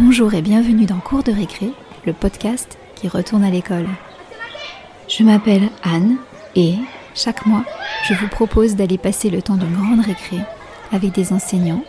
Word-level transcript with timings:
Bonjour 0.00 0.34
et 0.34 0.42
bienvenue 0.42 0.86
dans 0.86 0.98
Cours 0.98 1.22
de 1.22 1.30
récré, 1.30 1.70
le 2.04 2.12
podcast 2.12 2.76
qui 2.96 3.06
retourne 3.06 3.44
à 3.44 3.50
l'école. 3.50 3.86
Je 5.08 5.22
m'appelle 5.22 5.70
Anne 5.84 6.16
et 6.56 6.74
chaque 7.14 7.46
mois, 7.46 7.64
je 8.08 8.14
vous 8.14 8.26
propose 8.26 8.74
d'aller 8.74 8.98
passer 8.98 9.30
le 9.30 9.40
temps 9.40 9.54
d'une 9.54 9.72
grande 9.72 10.04
récré 10.04 10.38
avec 10.90 11.12
des 11.12 11.32
enseignants, 11.32 11.84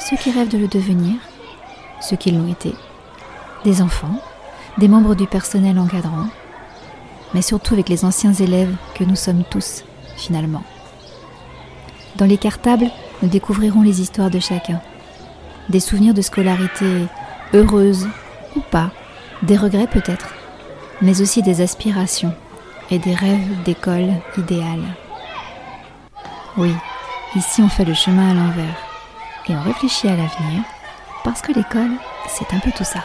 ceux 0.00 0.16
qui 0.16 0.32
rêvent 0.32 0.48
de 0.48 0.58
le 0.58 0.66
devenir, 0.66 1.14
ceux 2.00 2.16
qui 2.16 2.32
l'ont 2.32 2.50
été, 2.50 2.74
des 3.64 3.80
enfants, 3.80 4.20
des 4.78 4.88
membres 4.88 5.14
du 5.14 5.28
personnel 5.28 5.78
encadrant, 5.78 6.26
mais 7.32 7.42
surtout 7.42 7.74
avec 7.74 7.88
les 7.88 8.04
anciens 8.04 8.32
élèves 8.32 8.74
que 8.96 9.04
nous 9.04 9.14
sommes 9.14 9.44
tous, 9.48 9.84
finalement. 10.16 10.64
Dans 12.16 12.26
les 12.26 12.38
cartables, 12.38 12.90
nous 13.22 13.28
découvrirons 13.28 13.82
les 13.82 14.00
histoires 14.00 14.30
de 14.30 14.40
chacun, 14.40 14.80
des 15.68 15.80
souvenirs 15.80 16.12
de 16.12 16.22
scolarité 16.22 17.06
heureuse 17.54 18.08
ou 18.54 18.60
pas, 18.60 18.90
des 19.42 19.56
regrets 19.56 19.86
peut-être, 19.86 20.34
mais 21.02 21.20
aussi 21.20 21.42
des 21.42 21.60
aspirations 21.60 22.34
et 22.90 22.98
des 22.98 23.14
rêves 23.14 23.62
d'école 23.64 24.10
idéale. 24.38 24.84
Oui, 26.56 26.72
ici 27.34 27.62
on 27.62 27.68
fait 27.68 27.84
le 27.84 27.94
chemin 27.94 28.30
à 28.30 28.34
l'envers 28.34 28.76
et 29.48 29.56
on 29.56 29.62
réfléchit 29.62 30.08
à 30.08 30.16
l'avenir 30.16 30.62
parce 31.24 31.42
que 31.42 31.52
l'école, 31.52 31.90
c'est 32.28 32.54
un 32.54 32.60
peu 32.60 32.70
tout 32.70 32.84
ça. 32.84 33.02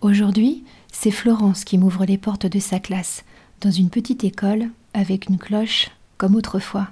Aujourd'hui, 0.00 0.64
c'est 0.90 1.10
Florence 1.10 1.64
qui 1.64 1.76
m'ouvre 1.78 2.04
les 2.04 2.18
portes 2.18 2.46
de 2.46 2.58
sa 2.58 2.78
classe 2.78 3.22
dans 3.60 3.70
une 3.70 3.90
petite 3.90 4.24
école 4.24 4.68
avec 4.94 5.28
une 5.28 5.38
cloche 5.38 5.90
comme 6.16 6.34
autrefois. 6.34 6.88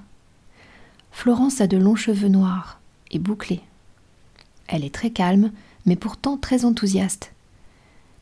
Florence 1.18 1.60
a 1.60 1.66
de 1.66 1.76
longs 1.76 1.96
cheveux 1.96 2.28
noirs 2.28 2.78
et 3.10 3.18
bouclés. 3.18 3.60
Elle 4.68 4.84
est 4.84 4.94
très 4.94 5.10
calme, 5.10 5.50
mais 5.84 5.96
pourtant 5.96 6.36
très 6.36 6.64
enthousiaste. 6.64 7.32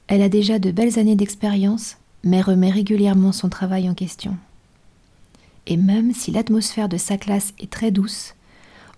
Elle 0.07 0.23
a 0.23 0.31
déjà 0.31 0.59
de 0.59 0.71
belles 0.71 0.99
années 0.99 1.15
d'expérience, 1.15 1.99
mais 2.25 2.41
remet 2.41 2.71
régulièrement 2.71 3.33
son 3.33 3.51
travail 3.51 3.91
en 3.91 3.93
question. 3.93 4.39
Et 5.67 5.77
même 5.77 6.15
si 6.15 6.31
l'atmosphère 6.31 6.89
de 6.89 6.97
sa 6.97 7.19
classe 7.19 7.53
est 7.59 7.71
très 7.71 7.91
douce, 7.91 8.35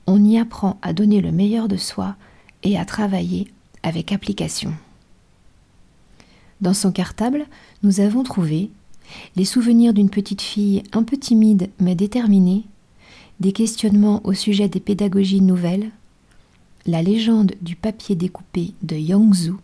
on 0.06 0.24
y 0.24 0.38
apprend 0.38 0.78
à 0.80 0.92
donner 0.92 1.20
le 1.20 1.32
meilleur 1.32 1.66
de 1.66 1.76
soi 1.76 2.14
et 2.62 2.78
à 2.78 2.84
travailler 2.84 3.48
avec 3.82 4.12
application. 4.12 4.74
Dans 6.60 6.72
son 6.72 6.92
cartable, 6.92 7.46
nous 7.82 7.98
avons 7.98 8.22
trouvé 8.22 8.70
les 9.34 9.44
souvenirs 9.44 9.92
d'une 9.92 10.08
petite 10.08 10.42
fille 10.42 10.84
un 10.92 11.02
peu 11.02 11.16
timide 11.16 11.70
mais 11.80 11.96
déterminée, 11.96 12.62
des 13.40 13.52
questionnements 13.52 14.20
au 14.24 14.32
sujet 14.32 14.68
des 14.68 14.80
pédagogies 14.80 15.40
nouvelles, 15.40 15.90
la 16.86 17.02
légende 17.02 17.52
du 17.60 17.76
papier 17.76 18.14
découpé 18.14 18.72
de 18.82 18.96
Yangzhou 18.96 19.58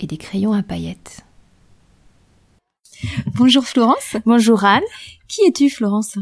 et 0.00 0.06
des 0.06 0.16
crayons 0.16 0.52
à 0.52 0.62
paillettes. 0.62 1.24
Bonjour 3.34 3.64
Florence. 3.64 4.16
Bonjour 4.26 4.64
Anne. 4.64 4.82
Qui 5.28 5.42
es-tu 5.46 5.70
Florence? 5.70 6.18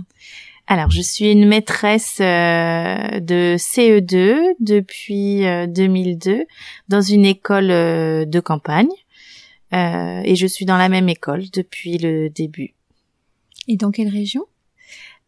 Alors, 0.67 0.91
je 0.91 1.03
suis 1.03 1.33
une 1.33 1.49
maîtresse 1.49 2.19
euh, 2.21 3.19
de 3.19 3.57
CE2 3.59 4.55
depuis 4.61 5.43
2002 5.69 6.31
euh, 6.31 6.45
dans 6.89 7.01
une 7.01 7.25
école 7.25 7.73
euh, 7.73 8.25
de 8.25 8.39
campagne 8.39 8.89
et 9.73 10.34
je 10.34 10.47
suis 10.47 10.65
dans 10.65 10.77
la 10.77 10.89
même 10.89 11.09
école 11.09 11.45
depuis 11.53 11.97
le 11.99 12.29
début. 12.29 12.75
Et 13.69 13.77
dans 13.77 13.93
quelle 13.93 14.09
région? 14.09 14.47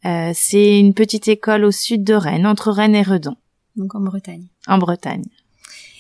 Euh, 0.05 0.33
c'est 0.34 0.78
une 0.78 0.95
petite 0.95 1.28
école 1.28 1.64
au 1.64 1.70
sud 1.70 2.05
de 2.05 2.14
Rennes, 2.14 2.47
entre 2.47 2.70
Rennes 2.70 2.95
et 2.95 3.03
Redon. 3.03 3.36
Donc 3.77 3.95
en 3.95 4.00
Bretagne. 4.00 4.47
En 4.67 4.78
Bretagne. 4.78 5.25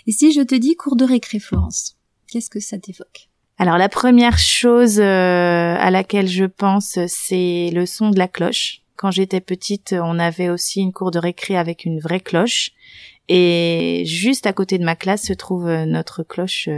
Et 0.06 0.12
si 0.12 0.32
je 0.32 0.40
te 0.40 0.54
dis 0.54 0.76
cours 0.76 0.96
de 0.96 1.04
récré 1.04 1.38
Florence, 1.38 1.96
qu'est-ce 2.28 2.50
que 2.50 2.60
ça 2.60 2.78
t'évoque? 2.78 3.28
Alors 3.58 3.78
la 3.78 3.88
première 3.88 4.38
chose 4.38 4.98
euh, 4.98 5.76
à 5.78 5.90
laquelle 5.90 6.28
je 6.28 6.44
pense, 6.44 6.98
c'est 7.06 7.70
le 7.72 7.86
son 7.86 8.10
de 8.10 8.18
la 8.18 8.28
cloche. 8.28 8.82
Quand 8.96 9.10
j'étais 9.10 9.40
petite, 9.40 9.94
on 9.98 10.18
avait 10.18 10.48
aussi 10.48 10.80
une 10.80 10.92
cour 10.92 11.10
de 11.10 11.18
récré 11.18 11.56
avec 11.56 11.84
une 11.84 12.00
vraie 12.00 12.20
cloche. 12.20 12.72
Et 13.28 14.02
juste 14.04 14.46
à 14.46 14.52
côté 14.52 14.78
de 14.78 14.84
ma 14.84 14.96
classe 14.96 15.26
se 15.26 15.32
trouve 15.32 15.68
euh, 15.68 15.86
notre 15.86 16.22
cloche 16.22 16.68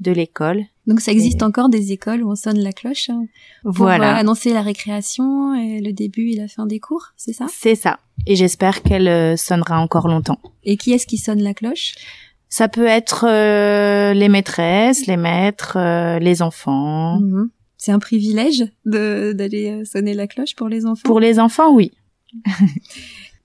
de 0.00 0.12
l'école. 0.12 0.64
Donc 0.86 1.00
ça 1.00 1.12
existe 1.12 1.42
encore 1.42 1.68
des 1.68 1.92
écoles 1.92 2.22
où 2.22 2.30
on 2.30 2.34
sonne 2.34 2.58
la 2.58 2.72
cloche 2.72 3.10
hein, 3.10 3.26
pour 3.62 3.72
voilà. 3.74 4.14
Euh, 4.14 4.20
annoncer 4.20 4.52
la 4.52 4.62
récréation 4.62 5.54
et 5.54 5.80
le 5.80 5.92
début 5.92 6.30
et 6.30 6.36
la 6.36 6.48
fin 6.48 6.66
des 6.66 6.80
cours, 6.80 7.12
c'est 7.16 7.34
ça? 7.34 7.46
C'est 7.52 7.74
ça. 7.74 7.98
Et 8.26 8.36
j'espère 8.36 8.82
qu'elle 8.82 9.08
euh, 9.08 9.36
sonnera 9.36 9.80
encore 9.80 10.08
longtemps. 10.08 10.38
Et 10.64 10.76
qui 10.76 10.92
est-ce 10.92 11.06
qui 11.06 11.18
sonne 11.18 11.42
la 11.42 11.52
cloche? 11.52 11.96
Ça 12.48 12.68
peut 12.68 12.86
être 12.86 13.26
euh, 13.28 14.14
les 14.14 14.28
maîtresses, 14.28 15.06
les 15.06 15.18
maîtres, 15.18 15.76
les 16.18 16.40
enfants. 16.40 17.20
Mhm. 17.20 17.50
C'est 17.76 17.92
un 17.92 17.98
privilège 17.98 18.64
d'aller 18.86 19.84
sonner 19.84 20.14
la 20.14 20.26
cloche 20.26 20.56
pour 20.56 20.68
les 20.68 20.86
enfants? 20.86 21.02
Pour 21.04 21.20
les 21.20 21.38
enfants, 21.38 21.74
oui. 21.74 21.92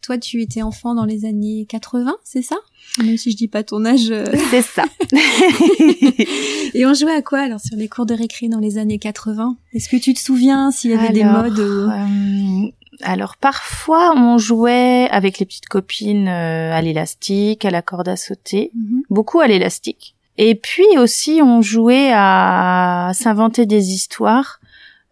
Toi, 0.03 0.17
tu 0.17 0.41
étais 0.41 0.61
enfant 0.61 0.95
dans 0.95 1.05
les 1.05 1.23
années 1.23 1.65
80, 1.69 2.17
c'est 2.25 2.41
ça? 2.41 2.57
Même 3.01 3.15
si 3.15 3.31
je 3.31 3.37
dis 3.37 3.47
pas 3.47 3.63
ton 3.63 3.85
âge. 3.85 4.11
Euh. 4.11 4.25
C'est 4.51 4.61
ça. 4.61 4.83
Et 6.73 6.85
on 6.85 6.93
jouait 6.93 7.15
à 7.15 7.21
quoi 7.21 7.39
alors 7.39 7.61
sur 7.61 7.77
les 7.77 7.87
cours 7.87 8.05
de 8.05 8.13
récré 8.13 8.49
dans 8.49 8.59
les 8.59 8.77
années 8.77 8.99
80 8.99 9.55
Est-ce 9.73 9.87
que 9.87 9.95
tu 9.95 10.13
te 10.13 10.19
souviens 10.19 10.71
s'il 10.71 10.91
y 10.91 10.93
avait 10.93 11.13
des 11.13 11.23
modes 11.23 11.59
euh, 11.59 12.71
Alors 13.01 13.37
parfois 13.37 14.13
on 14.17 14.37
jouait 14.37 15.07
avec 15.09 15.39
les 15.39 15.45
petites 15.45 15.69
copines 15.69 16.27
euh, 16.27 16.73
à 16.73 16.81
l'élastique, 16.81 17.63
à 17.63 17.71
la 17.71 17.81
corde 17.81 18.09
à 18.09 18.17
sauter, 18.17 18.71
mhm. 18.75 19.03
beaucoup 19.09 19.39
à 19.39 19.47
l'élastique. 19.47 20.15
Et 20.37 20.55
puis 20.55 20.97
aussi 20.97 21.39
on 21.41 21.61
jouait 21.61 22.11
à 22.13 23.11
s'inventer 23.13 23.65
des 23.65 23.93
histoires 23.93 24.59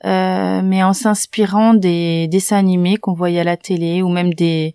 euh, 0.05 0.61
mais 0.63 0.83
en 0.83 0.93
s'inspirant 0.93 1.73
des 1.73 2.27
dessins 2.27 2.57
animés 2.57 2.97
qu'on 2.97 3.13
voyait 3.13 3.41
à 3.41 3.43
la 3.43 3.57
télé 3.57 4.01
ou 4.01 4.09
même 4.09 4.33
des 4.33 4.73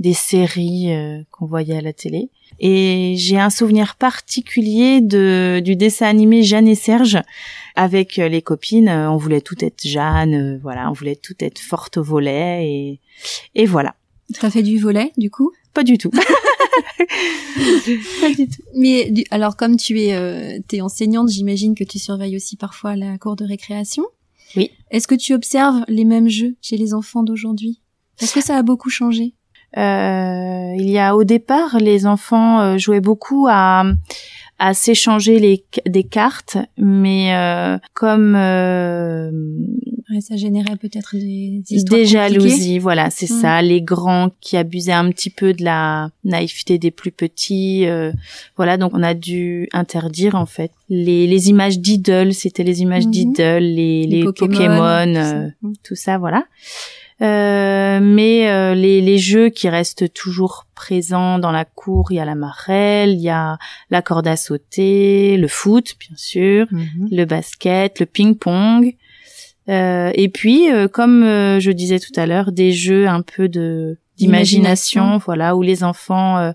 des 0.00 0.12
séries 0.12 0.92
euh, 0.92 1.22
qu'on 1.30 1.46
voyait 1.46 1.76
à 1.76 1.80
la 1.80 1.92
télé. 1.92 2.28
Et 2.58 3.14
j'ai 3.16 3.38
un 3.38 3.50
souvenir 3.50 3.94
particulier 3.96 5.00
de 5.00 5.60
du 5.64 5.76
dessin 5.76 6.06
animé 6.06 6.42
Jeanne 6.42 6.66
et 6.66 6.74
Serge 6.74 7.18
avec 7.76 8.18
euh, 8.18 8.28
les 8.28 8.42
copines. 8.42 8.88
On 8.88 9.16
voulait 9.16 9.40
tout 9.40 9.64
être 9.64 9.86
Jeanne, 9.86 10.58
voilà, 10.62 10.90
on 10.90 10.92
voulait 10.92 11.16
tout 11.16 11.34
être 11.40 11.60
forte 11.60 11.98
au 11.98 12.02
volet 12.02 12.68
et 12.68 13.00
et 13.54 13.66
voilà. 13.66 13.94
as 14.42 14.50
fait 14.50 14.62
du 14.62 14.78
volet 14.78 15.12
du 15.16 15.30
coup? 15.30 15.52
Pas 15.72 15.84
du 15.84 15.98
tout. 15.98 16.10
Pas 18.20 18.32
du 18.34 18.48
tout. 18.48 18.62
Mais 18.76 19.12
alors 19.30 19.56
comme 19.56 19.76
tu 19.76 20.00
es, 20.00 20.14
euh, 20.14 20.58
es 20.72 20.80
enseignante, 20.80 21.28
j'imagine 21.28 21.74
que 21.74 21.84
tu 21.84 21.98
surveilles 21.98 22.36
aussi 22.36 22.56
parfois 22.56 22.96
la 22.96 23.18
cour 23.18 23.36
de 23.36 23.44
récréation? 23.44 24.04
Oui. 24.56 24.70
Est-ce 24.90 25.08
que 25.08 25.14
tu 25.14 25.34
observes 25.34 25.84
les 25.88 26.04
mêmes 26.04 26.28
jeux 26.28 26.56
chez 26.62 26.76
les 26.76 26.94
enfants 26.94 27.22
d'aujourd'hui? 27.22 27.80
Est-ce 28.20 28.34
que 28.34 28.40
ça 28.40 28.56
a 28.56 28.62
beaucoup 28.62 28.90
changé 28.90 29.34
euh, 29.76 30.74
Il 30.78 30.88
y 30.88 30.98
a 30.98 31.16
au 31.16 31.24
départ, 31.24 31.78
les 31.78 32.06
enfants 32.06 32.60
euh, 32.60 32.78
jouaient 32.78 33.00
beaucoup 33.00 33.46
à 33.50 33.84
à 34.58 34.72
s'échanger 34.72 35.40
les 35.40 35.64
des 35.86 36.04
cartes, 36.04 36.58
mais 36.78 37.34
euh, 37.34 37.76
comme 37.92 38.34
euh, 38.36 39.30
ça 40.20 40.36
générait 40.36 40.76
peut-être 40.76 41.16
des, 41.16 41.62
des 41.68 42.06
jalousies, 42.06 42.78
voilà, 42.78 43.10
c'est 43.10 43.30
hmm. 43.30 43.40
ça, 43.40 43.62
les 43.62 43.82
grands 43.82 44.30
qui 44.40 44.56
abusaient 44.56 44.92
un 44.92 45.10
petit 45.10 45.30
peu 45.30 45.52
de 45.52 45.64
la 45.64 46.10
naïveté 46.24 46.78
des 46.78 46.90
plus 46.90 47.10
petits, 47.10 47.86
euh, 47.86 48.12
voilà, 48.56 48.76
donc 48.76 48.92
on 48.94 49.02
a 49.02 49.14
dû 49.14 49.68
interdire 49.72 50.34
en 50.34 50.46
fait 50.46 50.72
les, 50.88 51.26
les 51.26 51.48
images 51.48 51.78
d'idoles, 51.78 52.34
c'était 52.34 52.64
les 52.64 52.82
images 52.82 53.06
mhm. 53.06 53.10
d'idoles, 53.10 53.62
les, 53.62 54.06
les, 54.06 54.24
Pokémon, 54.24 55.52
hmm. 55.62 55.72
tout 55.82 55.94
ça, 55.96 56.18
voilà. 56.18 56.44
Euh, 57.22 58.00
mais 58.02 58.50
euh, 58.50 58.74
les, 58.74 59.00
les, 59.00 59.18
jeux 59.18 59.48
qui 59.48 59.68
restent 59.68 60.12
toujours 60.12 60.66
présents 60.74 61.38
dans 61.38 61.52
la 61.52 61.64
cour, 61.64 62.10
il 62.10 62.16
y 62.16 62.20
a 62.20 62.24
la 62.24 62.34
marelle, 62.34 63.10
il 63.10 63.20
y 63.20 63.30
a 63.30 63.56
la 63.90 64.02
corde 64.02 64.26
à 64.26 64.36
sauter, 64.36 65.36
le 65.36 65.46
foot 65.46 65.94
bien 66.00 66.16
sûr, 66.16 66.66
mhm. 66.72 67.08
le 67.12 67.24
basket, 67.24 68.00
le 68.00 68.06
ping-pong, 68.06 68.96
euh, 69.68 70.10
et 70.14 70.28
puis 70.28 70.70
euh, 70.70 70.88
comme 70.88 71.22
je 71.22 71.70
disais 71.70 71.98
tout 71.98 72.12
à 72.16 72.26
l'heure, 72.26 72.52
des 72.52 72.72
jeux 72.72 73.08
un 73.08 73.22
peu 73.22 73.48
de 73.48 73.98
d'imagination, 74.16 75.18
voilà, 75.18 75.56
où 75.56 75.62
les 75.62 75.82
enfants 75.82 76.52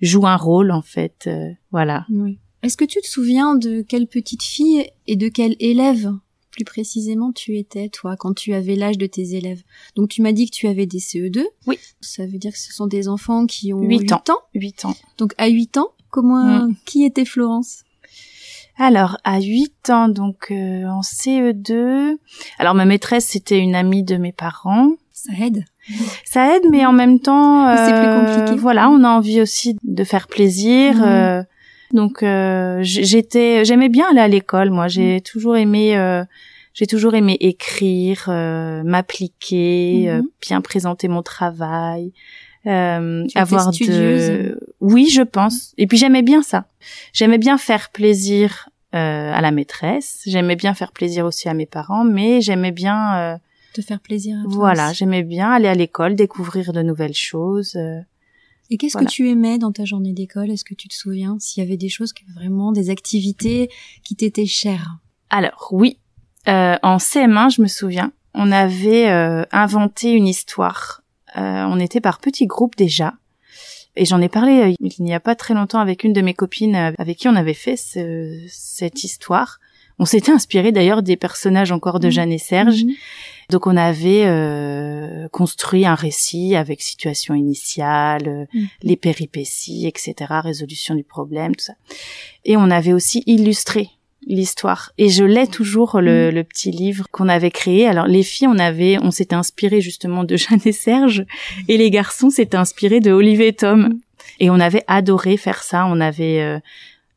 jouent 0.00 0.26
un 0.26 0.36
rôle 0.36 0.70
en 0.70 0.82
fait, 0.82 1.28
voilà. 1.70 2.06
Oui. 2.10 2.38
Est-ce 2.62 2.76
que 2.76 2.84
tu 2.84 3.00
te 3.00 3.08
souviens 3.08 3.56
de 3.56 3.82
quelle 3.82 4.06
petite 4.06 4.42
fille 4.42 4.86
et 5.06 5.16
de 5.16 5.28
quel 5.28 5.56
élève 5.58 6.12
plus 6.52 6.64
précisément 6.64 7.32
tu 7.32 7.56
étais, 7.56 7.88
toi, 7.88 8.14
quand 8.16 8.34
tu 8.34 8.54
avais 8.54 8.76
l'âge 8.76 8.98
de 8.98 9.06
tes 9.06 9.34
élèves? 9.34 9.62
Donc 9.96 10.10
tu 10.10 10.22
m'as 10.22 10.32
dit 10.32 10.48
que 10.48 10.54
tu 10.54 10.68
avais 10.68 10.86
des 10.86 11.00
CE2. 11.00 11.42
Oui. 11.66 11.78
Ça 12.00 12.24
veut 12.24 12.38
dire 12.38 12.52
que 12.52 12.58
ce 12.58 12.72
sont 12.72 12.86
des 12.86 13.08
enfants 13.08 13.46
qui 13.46 13.74
ont 13.74 13.82
8, 13.82 14.12
ans. 14.12 14.22
8 14.54 14.84
ans. 14.84 14.96
Donc 15.18 15.34
à 15.38 15.48
8 15.48 15.76
ans, 15.78 15.88
comment, 16.10 16.68
mm. 16.68 16.74
qui 16.86 17.04
était 17.04 17.24
Florence? 17.24 17.82
Alors, 18.78 19.18
à 19.24 19.40
8 19.40 19.90
ans, 19.90 20.08
donc 20.08 20.50
euh, 20.50 20.86
en 20.86 21.02
CE2. 21.02 22.16
Alors, 22.58 22.74
ma 22.74 22.84
maîtresse, 22.84 23.26
c'était 23.26 23.58
une 23.58 23.74
amie 23.74 24.02
de 24.02 24.16
mes 24.16 24.32
parents. 24.32 24.92
Ça 25.12 25.32
aide. 25.40 25.64
Ça 26.24 26.56
aide, 26.56 26.64
mais 26.70 26.86
en 26.86 26.92
même 26.92 27.20
temps, 27.20 27.76
c'est 27.76 27.92
plus 27.92 28.08
euh, 28.08 28.20
compliqué. 28.20 28.60
Voilà, 28.60 28.88
on 28.88 29.04
a 29.04 29.08
envie 29.08 29.40
aussi 29.40 29.76
de 29.82 30.04
faire 30.04 30.26
plaisir. 30.26 30.96
Mhm. 30.96 31.04
Euh, 31.04 31.42
donc, 31.92 32.24
j'étais, 32.82 33.64
j'aimais 33.64 33.90
bien 33.90 34.06
aller 34.10 34.20
à 34.20 34.28
l'école. 34.28 34.70
Moi, 34.70 34.88
j'ai 34.88 35.16
mhm. 35.16 35.20
toujours 35.20 35.56
aimé, 35.56 36.22
j'ai 36.72 36.86
toujours 36.86 37.14
aimé 37.14 37.36
écrire, 37.40 38.24
m'appliquer, 38.84 40.08
mhm. 40.10 40.28
bien 40.40 40.60
présenter 40.62 41.08
mon 41.08 41.22
travail. 41.22 42.12
Euh, 42.66 43.26
avoir 43.34 43.70
de 43.72 44.58
oui 44.80 45.08
je 45.08 45.22
pense. 45.22 45.74
Et 45.78 45.86
puis 45.86 45.98
j'aimais 45.98 46.22
bien 46.22 46.42
ça. 46.42 46.66
J'aimais 47.12 47.38
bien 47.38 47.58
faire 47.58 47.90
plaisir 47.90 48.68
euh, 48.94 49.32
à 49.32 49.40
la 49.40 49.50
maîtresse. 49.50 50.22
J'aimais 50.26 50.56
bien 50.56 50.74
faire 50.74 50.92
plaisir 50.92 51.26
aussi 51.26 51.48
à 51.48 51.54
mes 51.54 51.66
parents 51.66 52.04
mais 52.04 52.40
j'aimais 52.40 52.72
bien 52.72 53.16
euh, 53.16 53.36
te 53.74 53.80
faire 53.80 54.00
plaisir 54.00 54.36
à 54.38 54.42
toi 54.42 54.52
voilà 54.54 54.92
j'aimais 54.92 55.22
bien 55.22 55.50
aller 55.50 55.66
à 55.66 55.74
l'école 55.74 56.14
découvrir 56.14 56.74
de 56.74 56.82
nouvelles 56.82 57.14
choses 57.14 57.74
euh, 57.76 58.00
et 58.72 58.78
qu'est-ce 58.78 58.96
que 58.96 59.04
tu 59.04 59.28
aimais 59.28 59.58
dans 59.58 59.70
ta 59.70 59.84
journée 59.84 60.14
d'école? 60.14 60.50
Est-ce 60.50 60.64
que 60.64 60.72
tu 60.72 60.88
te 60.88 60.94
souviens 60.94 61.36
s'il 61.38 61.62
y 61.62 61.66
avait 61.66 61.76
des 61.76 61.90
choses 61.90 62.14
qui 62.14 62.24
vraiment 62.34 62.72
des 62.72 62.88
activités 62.88 63.68
qui 64.02 64.16
t'étaient 64.16 64.46
chères? 64.46 64.96
Alors 65.28 65.68
oui, 65.72 65.98
euh, 66.48 66.76
en 66.82 66.96
CM1, 66.96 67.54
je 67.54 67.60
me 67.60 67.66
souviens, 67.66 68.12
on 68.32 68.50
avait 68.50 69.10
euh, 69.10 69.44
inventé 69.52 70.12
une 70.12 70.26
histoire 70.26 71.01
euh, 71.36 71.64
on 71.68 71.78
était 71.80 72.00
par 72.00 72.18
petits 72.18 72.46
groupes 72.46 72.76
déjà. 72.76 73.14
Et 73.94 74.04
j'en 74.04 74.20
ai 74.20 74.28
parlé 74.28 74.52
euh, 74.60 74.74
il 74.80 75.04
n'y 75.04 75.14
a 75.14 75.20
pas 75.20 75.34
très 75.34 75.54
longtemps 75.54 75.80
avec 75.80 76.04
une 76.04 76.12
de 76.12 76.22
mes 76.22 76.34
copines 76.34 76.76
euh, 76.76 76.92
avec 76.98 77.18
qui 77.18 77.28
on 77.28 77.36
avait 77.36 77.54
fait 77.54 77.76
cette 77.76 79.04
histoire. 79.04 79.58
On 79.98 80.06
s'était 80.06 80.32
inspiré 80.32 80.72
d'ailleurs 80.72 81.02
des 81.02 81.16
personnages 81.16 81.70
encore 81.70 82.00
de 82.00 82.08
mmh. 82.08 82.10
Jeanne 82.10 82.32
et 82.32 82.38
Serge. 82.38 82.84
Mmh. 82.84 82.90
Donc 83.50 83.66
on 83.66 83.76
avait 83.76 84.26
construit 85.30 85.84
un 85.84 85.94
récit 85.94 86.56
avec 86.56 86.80
situation 86.80 87.34
initiale, 87.34 88.48
mmh. 88.52 88.64
les 88.82 88.96
péripéties, 88.96 89.86
etc., 89.86 90.14
résolution 90.42 90.94
du 90.94 91.04
problème, 91.04 91.54
tout 91.54 91.64
ça. 91.64 91.74
Et 92.44 92.56
on 92.56 92.70
avait 92.70 92.94
aussi 92.94 93.22
illustré 93.26 93.90
l'histoire. 94.26 94.92
Et 94.98 95.08
je 95.08 95.24
l'ai 95.24 95.46
toujours 95.46 96.00
le, 96.00 96.30
mm. 96.30 96.34
le, 96.34 96.44
petit 96.44 96.70
livre 96.70 97.06
qu'on 97.10 97.28
avait 97.28 97.50
créé. 97.50 97.86
Alors 97.86 98.06
les 98.06 98.22
filles 98.22 98.48
on 98.48 98.58
avait 98.58 98.98
on 99.02 99.10
s'était 99.10 99.34
inspiré 99.34 99.80
justement 99.80 100.24
de 100.24 100.36
Jeanne 100.36 100.60
et 100.64 100.72
Serge. 100.72 101.24
Et 101.68 101.76
les 101.76 101.90
garçons 101.90 102.30
s'étaient 102.30 102.56
inspirés 102.56 103.00
de 103.00 103.12
Olivier 103.12 103.48
et 103.48 103.52
Tom. 103.52 103.98
Et 104.40 104.50
on 104.50 104.60
avait 104.60 104.84
adoré 104.86 105.36
faire 105.36 105.62
ça. 105.62 105.86
On 105.86 106.00
avait 106.00 106.40
euh, 106.40 106.58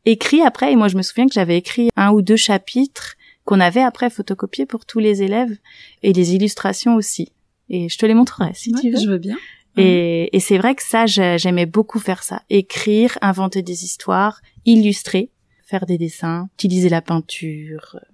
écrit 0.06 0.42
après. 0.42 0.72
Et 0.72 0.76
moi 0.76 0.88
je 0.88 0.98
me 0.98 1.02
souviens 1.02 1.28
que 1.28 1.34
j'avais 1.34 1.58
écrit 1.58 1.90
un 1.96 2.12
ou 2.12 2.22
deux 2.22 2.38
chapitres 2.38 3.16
qu'on 3.46 3.60
avait 3.60 3.84
après 3.84 4.10
photocopiés 4.10 4.66
pour 4.66 4.86
tous 4.86 5.00
les 5.00 5.22
élèves 5.22 5.56
et 6.02 6.14
des 6.14 6.34
illustrations 6.34 6.96
aussi. 6.96 7.32
Et 7.70 7.90
je 7.90 7.98
te 7.98 8.06
les 8.06 8.14
montrerai 8.14 8.52
si 8.54 8.72
tu 8.74 8.92
veux. 8.92 9.00
je 9.00 9.10
veux 9.10 9.18
bien. 9.18 9.38
Et, 9.78 10.36
et 10.36 10.40
c'est 10.40 10.58
vrai 10.58 10.74
que 10.74 10.82
ça 10.82 11.06
j'aimais 11.06 11.66
beaucoup 11.66 12.00
faire 12.00 12.24
ça. 12.24 12.42
Écrire 12.50 13.18
inventer 13.22 13.62
des 13.62 13.84
histoires 13.84 14.40
illustrer 14.66 15.30
faire 15.66 15.86
des 15.86 15.98
dessins, 15.98 16.50
utiliser 16.54 16.90
la 16.90 17.02
peinture, 17.02 17.96
euh, 17.96 18.06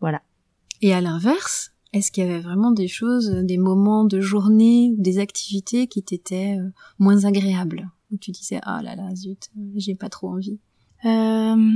voilà. 0.00 0.22
Et 0.82 0.92
à 0.92 1.00
l'inverse, 1.00 1.72
est-ce 1.92 2.12
qu'il 2.12 2.24
y 2.24 2.28
avait 2.28 2.40
vraiment 2.40 2.70
des 2.70 2.88
choses, 2.88 3.30
des 3.30 3.56
moments 3.56 4.04
de 4.04 4.20
journée 4.20 4.92
ou 4.96 5.00
des 5.00 5.18
activités 5.18 5.86
qui 5.86 6.02
t'étaient 6.02 6.56
euh, 6.58 6.70
moins 6.98 7.24
agréables? 7.24 7.88
Où 8.10 8.16
tu 8.16 8.30
disais 8.30 8.58
ah 8.62 8.80
là 8.82 8.96
là 8.96 9.14
zut, 9.14 9.50
j'ai 9.76 9.94
pas 9.94 10.08
trop 10.08 10.28
envie. 10.28 10.58
Euh... 11.04 11.72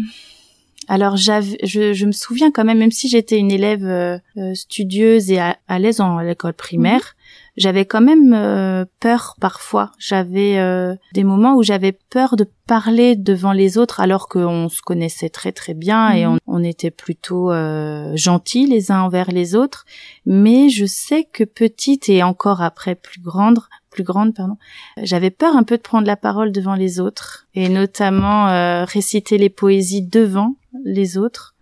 Alors 0.89 1.17
je, 1.17 1.57
je, 1.63 2.07
me 2.07 2.13
souviens 2.13 2.51
quand 2.51 2.65
même, 2.65 2.79
même 2.79 2.91
si 2.91 3.09
j'étais 3.09 3.39
une 3.39 3.53
élève 3.53 3.85
euh, 3.85 4.19
studieuse 4.55 5.31
et 5.31 5.39
à, 5.39 5.79
l'aise 5.79 6.01
en 6.01 6.19
l'école 6.19 6.55
primaire, 6.55 7.15
j'avais 7.57 7.85
quand 7.85 8.01
même 8.01 8.33
euh, 8.33 8.85
peur 9.01 9.37
parfois. 9.41 9.93
J'avais 9.99 10.59
euh, 10.59 10.95
des 11.13 11.25
moments 11.25 11.55
où 11.55 11.63
j'avais 11.63 11.93
peur 11.93 12.37
de 12.37 12.49
parler 12.67 13.15
devant 13.15 13.53
les 13.53 13.77
autres 13.77 14.01
alors 14.01 14.29
qu'on 14.29 14.69
se 14.71 14.81
connaissait 14.81 15.29
très 15.29 15.53
très 15.53 15.75
bien 15.75 16.11
et 16.13 16.25
mhm. 16.25 16.39
on, 16.47 16.61
on, 16.61 16.65
était 16.65 16.91
plutôt 16.91 17.53
euh, 17.53 18.13
gentils 18.17 18.67
les 18.67 18.91
uns 18.91 19.03
envers 19.03 19.31
les 19.31 19.55
autres. 19.55 19.85
Mais 20.25 20.71
je 20.71 20.87
sais 20.87 21.25
que 21.25 21.45
petite 21.45 22.09
et 22.09 22.23
encore 22.23 22.63
après 22.63 22.95
plus 22.95 23.21
grande, 23.21 23.59
plus 23.91 24.05
grande 24.05 24.35
pardon, 24.35 24.57
j'avais 25.03 25.31
peur 25.31 25.55
un 25.55 25.63
peu 25.63 25.77
de 25.77 25.83
prendre 25.83 26.07
la 26.07 26.17
parole 26.17 26.53
devant 26.53 26.75
les 26.75 27.01
autres 27.01 27.47
et 27.55 27.69
notamment 27.69 28.49
euh, 28.49 28.85
réciter 28.85 29.37
les 29.37 29.51
poésies 29.51 30.03
devant 30.03 30.55
les 30.85 31.19
autres. 31.19 31.55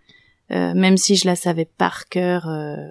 même 0.51 0.97
si 0.97 1.17
je 1.17 1.27
la 1.27 1.37
savais 1.37 1.65
par 1.65 2.09
cœur, 2.09 2.43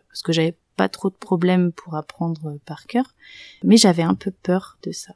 parce 0.10 0.22
que 0.22 0.32
j'avais 0.34 0.56
pas 0.80 0.88
trop 0.88 1.10
de 1.10 1.16
problèmes 1.16 1.74
pour 1.74 1.96
apprendre 1.96 2.58
par 2.66 2.88
cœur, 2.88 3.14
mais 3.66 3.76
j'avais 3.76 4.02
un 4.02 4.16
peu 4.16 4.32
peur 4.32 4.78
de 4.84 4.94
ça. 4.94 5.14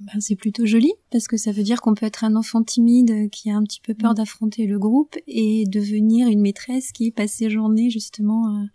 Ben, 0.00 0.18
c'est 0.20 0.36
plutôt 0.36 0.64
joli 0.64 0.90
parce 1.10 1.28
que 1.28 1.36
ça 1.36 1.52
veut 1.52 1.62
dire 1.62 1.82
qu'on 1.82 1.94
peut 1.94 2.06
être 2.06 2.24
un 2.24 2.34
enfant 2.34 2.62
timide 2.62 3.28
qui 3.28 3.50
a 3.50 3.56
un 3.56 3.62
petit 3.62 3.82
peu 3.82 3.92
peur 3.92 4.12
mm. 4.12 4.14
d'affronter 4.14 4.66
le 4.66 4.78
groupe 4.78 5.14
et 5.26 5.66
devenir 5.66 6.28
une 6.28 6.40
maîtresse 6.40 6.92
qui 6.92 7.10
passe 7.10 7.32
ses 7.32 7.50
journées 7.50 7.90
justement 7.90 8.66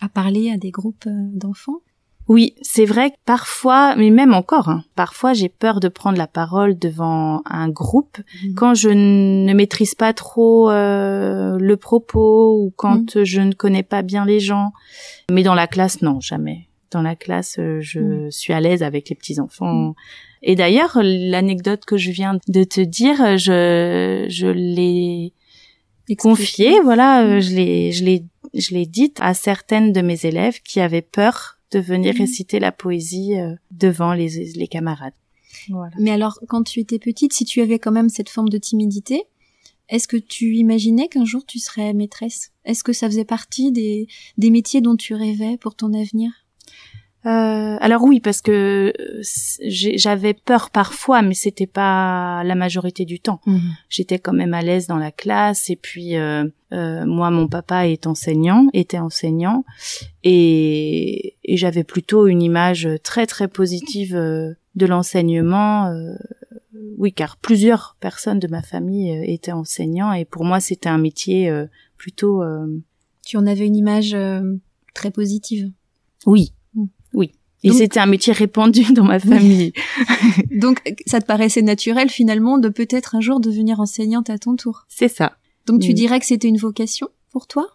à 0.00 0.08
parler 0.08 0.50
à 0.50 0.56
des 0.56 0.70
groupes 0.70 1.06
euh, 1.06 1.28
d'enfants. 1.34 1.82
Oui, 2.28 2.54
c'est 2.62 2.84
vrai 2.84 3.10
que 3.10 3.16
parfois, 3.24 3.96
mais 3.96 4.10
même 4.10 4.32
encore, 4.32 4.68
hein, 4.68 4.84
parfois 4.94 5.32
j'ai 5.32 5.48
peur 5.48 5.80
de 5.80 5.88
prendre 5.88 6.18
la 6.18 6.26
parole 6.26 6.78
devant 6.78 7.42
un 7.46 7.68
groupe 7.68 8.18
mhm. 8.44 8.54
quand 8.54 8.74
je 8.74 8.88
ne 8.88 9.52
maîtrise 9.52 9.94
pas 9.94 10.12
trop 10.12 10.70
euh, 10.70 11.58
le 11.58 11.76
propos 11.76 12.56
ou 12.58 12.72
quand 12.76 13.16
mhm. 13.16 13.24
je 13.24 13.40
ne 13.40 13.52
connais 13.52 13.82
pas 13.82 14.02
bien 14.02 14.24
les 14.24 14.40
gens. 14.40 14.72
Mais 15.30 15.42
dans 15.42 15.54
la 15.54 15.66
classe, 15.66 16.02
non, 16.02 16.20
jamais. 16.20 16.68
Dans 16.90 17.02
la 17.02 17.16
classe, 17.16 17.56
euh, 17.58 17.80
je 17.80 18.00
mhm. 18.00 18.30
suis 18.30 18.52
à 18.52 18.60
l'aise 18.60 18.82
avec 18.82 19.08
les 19.08 19.16
petits 19.16 19.40
enfants. 19.40 19.94
Et 20.42 20.54
d'ailleurs, 20.54 20.98
l'anecdote 21.02 21.84
que 21.84 21.96
je 21.96 22.10
viens 22.10 22.38
de 22.48 22.64
te 22.64 22.80
dire, 22.80 23.36
je 23.36 24.26
je 24.28 24.46
l'ai 24.46 25.32
confiée, 26.16 26.80
voilà, 26.80 27.24
euh, 27.24 27.40
je 27.40 27.54
l'ai 27.54 27.92
je 27.92 28.04
l'ai 28.04 28.24
je 28.54 28.74
l'ai 28.74 28.86
dite 28.86 29.18
à 29.20 29.34
certaines 29.34 29.92
de 29.92 30.02
mes 30.02 30.26
élèves 30.26 30.60
qui 30.62 30.80
avaient 30.80 31.02
peur 31.02 31.51
de 31.72 31.80
venir 31.80 32.14
mhm. 32.14 32.20
réciter 32.20 32.60
la 32.60 32.72
poésie 32.72 33.38
euh, 33.38 33.54
devant 33.70 34.14
les, 34.14 34.52
les 34.54 34.68
camarades. 34.68 35.14
Voilà. 35.68 35.94
Mais 35.98 36.10
alors, 36.10 36.38
quand 36.48 36.62
tu 36.62 36.80
étais 36.80 36.98
petite, 36.98 37.32
si 37.32 37.44
tu 37.44 37.60
avais 37.60 37.78
quand 37.78 37.92
même 37.92 38.08
cette 38.08 38.28
forme 38.28 38.48
de 38.48 38.58
timidité, 38.58 39.24
est-ce 39.88 40.08
que 40.08 40.16
tu 40.16 40.56
imaginais 40.56 41.08
qu'un 41.08 41.24
jour 41.24 41.44
tu 41.44 41.58
serais 41.58 41.92
maîtresse? 41.92 42.52
Est-ce 42.64 42.84
que 42.84 42.92
ça 42.92 43.08
faisait 43.08 43.24
partie 43.24 43.72
des, 43.72 44.06
des 44.38 44.50
métiers 44.50 44.80
dont 44.80 44.96
tu 44.96 45.14
rêvais 45.14 45.56
pour 45.58 45.74
ton 45.74 45.92
avenir? 45.92 46.30
Euh, 47.24 47.76
alors 47.80 48.02
oui, 48.02 48.18
parce 48.18 48.42
que 48.42 48.92
euh, 48.98 49.22
j'avais 49.68 50.34
peur 50.34 50.70
parfois, 50.70 51.22
mais 51.22 51.34
c'était 51.34 51.68
pas 51.68 52.42
la 52.42 52.54
majorité 52.56 53.04
du 53.04 53.20
temps. 53.20 53.40
Mhm. 53.46 53.60
J'étais 53.88 54.18
quand 54.18 54.32
même 54.32 54.54
à 54.54 54.62
l'aise 54.62 54.88
dans 54.88 54.96
la 54.96 55.12
classe, 55.12 55.70
et 55.70 55.76
puis 55.76 56.16
euh, 56.16 56.44
euh, 56.72 57.06
moi, 57.06 57.30
mon 57.30 57.46
papa 57.46 57.86
est 57.86 58.08
enseignant, 58.08 58.66
était 58.72 58.98
enseignant, 58.98 59.64
et, 60.24 61.36
et 61.44 61.56
j'avais 61.56 61.84
plutôt 61.84 62.26
une 62.26 62.42
image 62.42 62.88
très 63.04 63.26
très 63.26 63.46
positive 63.46 64.14
de 64.14 64.86
l'enseignement. 64.86 65.94
oui, 66.98 67.12
car 67.12 67.36
plusieurs 67.36 67.96
personnes 68.00 68.40
de 68.40 68.48
ma 68.48 68.62
famille 68.62 69.12
étaient 69.32 69.52
enseignants, 69.52 70.12
et 70.12 70.24
pour 70.24 70.44
moi, 70.44 70.58
c'était 70.58 70.88
un 70.88 70.98
métier 70.98 71.52
plutôt. 71.96 72.42
Tu 73.24 73.36
en 73.36 73.46
avais 73.46 73.66
une 73.66 73.76
image 73.76 74.16
très 74.92 75.12
positive? 75.12 75.70
Oui, 76.26 76.52
oui. 77.14 77.32
Et 77.64 77.70
c'était 77.70 78.00
un 78.00 78.06
métier 78.06 78.32
répandu 78.32 78.92
dans 78.92 79.04
ma 79.04 79.20
famille. 79.20 79.72
Donc, 80.50 80.82
ça 81.06 81.20
te 81.20 81.26
paraissait 81.26 81.62
naturel 81.62 82.10
finalement 82.10 82.58
de 82.58 82.68
peut-être 82.68 83.14
un 83.14 83.20
jour 83.20 83.38
devenir 83.38 83.78
enseignante 83.78 84.30
à 84.30 84.38
ton 84.38 84.56
tour? 84.56 84.84
C'est 84.88 85.06
ça. 85.06 85.36
Donc, 85.66 85.80
tu 85.80 85.94
dirais 85.94 86.18
que 86.18 86.26
c'était 86.26 86.48
une 86.48 86.56
vocation 86.56 87.08
pour 87.30 87.46
toi? 87.46 87.68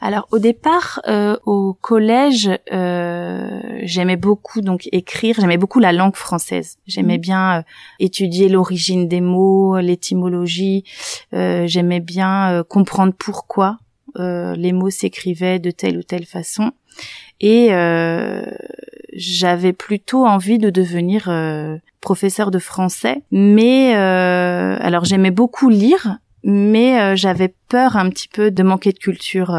Alors 0.00 0.28
au 0.30 0.38
départ, 0.38 1.00
euh, 1.08 1.36
au 1.46 1.74
collège, 1.74 2.50
euh, 2.72 3.60
j'aimais 3.82 4.16
beaucoup 4.16 4.60
donc 4.60 4.88
écrire, 4.92 5.36
j'aimais 5.40 5.56
beaucoup 5.56 5.80
la 5.80 5.92
langue 5.92 6.16
française. 6.16 6.76
J'aimais 6.86 7.18
mmh. 7.18 7.22
bien 7.22 7.58
euh, 7.58 7.62
étudier 7.98 8.48
l'origine 8.48 9.08
des 9.08 9.20
mots, 9.20 9.78
l'étymologie. 9.78 10.84
j'aimais 11.32 12.00
bien 12.00 12.62
comprendre 12.68 13.14
pourquoi 13.18 13.78
les 14.16 14.72
mots 14.72 14.90
s'écrivaient 14.90 15.58
de 15.58 15.70
telle 15.70 15.98
ou 15.98 16.02
telle 16.02 16.26
façon 16.26 16.72
et 17.40 17.68
euh, 17.72 18.44
j'avais 19.12 19.72
plutôt 19.72 20.26
envie 20.26 20.58
de 20.58 20.70
devenir 20.70 21.28
euh, 21.28 21.76
professeur 22.00 22.50
de 22.50 22.58
français. 22.58 23.22
Mais 23.30 23.96
euh, 23.96 24.76
alors 24.80 25.04
j'aimais 25.04 25.30
beaucoup 25.30 25.68
lire, 25.68 26.18
mais 26.42 27.16
j'avais 27.16 27.54
peur 27.68 27.96
un 27.96 28.10
petit 28.10 28.28
peu 28.28 28.50
de 28.50 28.62
manquer 28.62 28.92
de 28.92 28.98
culture 28.98 29.58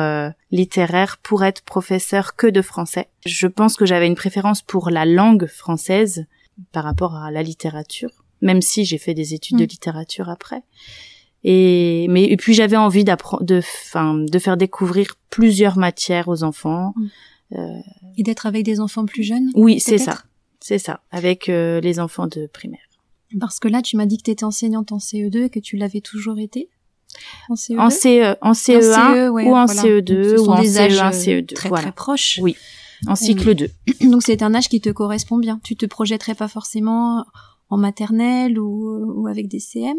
littéraire 0.51 1.17
pour 1.21 1.43
être 1.43 1.61
professeur 1.63 2.35
que 2.35 2.47
de 2.47 2.61
français. 2.61 3.07
Je 3.25 3.47
pense 3.47 3.75
que 3.75 3.85
j'avais 3.85 4.07
une 4.07 4.15
préférence 4.15 4.61
pour 4.61 4.89
la 4.89 5.05
langue 5.05 5.47
française 5.47 6.25
par 6.71 6.83
rapport 6.83 7.15
à 7.15 7.31
la 7.31 7.43
littérature, 7.43 8.11
même 8.41 8.61
si 8.61 8.85
j'ai 8.85 8.97
fait 8.97 9.13
des 9.13 9.33
études 9.33 9.57
de 9.57 9.63
mm. 9.63 9.67
littérature 9.67 10.29
après. 10.29 10.63
Et 11.47 12.07
mais 12.09 12.23
et 12.23 12.37
puis 12.37 12.55
j'avais 12.55 12.75
envie 12.75 13.03
d'apprendre, 13.03 13.43
de, 13.43 13.59
enfin, 13.59 14.15
de 14.15 14.39
faire 14.39 14.57
découvrir 14.57 15.15
plusieurs 15.29 15.77
matières 15.77 16.27
aux 16.27 16.43
enfants. 16.43 16.93
Mm. 16.95 17.05
Euh, 17.53 17.79
et 18.17 18.23
d'être 18.23 18.47
avec 18.47 18.63
des 18.63 18.79
enfants 18.79 19.05
plus 19.05 19.21
jeunes. 19.21 19.51
Oui, 19.53 19.79
c'est 19.79 19.99
ça, 19.99 20.23
c'est 20.59 20.79
ça, 20.79 21.01
avec 21.11 21.47
euh, 21.47 21.79
les 21.81 21.99
enfants 21.99 22.25
de 22.25 22.47
primaire. 22.47 22.79
Parce 23.39 23.59
que 23.59 23.67
là, 23.67 23.83
tu 23.83 23.95
m'as 23.95 24.07
dit 24.07 24.17
que 24.17 24.23
tu 24.23 24.31
étais 24.31 24.43
enseignante 24.43 24.91
en 24.91 24.97
CE2 24.97 25.43
et 25.43 25.49
que 25.51 25.59
tu 25.59 25.77
l'avais 25.77 26.01
toujours 26.01 26.39
été? 26.39 26.69
En 27.47 27.53
CE2 27.53 27.79
En, 27.79 27.89
CE, 27.91 28.37
en 28.41 28.51
CE1 28.53 29.29
ou 29.29 29.55
en 29.55 29.65
CE2 29.67 30.39
ou 30.39 30.49
en 30.49 30.63
CE1, 30.63 31.11
CE2. 31.11 31.53
Très, 31.53 31.69
très 31.69 31.91
proches. 31.91 32.39
Oui, 32.41 32.55
en 33.05 33.15
cycle 33.15 33.53
2. 33.53 33.69
Donc 34.09 34.23
c'est 34.23 34.41
un 34.41 34.55
âge 34.55 34.67
qui 34.67 34.81
te 34.81 34.89
correspond 34.89 35.37
bien. 35.37 35.59
Tu 35.63 35.75
te 35.75 35.85
projetterais 35.85 36.33
pas 36.33 36.47
forcément 36.47 37.23
en 37.69 37.77
maternelle 37.77 38.57
ou, 38.57 39.21
ou 39.21 39.27
avec 39.27 39.47
des 39.47 39.59
CM 39.59 39.97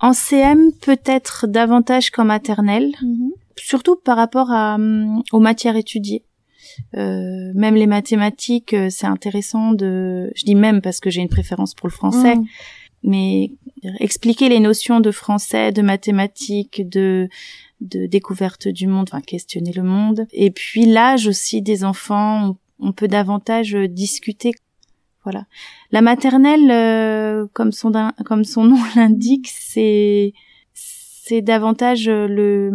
En 0.00 0.14
CM, 0.14 0.72
peut-être 0.80 1.46
davantage 1.46 2.10
qu'en 2.10 2.24
maternelle, 2.24 2.92
mhm. 3.02 3.32
surtout 3.56 3.96
par 3.96 4.16
rapport 4.16 4.50
à, 4.50 4.76
hum, 4.76 5.22
aux 5.32 5.40
matières 5.40 5.76
étudiées. 5.76 6.24
Euh, 6.96 7.52
même 7.54 7.74
les 7.74 7.86
mathématiques, 7.86 8.74
euh, 8.74 8.88
c'est 8.90 9.06
intéressant 9.06 9.72
de. 9.72 10.30
Je 10.34 10.44
dis 10.44 10.54
même 10.54 10.80
parce 10.80 11.00
que 11.00 11.10
j'ai 11.10 11.20
une 11.20 11.28
préférence 11.28 11.74
pour 11.74 11.88
le 11.88 11.92
français, 11.92 12.36
mhm. 12.36 12.46
mais 13.02 13.52
expliquer 13.98 14.48
les 14.48 14.60
notions 14.60 15.00
de 15.00 15.10
français, 15.10 15.72
de 15.72 15.82
mathématiques, 15.82 16.88
de 16.88 17.28
de 17.80 18.06
découverte 18.06 18.68
du 18.68 18.86
monde, 18.86 19.08
enfin 19.10 19.22
questionner 19.22 19.72
le 19.72 19.82
monde. 19.82 20.26
Et 20.32 20.50
puis 20.50 20.84
l'âge 20.84 21.26
aussi 21.26 21.62
des 21.62 21.82
enfants, 21.82 22.56
on 22.78 22.92
peut 22.92 23.08
davantage 23.08 23.72
discuter 23.72 24.52
voilà. 25.24 25.44
La 25.92 26.00
maternelle, 26.00 26.70
euh, 26.70 27.46
comme 27.52 27.72
son 27.72 27.92
comme 28.24 28.44
son 28.44 28.64
nom 28.70 28.78
l'indique, 28.96 29.50
c'est 29.52 30.32
c'est 30.72 31.42
davantage 31.42 32.08
le 32.08 32.70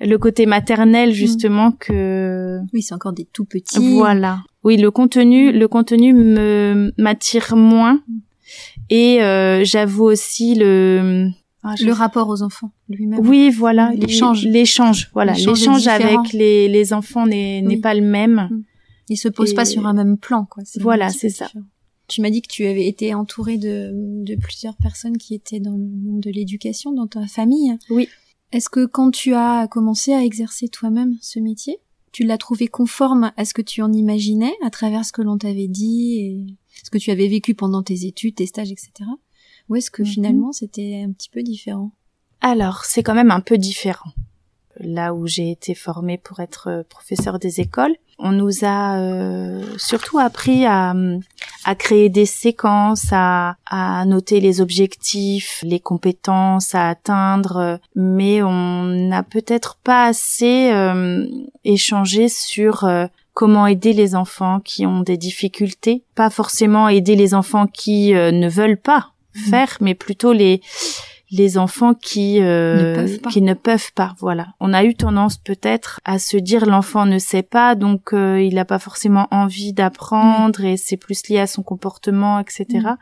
le 0.00 0.16
côté 0.16 0.46
maternel 0.46 1.10
mm. 1.10 1.12
justement 1.12 1.72
que. 1.72 2.60
Oui, 2.72 2.82
c'est 2.82 2.94
encore 2.94 3.12
des 3.12 3.26
tout 3.32 3.44
petits. 3.44 3.96
Voilà. 3.96 4.42
Oui, 4.64 4.76
le 4.76 4.90
contenu 4.90 5.52
le 5.52 5.68
contenu 5.68 6.12
me 6.12 6.92
m'attire 6.98 7.56
moins 7.56 7.94
mm. 7.94 8.18
et 8.90 9.22
euh, 9.22 9.64
j'avoue 9.64 10.04
aussi 10.04 10.54
le 10.54 11.28
ah, 11.64 11.74
le 11.80 11.92
rapport 11.92 12.28
aux 12.28 12.42
enfants 12.42 12.70
lui-même. 12.88 13.20
Oui, 13.26 13.50
voilà, 13.50 13.92
l'échange, 13.94 14.44
l'échange, 14.44 15.10
voilà, 15.12 15.32
l'échange 15.32 15.86
avec 15.86 16.32
les 16.32 16.68
les 16.68 16.92
enfants 16.92 17.26
n'est 17.26 17.60
n'est 17.62 17.76
pas 17.76 17.94
le 17.94 18.02
même. 18.02 18.48
Mm. 18.50 18.62
Ils 19.08 19.16
se 19.16 19.28
posent 19.28 19.54
pas 19.54 19.64
sur 19.64 19.86
un 19.86 19.92
même 19.92 20.16
plan, 20.16 20.46
quoi. 20.46 20.62
Voilà, 20.80 21.10
c'est 21.10 21.28
ça. 21.28 21.48
Tu 22.12 22.20
m'as 22.20 22.28
dit 22.28 22.42
que 22.42 22.52
tu 22.52 22.66
avais 22.66 22.86
été 22.86 23.14
entourée 23.14 23.56
de, 23.56 23.90
de 23.94 24.34
plusieurs 24.34 24.76
personnes 24.76 25.16
qui 25.16 25.34
étaient 25.34 25.60
dans 25.60 25.72
le 25.72 25.78
monde 25.78 26.20
de 26.20 26.30
l'éducation, 26.30 26.92
dans 26.92 27.06
ta 27.06 27.26
famille. 27.26 27.74
Oui. 27.88 28.06
Est-ce 28.52 28.68
que 28.68 28.84
quand 28.84 29.10
tu 29.10 29.32
as 29.32 29.66
commencé 29.66 30.12
à 30.12 30.22
exercer 30.22 30.68
toi-même 30.68 31.16
ce 31.22 31.40
métier, 31.40 31.78
tu 32.12 32.24
l'as 32.24 32.36
trouvé 32.36 32.68
conforme 32.68 33.32
à 33.38 33.46
ce 33.46 33.54
que 33.54 33.62
tu 33.62 33.80
en 33.80 33.90
imaginais 33.94 34.52
à 34.62 34.68
travers 34.68 35.06
ce 35.06 35.12
que 35.12 35.22
l'on 35.22 35.38
t'avait 35.38 35.68
dit 35.68 36.18
et 36.18 36.46
ce 36.84 36.90
que 36.90 36.98
tu 36.98 37.10
avais 37.10 37.28
vécu 37.28 37.54
pendant 37.54 37.82
tes 37.82 38.04
études, 38.04 38.34
tes 38.34 38.44
stages, 38.44 38.70
etc. 38.70 38.92
Ou 39.70 39.76
est-ce 39.76 39.90
que 39.90 40.02
mhm. 40.02 40.08
finalement 40.08 40.52
c'était 40.52 41.02
un 41.08 41.12
petit 41.12 41.30
peu 41.30 41.42
différent? 41.42 41.92
Alors, 42.42 42.84
c'est 42.84 43.02
quand 43.02 43.14
même 43.14 43.30
un 43.30 43.40
peu 43.40 43.56
différent. 43.56 44.10
Là 44.80 45.14
où 45.14 45.26
j'ai 45.26 45.50
été 45.50 45.74
formée 45.74 46.18
pour 46.18 46.40
être 46.40 46.84
professeur 46.90 47.38
des 47.38 47.60
écoles, 47.60 47.96
on 48.22 48.30
nous 48.30 48.64
a 48.64 48.98
euh, 48.98 49.62
surtout 49.76 50.18
appris 50.18 50.64
à, 50.64 50.94
à, 51.64 51.74
créer 51.74 52.08
des 52.08 52.24
séquences, 52.24 53.08
à, 53.10 53.56
à, 53.68 54.04
noter 54.06 54.38
les 54.40 54.60
objectifs, 54.60 55.60
les 55.64 55.80
compétences 55.80 56.74
à 56.74 56.88
atteindre, 56.88 57.80
mais 57.96 58.42
on 58.42 58.84
n'a 58.84 59.24
peut-être 59.24 59.76
pas 59.82 60.06
assez 60.06 60.70
euh, 60.72 61.26
échangé 61.64 62.28
sur 62.28 62.84
euh, 62.84 63.06
comment 63.34 63.66
aider 63.66 63.92
les 63.92 64.14
enfants 64.14 64.60
qui 64.60 64.86
ont 64.86 65.00
des 65.00 65.16
difficultés, 65.16 66.04
pas 66.14 66.30
forcément 66.30 66.88
aider 66.88 67.16
les 67.16 67.34
enfants 67.34 67.66
qui 67.66 68.12
ne 68.12 68.48
veulent 68.48 68.80
pas 68.80 69.10
mmh. 69.34 69.40
faire, 69.50 69.78
mais 69.80 69.94
plutôt 69.94 70.32
les 70.32 70.60
les 71.32 71.56
enfants 71.56 71.94
qui 71.94 72.40
euh, 72.40 73.06
ne 73.06 73.30
qui 73.30 73.40
ne 73.40 73.54
peuvent 73.54 73.92
pas. 73.94 74.14
Voilà. 74.20 74.48
On 74.60 74.74
a 74.74 74.84
eu 74.84 74.94
tendance 74.94 75.38
peut-être 75.38 75.98
à 76.04 76.18
se 76.18 76.36
dire 76.36 76.66
l'enfant 76.66 77.06
ne 77.06 77.18
sait 77.18 77.42
pas, 77.42 77.74
donc 77.74 78.12
euh, 78.12 78.40
il 78.40 78.54
n'a 78.54 78.66
pas 78.66 78.78
forcément 78.78 79.28
envie 79.30 79.72
d'apprendre 79.72 80.62
et 80.62 80.76
c'est 80.76 80.98
plus 80.98 81.26
lié 81.28 81.38
à 81.38 81.46
son 81.46 81.62
comportement, 81.62 82.38
etc. 82.38 82.66
Mm. 82.70 82.96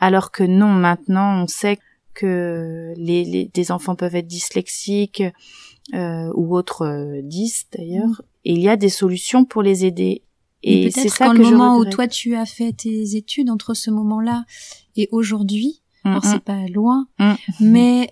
Alors 0.00 0.30
que 0.30 0.42
non, 0.42 0.70
maintenant 0.70 1.42
on 1.42 1.46
sait 1.46 1.78
que 2.14 2.94
les, 2.96 3.24
les 3.24 3.50
des 3.52 3.70
enfants 3.70 3.96
peuvent 3.96 4.16
être 4.16 4.26
dyslexiques 4.26 5.22
euh, 5.92 6.32
ou 6.34 6.56
autres 6.56 6.86
euh, 6.86 7.20
dys 7.22 7.66
d'ailleurs, 7.76 8.08
mm. 8.08 8.22
et 8.46 8.52
il 8.54 8.60
y 8.60 8.68
a 8.70 8.76
des 8.76 8.88
solutions 8.88 9.44
pour 9.44 9.62
les 9.62 9.84
aider. 9.84 10.22
Et, 10.62 10.90
c'est 10.90 11.10
ça 11.10 11.28
que 11.28 11.36
le 11.36 11.50
moment 11.50 11.76
où 11.76 11.84
toi 11.84 12.08
tu 12.08 12.34
as 12.34 12.46
fait 12.46 12.72
tes 12.72 13.16
études 13.16 13.50
entre 13.50 13.74
ce 13.74 13.90
moment-là 13.90 14.46
et 14.96 15.10
aujourd'hui, 15.12 15.82
alors 16.04 16.24
c'est 16.24 16.44
pas 16.44 16.66
loin, 16.68 17.08
mais 17.60 18.10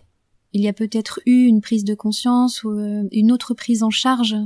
il 0.52 0.60
y 0.62 0.68
a 0.68 0.72
peut-être 0.72 1.20
eu 1.26 1.44
une 1.46 1.60
prise 1.60 1.84
de 1.84 1.94
conscience 1.94 2.62
ou 2.64 2.70
euh, 2.70 3.08
une 3.12 3.32
autre 3.32 3.54
prise 3.54 3.82
en 3.82 3.90
charge 3.90 4.36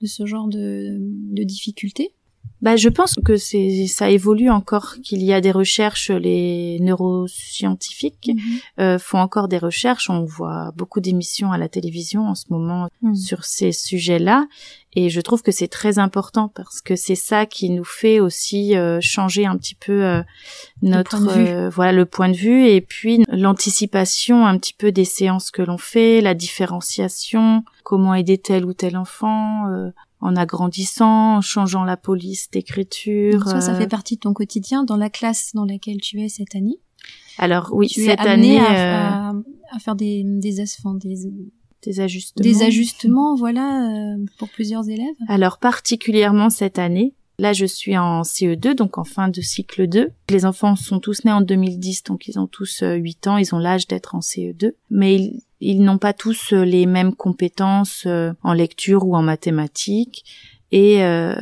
de 0.00 0.06
ce 0.06 0.26
genre 0.26 0.48
de, 0.48 0.98
de 1.00 1.42
difficultés 1.44 2.14
bah, 2.62 2.76
je 2.76 2.88
pense 2.88 3.16
que 3.24 3.36
c'est 3.36 3.88
ça 3.88 4.08
évolue 4.08 4.48
encore, 4.48 4.94
qu'il 5.02 5.20
y 5.20 5.32
a 5.32 5.40
des 5.40 5.50
recherches, 5.50 6.10
les 6.10 6.78
neuroscientifiques 6.80 8.30
mhm. 8.32 8.40
euh, 8.78 8.98
font 9.00 9.18
encore 9.18 9.48
des 9.48 9.58
recherches. 9.58 10.08
On 10.08 10.24
voit 10.24 10.70
beaucoup 10.76 11.00
d'émissions 11.00 11.50
à 11.50 11.58
la 11.58 11.68
télévision 11.68 12.28
en 12.28 12.36
ce 12.36 12.44
moment 12.50 12.88
mhm. 13.02 13.16
sur 13.16 13.44
ces 13.44 13.72
sujets-là, 13.72 14.46
et 14.94 15.10
je 15.10 15.20
trouve 15.20 15.42
que 15.42 15.50
c'est 15.50 15.68
très 15.68 15.98
important 15.98 16.48
parce 16.48 16.80
que 16.80 16.94
c'est 16.94 17.16
ça 17.16 17.46
qui 17.46 17.68
nous 17.70 17.84
fait 17.84 18.20
aussi 18.20 18.76
euh, 18.76 18.98
changer 19.00 19.44
un 19.44 19.56
petit 19.56 19.74
peu 19.74 20.04
euh, 20.04 20.22
notre 20.82 21.68
voilà 21.70 21.92
le 21.92 22.06
point 22.06 22.28
de 22.28 22.36
vue 22.36 22.68
et 22.68 22.80
puis 22.80 23.24
l'anticipation 23.28 24.46
un 24.46 24.56
petit 24.58 24.74
peu 24.74 24.92
des 24.92 25.04
séances 25.04 25.50
que 25.50 25.62
l'on 25.62 25.78
fait, 25.78 26.20
la 26.20 26.34
différenciation, 26.34 27.64
comment 27.82 28.14
aider 28.14 28.38
tel 28.38 28.64
ou 28.64 28.72
tel 28.72 28.96
enfant 28.96 29.66
en 30.22 30.36
agrandissant, 30.36 31.36
en 31.36 31.40
changeant 31.40 31.84
la 31.84 31.96
police 31.96 32.48
d'écriture. 32.50 33.46
Ça, 33.46 33.60
ça 33.60 33.74
fait 33.74 33.84
euh, 33.84 33.88
partie 33.88 34.14
de 34.14 34.20
ton 34.20 34.32
quotidien 34.32 34.84
dans 34.84 34.96
la 34.96 35.10
classe 35.10 35.50
dans 35.54 35.64
laquelle 35.64 36.00
tu 36.00 36.22
es 36.22 36.28
cette 36.28 36.54
année? 36.54 36.78
Alors 37.38 37.70
oui, 37.72 37.88
cette 37.88 38.20
année, 38.20 38.60
à, 38.60 39.32
euh, 39.32 39.42
à, 39.72 39.78
faire 39.80 39.96
des 39.96 40.22
des, 40.22 40.52
des 40.52 41.18
des 41.84 42.00
ajustements. 42.00 42.42
Des 42.42 42.62
ajustements, 42.62 43.34
voilà, 43.34 43.90
euh, 43.90 44.24
pour 44.38 44.48
plusieurs 44.48 44.88
élèves? 44.88 45.16
Alors 45.28 45.58
particulièrement 45.58 46.48
cette 46.48 46.78
année, 46.78 47.14
Là, 47.38 47.52
je 47.52 47.64
suis 47.64 47.96
en 47.96 48.22
CE2, 48.22 48.74
donc 48.74 48.98
en 48.98 49.04
fin 49.04 49.28
de 49.28 49.40
cycle 49.40 49.88
2. 49.88 50.10
Les 50.30 50.44
enfants 50.44 50.76
sont 50.76 51.00
tous 51.00 51.24
nés 51.24 51.32
en 51.32 51.40
2010, 51.40 52.04
donc 52.04 52.28
ils 52.28 52.38
ont 52.38 52.46
tous 52.46 52.84
8 52.86 53.26
ans, 53.26 53.36
ils 53.38 53.52
ont 53.54 53.58
l'âge 53.58 53.88
d'être 53.88 54.14
en 54.14 54.20
CE2. 54.20 54.74
Mais 54.90 55.16
ils, 55.16 55.42
ils 55.62 55.82
n'ont 55.82 55.98
pas 55.98 56.12
tous 56.12 56.52
euh, 56.52 56.64
les 56.64 56.86
mêmes 56.86 57.14
compétences 57.14 58.04
euh, 58.06 58.32
en 58.42 58.52
lecture 58.52 59.06
ou 59.06 59.14
en 59.14 59.22
mathématiques. 59.22 60.24
Et 60.72 61.04
euh, 61.04 61.36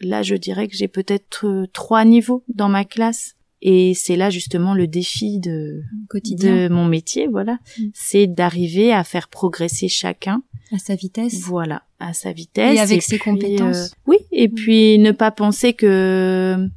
là, 0.00 0.22
je 0.22 0.34
dirais 0.34 0.66
que 0.66 0.74
j'ai 0.74 0.88
peut-être 0.88 1.66
trois 1.72 2.04
niveaux 2.04 2.42
dans 2.48 2.70
ma 2.70 2.84
classe. 2.84 3.34
Et 3.62 3.94
c'est 3.94 4.16
là 4.16 4.30
justement 4.30 4.74
le 4.74 4.86
défi 4.86 5.40
de, 5.40 5.82
de 6.12 6.68
mon 6.68 6.84
métier, 6.84 7.26
voilà. 7.26 7.58
Mm. 7.78 7.84
C'est 7.94 8.26
d'arriver 8.26 8.92
à 8.92 9.02
faire 9.02 9.28
progresser 9.28 9.88
chacun. 9.88 10.42
À 10.72 10.78
sa 10.78 10.94
vitesse. 10.94 11.40
Voilà, 11.40 11.82
à 11.98 12.12
sa 12.12 12.32
vitesse. 12.32 12.76
Et 12.76 12.80
avec 12.80 13.02
ses 13.02 13.18
compétences. 13.18 13.94
oui, 14.06 14.18
et 14.32 14.48
mm. 14.48 14.54
puis 14.54 14.98
ne 14.98 15.12
pas 15.12 15.30
penser 15.30 15.74
que 15.74 16.68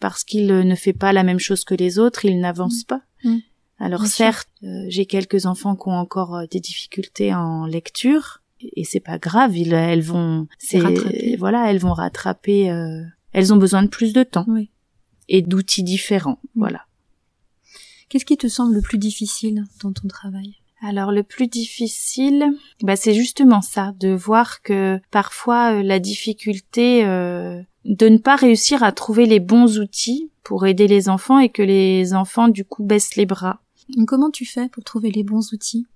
parce 0.00 0.24
qu'il 0.24 0.46
ne 0.46 0.74
fait 0.74 0.92
pas 0.92 1.12
la 1.12 1.22
même 1.22 1.40
chose 1.40 1.64
que 1.64 1.74
les 1.74 1.98
autres, 1.98 2.24
il 2.24 2.40
n'avance 2.40 2.82
mm. 2.82 2.86
pas. 2.86 3.02
Alors 3.78 4.06
certes, 4.06 4.48
euh, 4.64 4.86
j'ai 4.88 5.06
quelques 5.06 5.46
enfants 5.46 5.76
qui 5.76 5.88
ont 5.88 5.98
encore 5.98 6.34
euh, 6.34 6.46
des 6.50 6.60
difficultés 6.60 7.32
en 7.32 7.64
lecture 7.66 8.42
et 8.60 8.82
c'est 8.82 9.00
pas 9.00 9.18
grave, 9.18 9.56
ils, 9.56 9.72
elles 9.72 10.02
vont, 10.02 10.48
c'est 10.58 10.80
voilà, 11.36 11.70
elles 11.70 11.78
vont 11.78 11.92
rattraper. 11.92 12.70
Euh, 12.70 13.02
elles 13.32 13.52
ont 13.52 13.56
besoin 13.56 13.84
de 13.84 13.88
plus 13.88 14.12
de 14.12 14.24
temps 14.24 14.46
et 15.28 15.42
d'outils 15.42 15.84
différents, 15.84 16.40
voilà. 16.56 16.86
Qu'est-ce 18.08 18.24
qui 18.24 18.36
te 18.36 18.48
semble 18.48 18.74
le 18.74 18.80
plus 18.80 18.98
difficile 18.98 19.64
dans 19.82 19.92
ton 19.92 20.08
travail? 20.08 20.56
Alors 20.80 21.12
le 21.12 21.22
plus 21.22 21.46
difficile, 21.46 22.46
bah 22.82 22.96
c'est 22.96 23.14
justement 23.14 23.60
ça, 23.60 23.92
de 24.00 24.08
voir 24.08 24.62
que 24.62 24.98
parfois 25.10 25.82
la 25.82 25.98
difficulté 26.00 27.04
de 27.04 28.08
ne 28.08 28.18
pas 28.18 28.36
réussir 28.36 28.82
à 28.82 28.92
trouver 28.92 29.26
les 29.26 29.40
bons 29.40 29.78
outils 29.78 30.30
pour 30.42 30.66
aider 30.66 30.88
les 30.88 31.08
enfants 31.08 31.38
et 31.38 31.50
que 31.50 31.62
les 31.62 32.14
enfants 32.14 32.48
du 32.48 32.64
coup 32.64 32.82
baissent 32.82 33.16
les 33.16 33.26
bras. 33.26 33.60
Comment 34.06 34.30
tu 34.30 34.44
fais 34.44 34.68
pour 34.68 34.84
trouver 34.84 35.10
les 35.10 35.24
bons 35.24 35.52
outils? 35.52 35.86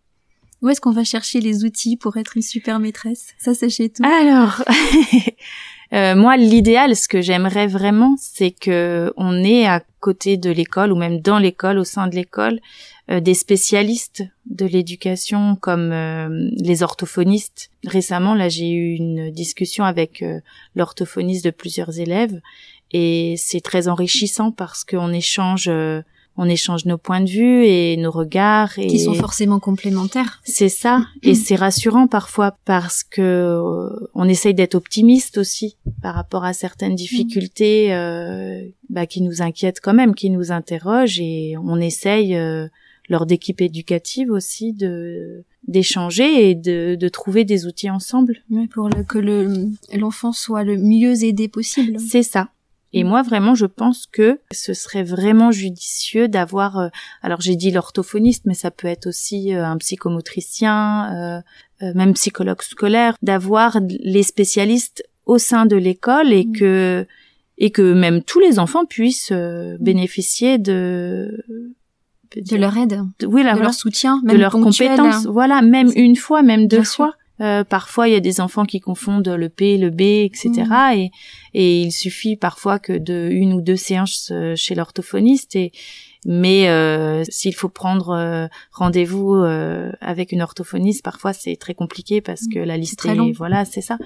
Où 0.61 0.69
est-ce 0.69 0.81
qu'on 0.81 0.93
va 0.93 1.05
chercher 1.05 1.41
les 1.41 1.65
outils 1.65 1.97
pour 1.97 2.17
être 2.17 2.37
une 2.37 2.43
super 2.43 2.79
maîtresse? 2.79 3.35
Ça, 3.39 3.53
c'est 3.53 3.69
chez 3.69 3.91
toi. 3.91 4.07
Alors, 4.07 4.63
Euh, 5.93 6.15
moi, 6.15 6.37
l'idéal, 6.37 6.97
ce 6.97 7.07
que 7.07 7.21
j'aimerais 7.21 7.67
vraiment, 7.67 8.17
c'est 8.19 8.51
que 8.51 9.13
on 9.17 9.45
ait 9.45 9.67
à 9.67 9.83
côté 10.01 10.39
de 10.39 10.51
l'école 10.51 10.91
ou 10.91 10.97
même 10.97 11.21
dans 11.21 11.39
l'école, 11.39 11.79
au 11.79 11.85
sein 11.85 12.07
de 12.07 12.15
l'école, 12.15 12.61
euh, 13.11 13.21
des 13.21 13.35
spécialistes 13.35 14.23
de 14.47 14.65
l'éducation 14.65 15.55
comme 15.55 15.93
euh, 15.93 16.49
les 16.57 16.83
orthophonistes. 16.83 17.71
Récemment, 17.87 18.35
là, 18.35 18.49
j'ai 18.49 18.71
eu 18.71 18.95
une 18.95 19.31
discussion 19.31 19.85
avec 19.85 20.25
l'orthophoniste 20.75 21.45
de 21.45 21.51
plusieurs 21.51 21.99
élèves 21.99 22.41
et 22.93 23.35
c'est 23.37 23.61
très 23.61 23.89
enrichissant 23.89 24.51
parce 24.51 24.85
qu'on 24.85 25.13
échange 25.13 25.71
on 26.37 26.49
échange 26.49 26.87
nos 26.87 26.99
points 26.99 27.21
de 27.21 27.29
vue 27.29 27.65
et 27.67 27.97
nos 27.97 28.11
regards 28.11 28.79
et 28.79 28.87
qui 28.87 28.99
sont 28.99 29.15
forcément 29.15 29.61
complémentaires. 29.61 30.41
C'est 30.45 30.69
ça 30.69 31.07
et 31.23 31.35
c'est 31.35 31.57
rassurant 31.57 32.07
parfois 32.07 32.57
parce 32.65 33.03
que 33.05 33.21
euh, 33.21 34.09
on 34.15 34.29
essaye 34.29 34.55
d'être 34.55 34.75
optimiste 34.75 35.39
aussi 35.39 35.77
par 36.01 36.15
rapport 36.15 36.45
à 36.45 36.53
certaines 36.53 36.95
difficultés 36.95 37.95
euh, 37.95 38.63
bah, 38.89 39.07
qui 39.07 39.21
nous 39.21 39.43
inquiètent 39.43 39.81
quand 39.81 39.95
même, 39.95 40.15
qui 40.15 40.31
nous 40.31 40.53
interrogent 40.53 41.21
et 41.21 41.55
on 41.63 41.79
essaye 41.79 42.35
euh, 42.35 42.67
lors 43.09 43.27
d'équipes 43.27 43.61
éducatives 43.61 44.31
aussi 44.31 44.73
de 44.73 45.45
d'échanger 45.69 46.51
et 46.51 46.55
de, 46.57 46.97
de 46.97 47.09
trouver 47.09 47.45
des 47.45 47.67
outils 47.67 47.91
ensemble. 47.91 48.43
pour 48.73 48.91
que 49.07 49.19
le 49.19 49.69
l'enfant 49.95 50.33
soit 50.33 50.65
le 50.65 50.77
mieux 50.77 51.23
aidé 51.25 51.47
possible. 51.47 52.01
C'est 52.01 52.25
ça. 52.25 52.49
Et 52.93 53.05
mm. 53.05 53.09
moi, 53.09 53.23
vraiment, 53.23 53.55
je 53.55 53.67
pense 53.67 54.07
que 54.07 54.39
ce 54.51 54.75
serait 54.75 55.03
vraiment 55.03 55.51
judicieux 55.51 56.29
d'avoir. 56.29 56.79
Euh, 56.79 56.89
alors, 57.23 57.41
j'ai 57.41 57.57
dit 57.57 57.71
l'orthophoniste, 57.71 58.45
mais 58.47 58.55
ça 58.55 58.71
peut 58.71 58.89
être 58.89 59.07
aussi 59.07 59.55
euh, 59.55 59.65
un 59.65 59.79
psychomotricien, 59.79 61.43
euh, 61.83 61.93
même 61.95 62.15
psychologue 62.15 62.63
scolaire, 62.63 63.17
d'avoir 63.23 63.79
les 63.89 64.23
spécialistes 64.23 65.05
au 65.27 65.39
sein 65.39 65.67
de 65.67 65.77
l'école 65.77 66.33
et 66.33 66.45
mm. 66.45 66.53
que 66.53 67.07
et 67.59 67.71
que 67.71 67.93
même 67.93 68.23
tous 68.23 68.41
les 68.41 68.59
enfants 68.59 68.85
puissent 68.85 69.33
mm. 69.33 69.77
bénéficier 69.81 70.59
de 70.59 71.45
de 72.35 72.57
leur 72.57 72.77
aide, 72.79 73.01
oui, 73.27 73.43
de 73.43 73.59
leur 73.59 73.75
soutien, 73.75 74.21
même 74.25 74.37
de 74.37 74.41
leurs 74.41 74.53
compétences. 74.53 75.27
Voilà, 75.27 75.61
même 75.61 75.91
une 75.95 76.17
fois, 76.17 76.43
même 76.43 76.67
deux 76.67 76.83
fois. 76.83 77.15
Euh, 77.43 77.65
parfois, 77.65 78.09
il 78.09 78.13
y 78.13 78.17
a 78.17 78.21
des 78.21 78.41
enfants 78.41 78.65
qui 78.65 78.81
confondent 78.81 79.29
le 79.29 79.49
P, 79.49 79.77
le 79.77 79.91
B, 79.91 80.01
etc. 80.01 80.51
Mm. 80.69 80.93
Et, 80.95 81.11
et 81.55 81.83
il 81.83 81.93
suffit 81.93 82.37
parfois 82.37 82.79
que 82.79 82.93
de 82.93 83.29
une 83.31 83.53
ou 83.53 83.61
deux 83.61 83.77
séances 83.77 84.31
euh, 84.33 84.55
chez 84.57 84.75
l'orthophoniste. 84.75 85.57
Et 85.57 85.73
mais 86.25 86.69
euh, 86.69 87.25
s'il 87.29 87.55
faut 87.55 87.69
prendre 87.69 88.49
rendez-vous 88.71 89.35
avec 90.01 90.31
une 90.31 90.41
orthophoniste, 90.41 91.03
parfois 91.03 91.33
c'est 91.33 91.57
très 91.57 91.75
compliqué 91.75 92.21
parce 92.21 92.43
mm. 92.43 92.53
que 92.53 92.59
la 92.61 92.77
liste 92.77 93.05
est, 93.07 93.33
voilà, 93.33 93.65
c'est 93.65 93.81
ça. 93.81 93.99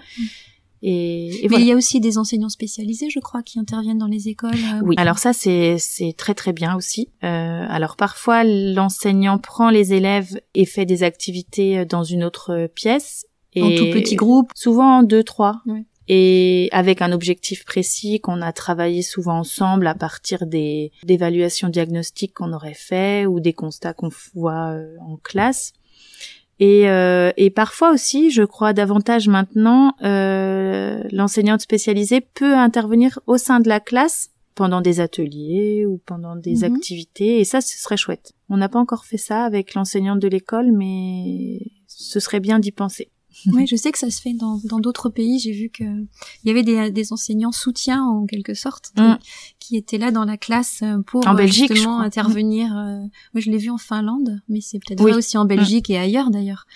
Mm. 0.83 0.87
Et, 0.87 1.47
Mais 1.51 1.57
il 1.61 1.67
y 1.67 1.73
a 1.73 1.77
aussi 1.77 2.01
des 2.01 2.19
enseignants 2.19 2.49
spécialisés, 2.49 3.11
je 3.11 3.21
crois, 3.21 3.43
qui 3.43 3.59
interviennent 3.59 3.99
dans 3.99 4.07
les 4.07 4.29
écoles. 4.29 4.55
Oui. 4.83 4.95
Alors 4.99 5.19
ça, 5.19 5.33
c'est 5.33 5.77
c'est 5.79 6.15
très 6.17 6.35
très 6.35 6.53
bien 6.53 6.77
aussi. 6.77 7.09
Euh, 7.25 7.67
alors 7.69 7.97
parfois, 7.97 8.45
l'enseignant 8.45 9.39
prend 9.39 9.71
les 9.71 9.93
élèves 9.93 10.41
et 10.55 10.65
fait 10.65 10.87
des 10.87 11.03
activités 11.03 11.85
dans 11.85 12.05
une 12.05 12.25
autre 12.25 12.69
pièce. 12.75 13.27
Et 13.55 13.63
en 13.63 13.71
tout 13.71 13.91
petit 13.91 14.17
groupe. 14.17 14.51
Souvent 14.55 14.99
en 14.99 15.03
deux 15.03 15.25
trois. 15.25 15.63
Et 16.09 16.69
avec 16.71 17.03
un 17.03 17.11
objectif 17.11 17.65
précis 17.65 18.21
qu'on 18.21 18.41
a 18.41 18.53
travaillé 18.53 19.03
souvent 19.03 19.41
ensemble 19.41 19.89
à 19.89 19.95
partir 19.95 20.47
des 20.47 20.93
d'évaluations 21.03 21.69
diagnostiques 21.69 22.35
qu'on 22.35 22.53
aurait 22.53 22.75
fait 22.75 23.27
ou 23.27 23.41
des 23.41 23.53
constats 23.53 23.93
qu'on 23.93 24.11
voit 24.35 24.71
euh, 24.71 24.97
en 25.01 25.17
classe. 25.17 25.73
Et, 26.59 26.89
euh, 26.89 27.33
et 27.37 27.51
parfois 27.51 27.93
aussi, 27.93 28.31
je 28.31 28.43
crois 28.43 28.73
davantage 28.73 29.29
maintenant, 29.29 29.95
euh, 30.03 31.03
l'enseignante 31.13 31.61
spécialisée 31.61 32.23
peut 32.23 32.55
intervenir 32.55 33.21
au 33.27 33.37
sein 33.37 33.61
de 33.61 33.69
la 33.69 33.81
classe 33.81 34.31
pendant 34.55 34.81
des 34.81 35.01
ateliers 35.01 35.85
ou 35.85 36.01
pendant 36.07 36.35
des 36.35 36.67
mhm. 36.67 36.75
activités, 36.75 37.41
et 37.41 37.45
ça, 37.45 37.61
ce 37.61 37.77
serait 37.79 37.99
chouette. 37.99 38.33
On 38.49 38.57
n'a 38.57 38.71
pas 38.71 38.79
encore 38.79 39.05
fait 39.05 39.19
ça 39.19 39.45
avec 39.45 39.75
l'enseignante 39.75 40.19
de 40.19 40.29
l'école, 40.29 40.73
mais 40.73 41.61
ce 41.87 42.21
serait 42.21 42.41
bien 42.41 42.59
d'y 42.59 42.73
penser. 42.73 43.11
Oui, 43.47 43.67
je 43.71 43.77
sais 43.77 43.93
que 43.93 43.99
ça 43.99 44.11
se 44.11 44.21
fait 44.21 44.33
dans 44.33 44.61
dans 44.65 44.79
d'autres 44.79 45.09
pays. 45.09 45.39
J'ai 45.39 45.53
vu 45.53 45.69
que 45.69 45.85
il 45.85 46.47
y 46.47 46.51
avait 46.51 46.63
des, 46.63 46.91
des 46.91 47.13
enseignants 47.13 47.53
soutiens 47.53 48.03
en 48.03 48.27
quelque 48.27 48.55
sorte 48.55 48.93
mm. 48.97 49.17
qui, 49.59 49.77
étaient 49.77 49.99
là 49.99 50.11
dans 50.11 50.25
la 50.25 50.37
classe 50.37 50.81
euh, 50.83 51.03
pour 51.07 51.27
en 51.27 51.35
euh, 51.35 51.37
Belgique, 51.37 51.73
justement 51.73 52.01
intervenir. 52.01 52.77
Euh, 52.77 53.01
moi, 53.35 53.41
je 53.41 53.51
l'ai 53.51 53.59
vu 53.59 53.71
en 53.71 53.79
Finlande, 53.79 54.41
mais 54.49 54.61
c'est 54.61 54.79
peut-être 54.79 55.01
vrai 55.01 55.15
aussi 55.15 55.37
en 55.37 55.45
mm. 55.45 55.49
Belgique 55.49 55.91
et 55.91 55.99
ailleurs 55.99 56.31
d'ailleurs. 56.31 56.67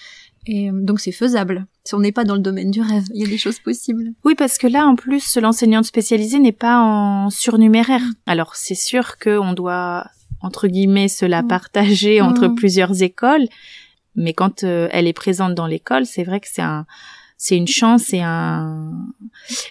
Et 0.47 0.71
donc 0.73 1.01
c'est 1.01 1.13
faisable. 1.13 1.67
Si 1.85 1.95
on 1.95 2.01
n'est 2.01 2.13
pas 2.13 2.25
dans 2.25 2.35
le 2.35 2.41
domaine 2.41 2.71
du 2.71 2.81
rêve, 2.81 3.05
il 3.13 3.21
y 3.21 3.25
a 3.25 3.29
des 3.29 3.37
choses 3.37 3.59
possibles. 3.59 4.13
Oui, 4.25 4.35
parce 4.35 4.57
que 4.57 4.67
là, 4.67 4.87
en 4.87 4.97
plus, 4.97 5.37
l'enseignante 5.37 5.85
spécialisée 5.85 6.39
n'est 6.39 6.51
pas 6.51 6.81
en 6.81 7.29
surnuméraire. 7.29 8.01
Mm. 8.01 8.15
Alors 8.27 8.55
c'est 8.55 8.75
sûr 8.75 9.19
qu'on 9.19 9.53
doit 9.53 10.07
entre 10.43 10.69
guillemets 10.69 11.09
cela 11.09 11.43
partager 11.43 12.21
entre 12.21 12.49
plusieurs 12.49 13.03
écoles, 13.03 13.47
mais 14.21 14.35
quand 14.35 14.65
euh, 14.65 14.89
elle 14.93 15.07
est 15.07 15.13
présente 15.13 15.55
dans 15.55 15.67
l'école, 15.67 16.07
c'est 16.07 16.25
vrai 16.25 16.41
que 16.41 16.49
c'est 16.51 16.63
un 16.63 16.87
c'est 17.43 17.57
une 17.57 17.67
chance 17.67 18.13
et 18.13 18.21
un 18.21 18.93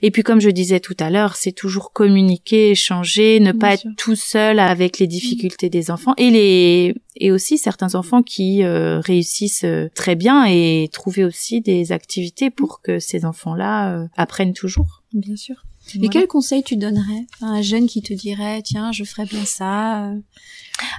et 0.01 0.09
puis 0.09 0.23
comme 0.23 0.41
je 0.41 0.49
disais 0.49 0.79
tout 0.79 0.95
à 0.99 1.11
l'heure, 1.11 1.35
c'est 1.35 1.51
toujours 1.51 1.93
communiquer, 1.93 2.71
échanger, 2.71 3.39
ne 3.39 3.51
pas 3.51 3.75
être 3.75 3.85
tout 3.95 4.15
seul 4.15 4.57
avec 4.57 4.97
les 4.97 5.05
difficultés 5.05 5.69
des 5.69 5.91
enfants 5.91 6.15
et 6.17 6.31
les 6.31 6.95
et 7.15 7.31
aussi 7.31 7.59
certains 7.59 7.93
enfants 7.93 8.23
qui 8.23 8.63
euh, 8.63 8.99
réussissent 9.01 9.65
euh, 9.65 9.87
très 9.93 10.15
bien 10.15 10.45
et 10.45 10.89
trouver 10.91 11.23
aussi 11.23 11.61
des 11.61 11.91
activités 11.91 12.49
pour 12.49 12.81
que 12.81 12.97
ces 12.97 13.23
enfants-là 13.23 14.07
apprennent 14.17 14.53
toujours. 14.53 15.03
Bien 15.13 15.35
sûr. 15.35 15.63
Et 16.01 16.09
quel 16.09 16.27
conseil 16.27 16.63
tu 16.63 16.75
donnerais 16.75 17.25
à 17.41 17.45
un 17.45 17.61
jeune 17.61 17.87
qui 17.87 18.01
te 18.01 18.13
dirait 18.13 18.61
tiens 18.61 18.91
je 18.91 19.03
ferais 19.03 19.25
bien 19.25 19.45
ça 19.45 20.13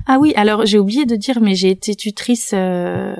Ah 0.07 0.18
oui 0.18 0.33
alors 0.37 0.66
j'ai 0.66 0.79
oublié 0.79 1.07
de 1.07 1.16
dire 1.16 1.40
mais 1.40 1.55
j'ai 1.55 1.70
été 1.70 1.94
tutrice 1.94 2.50
euh, 2.55 3.14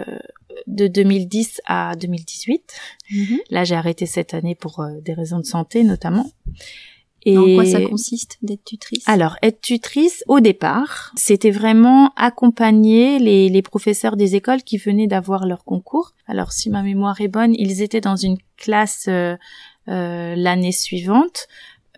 de 0.67 0.87
2010 0.87 1.61
à 1.67 1.95
2018. 1.97 2.63
Mhm. 3.11 3.39
Là 3.51 3.65
j'ai 3.65 3.75
arrêté 3.75 4.07
cette 4.07 4.35
année 4.35 4.55
pour 4.55 4.81
euh, 4.81 5.01
des 5.01 5.15
raisons 5.15 5.39
de 5.39 5.47
santé 5.47 5.85
notamment. 5.85 6.31
Et 7.27 7.37
en 7.37 7.55
quoi 7.55 7.67
ça 7.67 7.83
consiste 7.83 8.39
d'être 8.41 8.65
tutrice? 8.65 9.07
Alors, 9.07 9.37
être 9.43 9.61
tutrice, 9.61 10.25
au 10.27 10.41
départ, 10.41 11.13
c'était 11.17 11.51
vraiment 11.51 12.13
accompagner 12.17 13.19
les, 13.19 13.51
les, 13.51 13.63
professeurs 13.63 14.17
des 14.17 14.37
écoles 14.37 14.63
qui 14.63 14.79
venaient 14.79 15.07
d'avoir 15.07 15.47
leur 15.47 15.65
concours. 15.65 16.15
Alors, 16.27 16.53
si 16.53 16.71
ma 16.71 16.83
mémoire 16.83 17.21
est 17.21 17.29
bonne, 17.29 17.55
ils 17.55 17.83
étaient 17.83 18.01
dans 18.01 18.17
une 18.17 18.39
classe 18.57 19.07
euh, 19.09 19.31
euh, 19.31 19.37
l'année 19.91 20.73
suivante. 20.73 21.49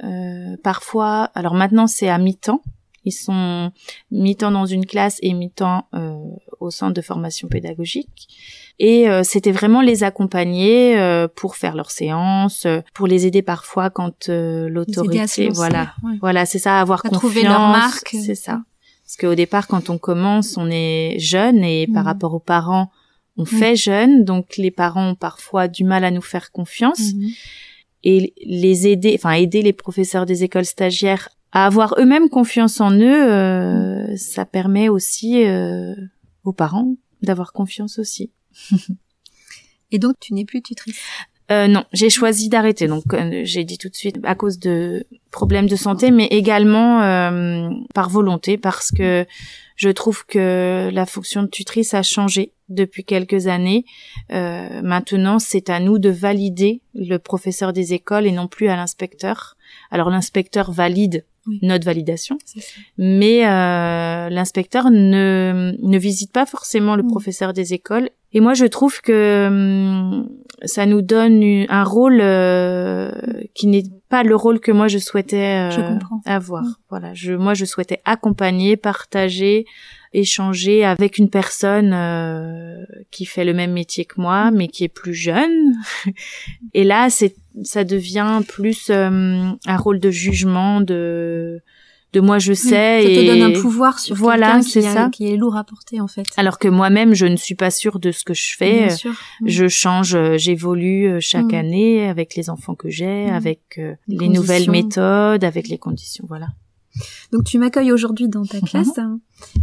Euh, 0.02 0.57
parfois, 0.62 1.31
alors 1.35 1.55
maintenant 1.55 1.87
c'est 1.87 2.09
à 2.09 2.18
mi-temps. 2.18 2.62
Ils 3.05 3.12
sont 3.12 3.72
mi-temps 4.12 4.52
dans 4.52 4.66
une 4.66 4.87
classe 4.87 5.18
et 5.22 5.33
mi-temps 5.35 5.87
euh, 5.92 6.14
au 6.61 6.70
centre 6.70 6.94
de 6.94 7.02
formation 7.02 7.48
pédagogique. 7.48 8.28
Et 8.78 9.07
c'était 9.22 9.52
vraiment 9.52 9.81
les 9.81 10.02
accompagner 10.02 10.96
pour 11.37 11.55
faire 11.55 11.76
leurs 11.76 11.92
séances, 11.92 12.66
pour 12.94 13.07
les 13.07 13.26
aider 13.26 13.42
parfois 13.42 13.90
quand 13.90 14.28
l'autorité, 14.28 15.50
voilà, 15.50 15.94
voilà, 16.20 16.46
c'est 16.46 16.59
ça, 16.59 16.81
avoir 16.81 17.02
confiance, 17.02 17.20
trouver 17.20 17.42
leur 17.42 17.61
marque, 17.61 18.09
c'est 18.09 18.35
ça. 18.35 18.62
Parce 19.05 19.16
qu'au 19.16 19.35
départ, 19.35 19.68
quand 19.68 19.90
on 19.90 19.98
commence, 19.98 20.57
on 20.57 20.70
est 20.70 21.18
jeune 21.18 21.62
et 21.62 21.87
par 21.87 22.05
mm. 22.05 22.07
rapport 22.07 22.35
aux 22.35 22.40
parents, 22.40 22.90
on 23.37 23.44
fait 23.44 23.76
jeune, 23.76 24.24
donc 24.24 24.57
les 24.57 24.70
parents 24.70 25.11
ont 25.11 25.14
parfois 25.14 25.68
du 25.68 25.85
mal 25.85 26.05
à 26.05 26.11
nous 26.11 26.22
faire 26.22 26.50
confiance. 26.50 27.00
Mm-hmm 27.00 27.35
et 28.05 28.35
les 28.45 28.87
aider, 28.88 29.12
enfin 29.17 29.33
aider 29.33 29.62
les 29.62 29.73
professeurs 29.73 30.27
des 30.27 30.45
écoles 30.45 30.65
stagiaires 30.65 31.29
à 31.53 31.67
avoir 31.67 31.95
eux-mêmes 31.99 32.31
confiance 32.31 32.81
en 32.81 32.93
eux, 32.93 33.31
euh, 33.31 34.17
ça 34.17 34.47
permet 34.47 34.88
aussi 34.88 35.45
euh, 35.45 35.95
aux 36.45 36.53
parents 36.53 36.97
d'avoir 37.21 37.53
confiance 37.53 37.99
aussi. 37.99 38.33
et 39.91 39.99
donc 39.99 40.17
tu 40.19 40.35
n'es 40.35 40.45
plus 40.45 40.62
tutrice? 40.62 41.03
Euh, 41.53 41.67
non, 41.69 41.85
j'ai 41.93 42.09
choisi 42.09 42.49
d'arrêter. 42.49 42.87
Donc, 42.88 43.12
euh, 43.12 43.43
j'ai 43.45 43.65
dit 43.65 43.77
tout 43.77 43.88
de 43.88 43.95
suite 43.95 44.17
à 44.25 44.35
cause 44.35 44.59
de 44.59 45.05
problèmes 45.31 45.69
de 45.69 45.77
santé, 45.77 46.11
mais 46.11 46.27
également 46.27 47.03
euh, 47.03 47.69
par 47.95 48.09
volonté, 48.09 48.57
parce 48.57 48.91
que 48.91 49.27
je 49.77 49.91
trouve 49.91 50.25
que 50.25 50.91
la 50.93 51.07
fonction 51.07 51.43
de 51.43 51.49
tutrice 51.49 51.95
a 51.95 52.03
changé 52.03 52.53
depuis 52.69 53.05
quelques 53.05 53.49
années. 53.49 53.85
Euh, 54.33 54.81
maintenant, 54.83 55.38
c'est 55.38 55.69
à 55.69 55.79
nous 55.79 55.99
de 55.99 56.09
valider 56.09 56.81
le 56.95 57.19
professeur 57.19 57.73
des 57.73 57.93
écoles 57.93 58.27
et 58.27 58.33
non 58.33 58.49
plus 58.49 58.69
à 58.69 58.77
l'inspecteur. 58.77 59.57
Alors, 59.91 60.09
l'inspecteur 60.09 60.73
valide 60.73 61.25
notre 61.62 61.85
validation, 61.85 62.38
mais 62.98 63.46
euh, 63.46 64.28
l'inspecteur 64.31 64.90
ne, 64.90 65.74
ne 65.81 65.98
visite 65.98 66.33
pas 66.33 66.46
forcément 66.46 66.96
le 66.96 67.02
professeur 67.02 67.52
des 67.52 67.74
écoles. 67.74 68.11
Et 68.35 68.40
moi, 68.40 68.55
je 68.55 68.64
trouve 68.64 69.00
que 69.00 69.46
hum, 69.48 70.28
ça 70.64 70.87
nous 70.87 71.02
donne 71.02 71.42
un 71.68 71.85
rôle 71.85 72.20
euh, 72.20 73.11
qui 73.55 73.66
n'est 73.66 73.85
pas 74.09 74.22
le 74.22 74.37
rôle 74.37 74.61
que 74.61 74.72
moi 74.72 74.88
je 74.88 74.98
souhaitais 74.98 75.70
euh, 75.70 75.98
avoir. 76.24 76.64
Voilà, 76.90 77.14
je, 77.14 77.33
moi, 77.33 77.55
je 77.55 77.64
souhaitais 77.64 78.00
accompagner, 78.05 78.76
partager, 78.76 79.66
échanger 80.12 80.85
avec 80.85 81.18
une 81.18 81.31
personne 81.31 81.92
euh, 81.92 82.85
qui 83.11 83.24
fait 83.24 83.44
le 83.44 83.55
même 83.55 83.72
métier 83.72 84.05
que 84.05 84.20
moi, 84.20 84.50
mais 84.50 84.68
qui 84.68 84.85
est 84.85 84.88
plus 84.88 85.14
jeune. 85.14 85.74
Et 86.74 86.85
là, 86.85 87.11
c'est 87.11 87.35
ça 87.62 87.85
devient 87.85 88.41
plus 88.49 88.91
un 88.91 89.57
rôle 89.77 89.99
de 90.01 90.11
jugement, 90.11 90.81
de 90.81 91.61
de 92.15 92.21
moi 92.21 92.38
je 92.38 92.53
sais 92.53 92.69
ça 92.69 93.01
et 93.01 93.15
te 93.17 93.27
donne 93.27 93.41
un 93.41 93.59
pouvoir 93.59 93.99
sur 93.99 94.15
voilà 94.15 94.61
c'est 94.61 94.83
ça 94.83 95.09
qui 95.11 95.33
est 95.33 95.38
lourd 95.38 95.57
à 95.57 95.65
porter 95.65 95.99
en 95.99 96.09
fait 96.09 96.27
alors 96.37 96.59
que 96.59 96.69
moi-même 96.69 97.15
je 97.15 97.25
ne 97.25 97.37
suis 97.37 97.55
pas 97.55 97.71
sûre 97.71 97.99
de 98.01 98.12
ce 98.12 98.23
que 98.23 98.35
je 98.35 98.55
fais 98.55 98.81
Bien 98.87 98.97
sûr. 98.97 99.15
Je 99.47 99.67
change 99.67 100.15
j'évolue 100.37 101.07
euh, 101.09 101.21
chaque 101.21 101.53
Mm. 101.53 101.55
année 101.55 102.07
avec 102.09 102.35
les 102.35 102.51
enfants 102.51 102.75
que 102.75 102.91
j'ai 102.91 103.29
Mm. 103.31 103.35
avec 103.35 103.61
euh, 103.79 103.95
Les 104.09 104.19
les 104.19 104.29
nouvelles 104.29 104.71
méthodes 104.71 105.43
avec 105.43 105.69
les 105.69 105.79
conditions 105.79 106.27
voilà 106.29 106.49
donc 107.33 107.44
tu 107.44 107.59
m'accueilles 107.59 107.92
aujourd'hui 107.92 108.28
dans 108.28 108.40
Mhm. 108.42 108.48
ta 108.48 108.61
classe 108.61 108.98
hein, 108.98 109.18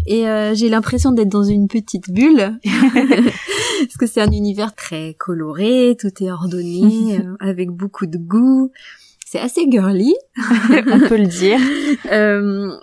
et 0.08 0.28
euh, 0.28 0.54
j'ai 0.56 0.70
l'impression 0.70 1.12
d'être 1.12 1.30
dans 1.30 1.44
une 1.44 1.68
petite 1.68 2.10
bulle. 2.12 2.60
Parce 2.64 3.96
que 3.98 4.08
c'est 4.08 4.22
un 4.22 4.32
univers 4.32 4.76
très 4.76 5.14
coloré 5.18 5.96
tout 6.00 6.12
est 6.24 6.32
ordonné 6.32 7.18
euh, 7.20 7.36
avec 7.40 7.70
beaucoup 7.70 8.06
de 8.08 8.18
goût 8.18 8.72
c'est 9.32 9.40
assez 9.40 9.70
girly 9.70 10.16
on 10.38 11.08
peut 11.08 11.18
le 11.18 11.28
dire 11.28 11.60
Euh, 12.12 12.78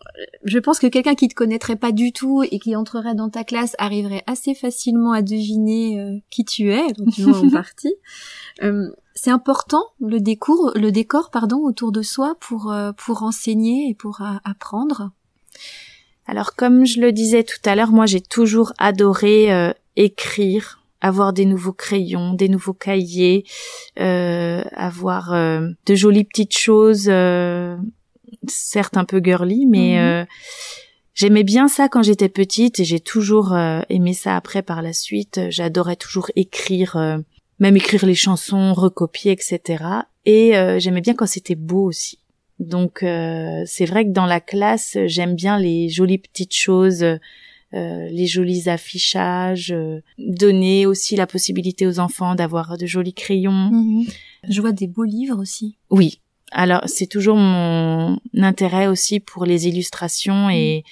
je 0.44 0.58
pense 0.58 0.78
que 0.78 0.86
quelqu'un 0.86 1.14
qui 1.14 1.28
te 1.28 1.34
connaîtrait 1.34 1.76
pas 1.76 1.90
du 1.90 2.12
tout 2.12 2.42
et 2.42 2.58
qui 2.58 2.76
entrerait 2.76 3.14
dans 3.14 3.30
ta 3.30 3.44
classe 3.44 3.74
arriverait 3.78 4.22
assez 4.26 4.54
facilement 4.54 5.12
à 5.12 5.22
deviner 5.22 6.00
euh, 6.00 6.18
qui 6.28 6.44
tu 6.44 6.72
es, 6.72 6.92
donc 6.92 7.16
moins 7.18 7.40
en 7.40 7.50
partie. 7.62 7.94
Euh, 8.62 8.90
c'est 9.14 9.30
important 9.30 9.82
le 10.00 10.20
décor, 10.20 10.72
le 10.74 10.90
décor 10.92 11.30
pardon 11.30 11.58
autour 11.58 11.92
de 11.92 12.02
soi 12.02 12.36
pour 12.40 12.74
pour 12.98 13.22
enseigner 13.22 13.88
et 13.88 13.94
pour 13.94 14.20
apprendre. 14.44 15.12
Alors 16.26 16.54
comme 16.54 16.84
je 16.84 17.00
le 17.00 17.12
disais 17.12 17.44
tout 17.44 17.60
à 17.64 17.74
l'heure, 17.74 17.92
moi 17.92 18.06
j'ai 18.06 18.20
toujours 18.20 18.72
adoré 18.78 19.72
écrire, 19.96 20.80
avoir 21.06 21.32
des 21.32 21.44
nouveaux 21.44 21.72
crayons, 21.72 22.34
des 22.34 22.48
nouveaux 22.48 22.74
cahiers, 22.74 23.44
euh, 23.98 24.62
avoir 24.74 25.32
euh, 25.32 25.68
de 25.86 25.94
jolies 25.94 26.24
petites 26.24 26.56
choses, 26.56 27.06
euh, 27.08 27.76
certes 28.48 28.96
un 28.96 29.04
peu 29.04 29.20
girly, 29.22 29.66
mais 29.66 29.94
Mhm. 29.96 29.98
euh, 30.04 30.24
j'aimais 31.14 31.44
bien 31.44 31.68
ça 31.68 31.88
quand 31.88 32.02
j'étais 32.02 32.28
petite 32.28 32.80
et 32.80 32.84
j'ai 32.84 33.00
toujours 33.00 33.52
euh, 33.54 33.80
aimé 33.88 34.12
ça 34.14 34.36
après 34.36 34.62
par 34.62 34.82
la 34.82 34.92
suite. 34.92 35.40
J'adorais 35.50 35.96
toujours 35.96 36.30
écrire, 36.36 36.96
euh, 36.96 37.18
même 37.58 37.76
écrire 37.76 38.04
les 38.06 38.14
chansons, 38.14 38.74
recopier, 38.74 39.32
etc. 39.32 39.84
Et 40.24 40.56
euh, 40.56 40.78
j'aimais 40.78 41.00
bien 41.00 41.14
quand 41.14 41.26
c'était 41.26 41.54
beau 41.54 41.84
aussi. 41.84 42.18
Donc 42.58 43.02
euh, 43.02 43.62
c'est 43.66 43.84
vrai 43.86 44.04
que 44.04 44.10
dans 44.12 44.26
la 44.26 44.40
classe, 44.40 44.96
j'aime 45.06 45.34
bien 45.34 45.58
les 45.58 45.88
jolies 45.88 46.18
petites 46.18 46.54
choses, 46.54 47.04
euh, 47.74 48.08
les 48.10 48.26
jolis 48.26 48.68
affichages, 48.68 49.72
euh, 49.72 50.00
donner 50.18 50.86
aussi 50.86 51.16
la 51.16 51.26
possibilité 51.26 51.86
aux 51.86 51.98
enfants 51.98 52.34
d'avoir 52.34 52.78
de 52.78 52.86
jolis 52.86 53.12
crayons. 53.14 54.04
Je 54.48 54.60
vois 54.60 54.72
des 54.72 54.86
beaux 54.86 55.04
livres 55.04 55.38
aussi. 55.40 55.76
Oui. 55.90 56.20
Alors 56.52 56.82
c'est 56.86 57.08
toujours 57.08 57.36
mon 57.36 58.20
intérêt 58.34 58.86
aussi 58.86 59.18
pour 59.18 59.44
les 59.44 59.66
illustrations 59.66 60.48
et 60.48 60.84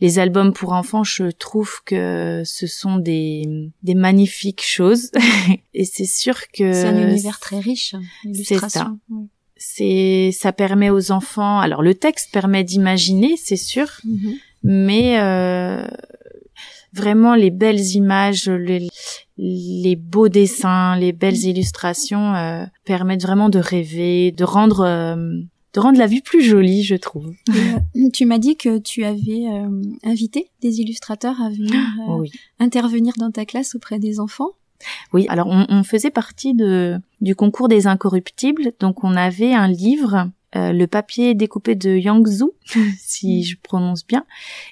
les 0.00 0.18
albums 0.18 0.54
pour 0.54 0.72
enfants. 0.72 1.04
Je 1.04 1.30
trouve 1.30 1.80
que 1.84 2.42
ce 2.46 2.66
sont 2.66 2.96
des 2.96 3.70
des 3.82 3.94
magnifiques 3.94 4.64
choses 4.64 5.10
et 5.74 5.84
c'est 5.84 6.06
sûr 6.06 6.48
que 6.48 6.72
C'est 6.72 6.86
un 6.86 7.08
univers 7.10 7.38
très 7.38 7.60
riche. 7.60 7.94
Euh, 7.94 7.98
ça. 7.98 8.28
l'illustration. 8.28 8.98
Ouais. 9.10 9.26
c'est 9.56 10.30
ça 10.32 10.52
permet 10.52 10.90
aux 10.90 11.12
enfants 11.12 11.60
alors 11.60 11.82
le 11.82 11.94
texte 11.94 12.32
permet 12.32 12.64
d'imaginer 12.64 13.36
c'est 13.36 13.56
sûr 13.56 13.88
Mhm. 14.04 14.34
Mais 14.64 15.20
euh, 15.20 15.86
vraiment 16.92 17.34
les 17.34 17.50
belles 17.50 17.80
images 17.94 18.48
les, 18.48 18.88
les 19.36 19.96
beaux 19.96 20.28
dessins 20.28 20.96
les 20.96 21.12
belles 21.12 21.44
illustrations 21.44 22.34
euh, 22.34 22.64
permettent 22.84 23.22
vraiment 23.22 23.48
de 23.50 23.58
rêver 23.58 24.32
de 24.32 24.44
rendre 24.44 24.80
euh, 24.80 25.16
de 25.74 25.80
rendre 25.80 25.98
la 25.98 26.06
vie 26.06 26.20
plus 26.20 26.42
jolie 26.42 26.82
je 26.82 26.94
trouve. 26.94 27.34
Euh, 27.50 28.08
tu 28.12 28.26
m'as 28.26 28.38
dit 28.38 28.56
que 28.56 28.78
tu 28.78 29.04
avais 29.04 29.46
euh, 29.48 29.82
invité 30.04 30.50
des 30.62 30.80
illustrateurs 30.80 31.40
à 31.42 31.50
venir 31.50 31.74
euh, 32.08 32.16
oui. 32.16 32.30
intervenir 32.60 33.12
dans 33.18 33.30
ta 33.30 33.44
classe 33.44 33.74
auprès 33.74 33.98
des 33.98 34.20
enfants. 34.20 34.50
Oui, 35.12 35.26
alors 35.28 35.46
on, 35.48 35.66
on 35.68 35.82
faisait 35.82 36.10
partie 36.10 36.54
de 36.54 36.98
du 37.20 37.34
concours 37.34 37.68
des 37.68 37.86
incorruptibles, 37.86 38.72
donc 38.80 39.02
on 39.02 39.16
avait 39.16 39.54
un 39.54 39.66
livre, 39.68 40.30
euh, 40.56 40.72
le 40.72 40.86
papier 40.86 41.34
découpé 41.34 41.74
de 41.74 41.90
Yang 41.90 42.26
Zhu, 42.28 42.44
si 42.98 43.44
je 43.44 43.56
prononce 43.62 44.06
bien, 44.06 44.24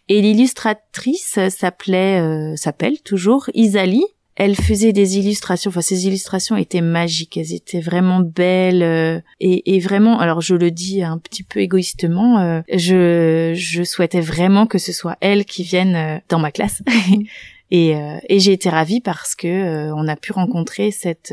et 0.09 0.21
l'illustratrice 0.21 1.39
s'appelait 1.49 2.21
euh, 2.21 2.57
s'appelle 2.57 3.01
toujours 3.01 3.51
Isali. 3.55 4.05
Elle 4.35 4.57
faisait 4.57 4.95
des 4.95 5.19
illustrations, 5.19 5.69
enfin 5.69 5.83
ces 5.83 6.07
illustrations 6.07 6.57
étaient 6.57 6.81
magiques, 6.81 7.37
elles 7.37 7.53
étaient 7.53 7.81
vraiment 7.81 8.21
belles 8.21 8.83
euh, 8.83 9.21
et, 9.41 9.77
et 9.77 9.79
vraiment, 9.79 10.19
alors 10.21 10.41
je 10.41 10.55
le 10.55 10.71
dis 10.71 11.03
un 11.03 11.19
petit 11.19 11.43
peu 11.43 11.61
égoïstement, 11.61 12.39
euh, 12.39 12.63
je 12.73 13.53
je 13.55 13.83
souhaitais 13.83 14.23
vraiment 14.23 14.67
que 14.67 14.79
ce 14.79 14.91
soit 14.93 15.19
elle 15.21 15.45
qui 15.45 15.65
vienne 15.65 16.23
dans 16.29 16.39
ma 16.39 16.51
classe. 16.51 16.83
Et, 17.75 17.97
euh, 17.97 18.19
et 18.29 18.39
j'ai 18.39 18.53
été 18.53 18.69
ravie 18.69 19.01
parce 19.01 19.35
que 19.35 19.91
on 19.93 20.07
a 20.07 20.15
pu 20.15 20.33
rencontrer 20.33 20.91
cette 20.91 21.33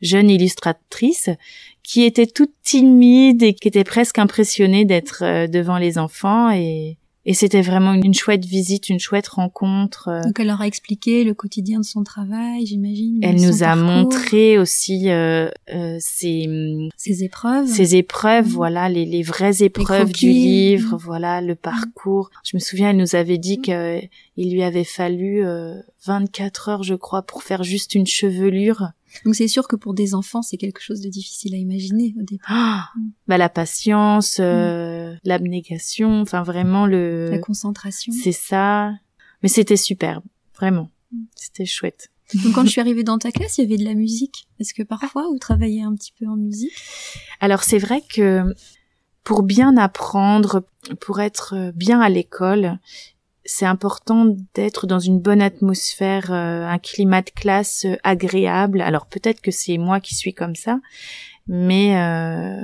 jeune 0.00 0.30
illustratrice 0.30 1.28
qui 1.88 2.02
était 2.02 2.26
toute 2.26 2.52
timide 2.62 3.42
et 3.42 3.54
qui 3.54 3.66
était 3.66 3.82
presque 3.94 4.18
impressionnée 4.18 4.84
d'être 4.84 5.22
euh, 5.24 5.46
devant 5.46 5.78
les 5.78 5.96
enfants 5.96 6.50
et, 6.50 6.98
et 7.24 7.34
c'était 7.34 7.62
vraiment 7.62 7.94
une 7.94 8.12
chouette 8.14 8.44
visite, 8.44 8.88
une 8.90 8.98
chouette 9.00 9.28
rencontre. 9.28 10.08
euh. 10.08 10.22
Donc 10.22 10.38
elle 10.38 10.48
leur 10.48 10.60
a 10.60 10.66
expliqué 10.66 11.24
le 11.24 11.32
quotidien 11.34 11.78
de 11.80 11.84
son 11.84 12.02
travail, 12.04 12.66
j'imagine. 12.66 13.20
Elle 13.22 13.36
nous 13.40 13.62
a 13.62 13.68
parcours, 13.68 13.84
montré 13.84 14.58
aussi 14.58 15.08
euh, 15.10 15.48
euh, 15.74 15.96
ses, 15.98 16.46
ses 16.96 17.24
épreuves. 17.24 17.66
ces 17.66 17.96
épreuves, 17.96 18.46
voilà, 18.48 18.88
les, 18.90 19.04
les 19.06 19.22
vraies 19.22 19.62
épreuves 19.62 20.12
du 20.12 20.28
livre, 20.30 20.96
voilà, 21.02 21.40
le 21.40 21.54
parcours. 21.54 22.28
Je 22.44 22.56
me 22.56 22.60
souviens, 22.60 22.90
elle 22.90 22.96
nous 22.98 23.14
avait 23.14 23.38
dit 23.38 23.58
Mhm. 23.58 23.64
que 23.64 24.00
il 24.36 24.52
lui 24.52 24.62
avait 24.62 24.84
fallu 24.84 25.44
euh, 25.44 25.74
24 26.06 26.68
heures, 26.68 26.82
je 26.82 26.94
crois, 26.94 27.22
pour 27.22 27.42
faire 27.42 27.62
juste 27.62 27.94
une 27.94 28.06
chevelure. 28.06 28.90
Donc 29.24 29.34
c'est 29.34 29.48
sûr 29.48 29.66
que 29.68 29.76
pour 29.76 29.94
des 29.94 30.14
enfants, 30.14 30.42
c'est 30.42 30.56
quelque 30.56 30.80
chose 30.80 31.00
de 31.00 31.08
difficile 31.08 31.54
à 31.54 31.58
imaginer 31.58 32.14
au 32.18 32.22
départ. 32.22 32.92
Mhm. 32.96 33.10
bah 33.26 33.38
la 33.38 33.48
patience, 33.48 34.38
euh, 34.40 35.14
l'abnégation, 35.24 36.20
enfin 36.20 36.42
vraiment 36.42 36.86
le, 36.86 37.30
La 37.30 37.38
concentration. 37.38 38.12
c'est 38.12 38.32
ça. 38.32 38.92
Mais 39.42 39.48
c'était 39.48 39.76
superbe, 39.76 40.24
vraiment, 40.56 40.90
Mhm. 41.12 41.26
c'était 41.34 41.66
chouette. 41.66 42.08
Donc 42.44 42.52
quand 42.54 42.64
je 42.64 42.68
suis 42.72 42.80
arrivée 42.80 43.04
dans 43.04 43.18
ta 43.18 43.30
classe, 43.32 43.56
il 43.58 43.62
y 43.62 43.64
avait 43.66 43.78
de 43.78 43.84
la 43.84 43.94
musique. 43.94 44.46
Est-ce 44.60 44.74
que 44.74 44.82
parfois 44.82 45.26
vous 45.28 45.38
travaillez 45.38 45.82
un 45.82 45.94
petit 45.94 46.12
peu 46.18 46.26
en 46.26 46.36
musique? 46.36 46.72
Alors 47.40 47.62
c'est 47.62 47.78
vrai 47.78 48.02
que 48.02 48.42
pour 49.24 49.42
bien 49.42 49.76
apprendre, 49.76 50.64
pour 51.00 51.20
être 51.20 51.72
bien 51.74 52.00
à 52.00 52.08
l'école, 52.08 52.78
c'est 53.48 53.64
important 53.64 54.36
d'être 54.54 54.86
dans 54.86 54.98
une 54.98 55.20
bonne 55.20 55.40
atmosphère, 55.40 56.30
euh, 56.32 56.66
un 56.66 56.78
climat 56.78 57.22
de 57.22 57.30
classe 57.30 57.86
euh, 57.86 57.96
agréable. 58.04 58.82
Alors 58.82 59.06
peut-être 59.06 59.40
que 59.40 59.50
c'est 59.50 59.78
moi 59.78 60.00
qui 60.00 60.14
suis 60.14 60.34
comme 60.34 60.54
ça, 60.54 60.80
mais 61.46 61.96
euh, 61.96 62.60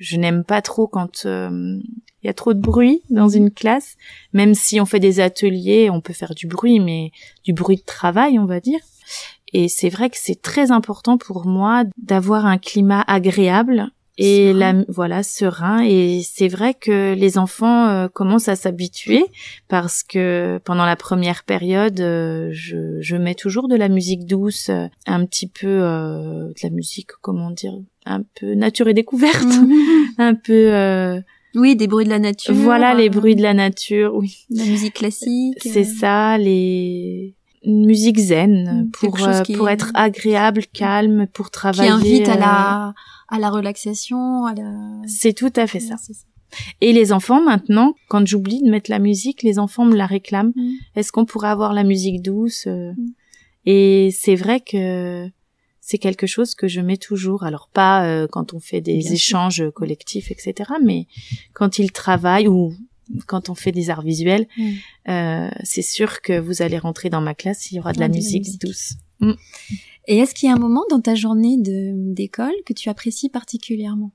je 0.00 0.16
n'aime 0.16 0.42
pas 0.42 0.60
trop 0.60 0.88
quand 0.88 1.24
il 1.24 1.80
y 2.24 2.28
a 2.28 2.34
trop 2.34 2.52
de 2.52 2.60
bruit 2.60 3.02
dans 3.10 3.28
une 3.28 3.52
classe. 3.52 3.96
Même 4.32 4.54
si 4.54 4.80
on 4.80 4.86
fait 4.86 4.98
des 4.98 5.20
ateliers, 5.20 5.88
on 5.88 6.00
peut 6.00 6.12
faire 6.12 6.34
du 6.34 6.48
bruit, 6.48 6.80
mais 6.80 7.12
du 7.44 7.52
bruit 7.52 7.76
de 7.76 7.82
travail, 7.82 8.40
on 8.40 8.46
va 8.46 8.58
dire. 8.58 8.80
Et 9.52 9.68
c'est 9.68 9.88
vrai 9.88 10.10
que 10.10 10.18
c'est 10.18 10.42
très 10.42 10.72
important 10.72 11.16
pour 11.16 11.46
moi 11.46 11.84
d'avoir 11.96 12.44
un 12.44 12.58
climat 12.58 13.04
agréable 13.06 13.92
et 14.18 14.52
la 14.52 14.74
voilà 14.88 15.22
serein 15.22 15.80
et 15.84 16.20
c'est 16.22 16.48
vrai 16.48 16.74
que 16.74 17.14
les 17.14 17.38
enfants 17.38 17.88
euh, 17.88 18.08
commencent 18.08 18.48
à 18.48 18.56
s'habituer 18.56 19.24
parce 19.68 20.02
que 20.02 20.60
pendant 20.64 20.84
la 20.84 20.96
première 20.96 21.44
période 21.44 22.00
euh, 22.00 22.50
je, 22.52 23.00
je 23.00 23.16
mets 23.16 23.34
toujours 23.36 23.68
de 23.68 23.76
la 23.76 23.88
musique 23.88 24.26
douce 24.26 24.68
euh, 24.70 24.86
un 25.06 25.24
petit 25.24 25.46
peu 25.46 25.66
euh, 25.68 26.48
de 26.48 26.54
la 26.64 26.70
musique 26.70 27.12
comment 27.22 27.50
dire 27.52 27.74
un 28.06 28.22
peu 28.40 28.54
nature 28.54 28.88
et 28.88 28.94
découverte 28.94 29.46
un 30.18 30.34
peu 30.34 30.74
euh, 30.74 31.20
Oui, 31.54 31.76
des 31.76 31.86
bruits 31.86 32.04
de 32.04 32.10
la 32.10 32.18
nature. 32.18 32.54
voilà 32.54 32.94
les 32.94 33.10
bruits 33.10 33.36
de 33.36 33.42
la 33.42 33.54
nature 33.54 34.14
oui 34.14 34.46
La 34.50 34.64
musique 34.64 34.94
classique. 34.94 35.58
c'est 35.62 35.84
ça 35.84 36.38
les 36.38 37.34
une 37.68 37.86
musique 37.86 38.18
zen 38.18 38.84
Mm, 38.86 38.90
pour 38.90 39.22
euh, 39.22 39.42
qui- 39.42 39.54
pour 39.54 39.68
être 39.68 39.90
agréable 39.94 40.64
calme 40.72 41.26
pour 41.32 41.46
Qui 41.46 41.52
travailler 41.52 41.90
invite 41.90 42.28
à 42.28 42.34
euh, 42.34 42.38
la, 42.38 42.94
à 43.28 43.38
la 43.38 43.50
relaxation, 43.50 44.46
à 44.46 44.54
la... 44.54 44.72
c'est 45.06 45.34
tout 45.34 45.52
à 45.54 45.66
fait 45.68 45.80
ça. 45.80 45.94
Et 46.80 46.92
les 46.94 47.12
enfants, 47.12 47.42
maintenant, 47.42 47.94
quand 48.08 48.26
j'oublie 48.26 48.62
de 48.62 48.70
mettre 48.70 48.90
la 48.90 48.98
musique, 48.98 49.42
les 49.42 49.58
enfants 49.58 49.84
me 49.84 49.94
la 49.94 50.06
réclament. 50.06 50.52
Mm. 50.56 50.70
Est-ce 50.96 51.12
qu'on 51.12 51.26
pourrait 51.26 51.50
avoir 51.50 51.72
la 51.74 51.84
musique 51.84 52.22
douce 52.22 52.64
euh? 52.66 52.92
Mm. 52.92 53.06
Et 53.66 54.08
c'est 54.18 54.34
vrai 54.34 54.60
que 54.60 55.28
c'est 55.80 55.98
quelque 55.98 56.26
chose 56.26 56.54
que 56.54 56.68
je 56.68 56.80
mets 56.80 56.96
toujours. 56.96 57.44
Alors 57.44 57.68
pas 57.72 58.04
euh, 58.06 58.26
quand 58.26 58.54
on 58.54 58.60
fait 58.60 58.80
des 58.80 58.94
Bien 58.98 59.02
sûr. 59.02 59.12
échanges 59.14 59.64
collectifs, 59.74 60.30
etc. 60.30 60.70
Mais 60.82 61.06
quand 61.52 61.78
ils 61.78 61.92
travaillent 61.92 62.48
ou 62.48 62.72
quand 63.26 63.48
on 63.50 63.54
fait 63.54 63.72
des 63.72 63.90
arts 63.90 64.02
visuels, 64.02 64.46
Mm. 64.56 64.70
euh, 65.08 65.50
c'est 65.64 65.82
sûr 65.82 66.20
que 66.20 66.38
vous 66.38 66.62
allez 66.62 66.78
rentrer 66.78 67.10
dans 67.10 67.20
ma 67.20 67.34
classe, 67.34 67.70
il 67.70 67.76
y 67.76 67.78
aura 67.80 67.92
de 67.92 67.98
Ah, 67.98 68.02
la 68.02 68.08
la 68.08 68.14
musique 68.14 68.44
musique. 68.44 68.60
douce. 68.60 68.94
Mm. 69.20 69.32
Et 70.08 70.18
est-ce 70.18 70.34
qu'il 70.34 70.48
y 70.48 70.52
a 70.52 70.54
un 70.54 70.58
moment 70.58 70.84
dans 70.90 71.00
ta 71.00 71.14
journée 71.14 71.56
d'école 71.58 72.52
que 72.64 72.72
tu 72.72 72.88
apprécies 72.88 73.28
particulièrement? 73.28 74.12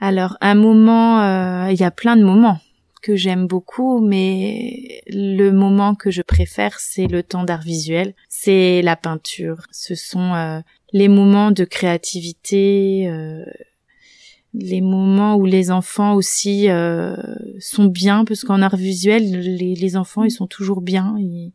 Alors, 0.00 0.36
un 0.42 0.54
moment, 0.54 1.20
euh, 1.22 1.72
il 1.72 1.80
y 1.80 1.84
a 1.84 1.90
plein 1.90 2.16
de 2.16 2.22
moments 2.24 2.58
que 3.02 3.16
j'aime 3.16 3.46
beaucoup, 3.46 4.00
mais 4.00 5.00
le 5.06 5.50
moment 5.52 5.94
que 5.94 6.10
je 6.10 6.22
préfère, 6.22 6.80
c'est 6.80 7.06
le 7.06 7.22
temps 7.22 7.44
d'art 7.44 7.62
visuel, 7.62 8.14
c'est 8.28 8.82
la 8.82 8.96
peinture. 8.96 9.62
Ce 9.70 9.94
sont 9.94 10.34
euh, 10.34 10.60
les 10.92 11.08
moments 11.08 11.50
de 11.50 11.64
créativité, 11.64 13.08
euh, 13.08 13.44
les 14.58 14.80
moments 14.80 15.36
où 15.36 15.44
les 15.44 15.70
enfants 15.70 16.14
aussi 16.14 16.68
euh, 16.70 17.16
sont 17.60 17.86
bien, 17.86 18.24
parce 18.24 18.42
qu'en 18.42 18.62
art 18.62 18.76
visuel, 18.76 19.40
les, 19.40 19.74
les, 19.74 19.96
enfants, 19.96 20.24
ils 20.24 20.30
sont 20.30 20.46
toujours 20.46 20.80
bien, 20.80 21.14
ils, 21.18 21.52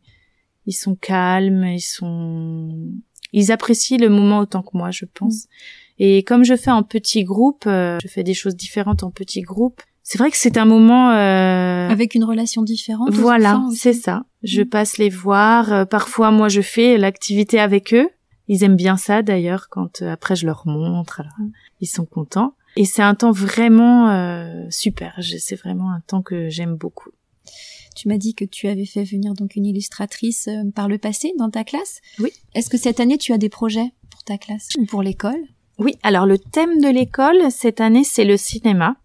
ils, 0.66 0.72
sont 0.72 0.94
calmes, 0.94 1.64
ils 1.64 1.80
sont, 1.80 2.70
ils 3.32 3.50
apprécient 3.50 3.98
le 3.98 4.08
moment 4.08 4.38
autant 4.38 4.62
que 4.62 4.76
moi, 4.76 4.90
je 4.90 5.04
pense. 5.04 5.46
Et 5.98 6.22
comme 6.22 6.44
je 6.44 6.56
fais 6.56 6.70
en 6.70 6.82
petits 6.82 7.24
groupes, 7.24 7.64
euh, 7.66 7.98
je 8.02 8.08
fais 8.08 8.22
des 8.22 8.34
choses 8.34 8.56
différentes 8.56 9.02
en 9.02 9.10
petits 9.10 9.42
groupes. 9.42 9.82
C'est 10.04 10.18
vrai 10.18 10.30
que 10.30 10.36
c'est 10.36 10.56
un 10.56 10.64
moment 10.64 11.10
euh... 11.10 11.88
avec 11.88 12.14
une 12.14 12.24
relation 12.24 12.62
différente. 12.62 13.10
Voilà, 13.12 13.62
c'est 13.74 13.92
ça. 13.92 14.24
Je 14.42 14.62
mm. 14.62 14.68
passe 14.68 14.98
les 14.98 15.10
voir. 15.10 15.72
Euh, 15.72 15.84
parfois, 15.84 16.30
moi, 16.30 16.48
je 16.48 16.60
fais 16.60 16.98
l'activité 16.98 17.60
avec 17.60 17.94
eux. 17.94 18.08
Ils 18.48 18.64
aiment 18.64 18.76
bien 18.76 18.96
ça 18.96 19.22
d'ailleurs. 19.22 19.68
Quand 19.70 20.02
euh, 20.02 20.10
après, 20.10 20.34
je 20.34 20.46
leur 20.46 20.66
montre, 20.66 21.20
alors, 21.20 21.32
mm. 21.38 21.52
ils 21.80 21.86
sont 21.86 22.04
contents. 22.04 22.54
Et 22.76 22.84
c'est 22.84 23.02
un 23.02 23.14
temps 23.14 23.32
vraiment 23.32 24.10
euh, 24.10 24.64
super. 24.70 25.18
C'est 25.20 25.56
vraiment 25.56 25.90
un 25.90 26.00
temps 26.00 26.22
que 26.22 26.48
j'aime 26.48 26.76
beaucoup. 26.76 27.10
Tu 27.94 28.08
m'as 28.08 28.16
dit 28.16 28.34
que 28.34 28.44
tu 28.44 28.68
avais 28.68 28.86
fait 28.86 29.04
venir 29.04 29.34
donc 29.34 29.56
une 29.56 29.66
illustratrice 29.66 30.48
euh, 30.48 30.70
par 30.74 30.88
le 30.88 30.98
passé 30.98 31.32
dans 31.38 31.50
ta 31.50 31.64
classe. 31.64 32.00
Oui. 32.18 32.32
Est-ce 32.54 32.70
que 32.70 32.78
cette 32.78 33.00
année 33.00 33.18
tu 33.18 33.32
as 33.32 33.38
des 33.38 33.48
projets 33.48 33.92
pour 34.10 34.22
ta 34.22 34.38
classe 34.38 34.68
ou 34.78 34.86
pour 34.86 35.02
l'école? 35.02 35.40
Oui. 35.78 35.96
Alors 36.02 36.26
le 36.26 36.38
thème 36.38 36.80
de 36.80 36.88
l'école 36.88 37.50
cette 37.50 37.80
année 37.80 38.04
c'est 38.04 38.24
le 38.24 38.36
cinéma. 38.36 38.96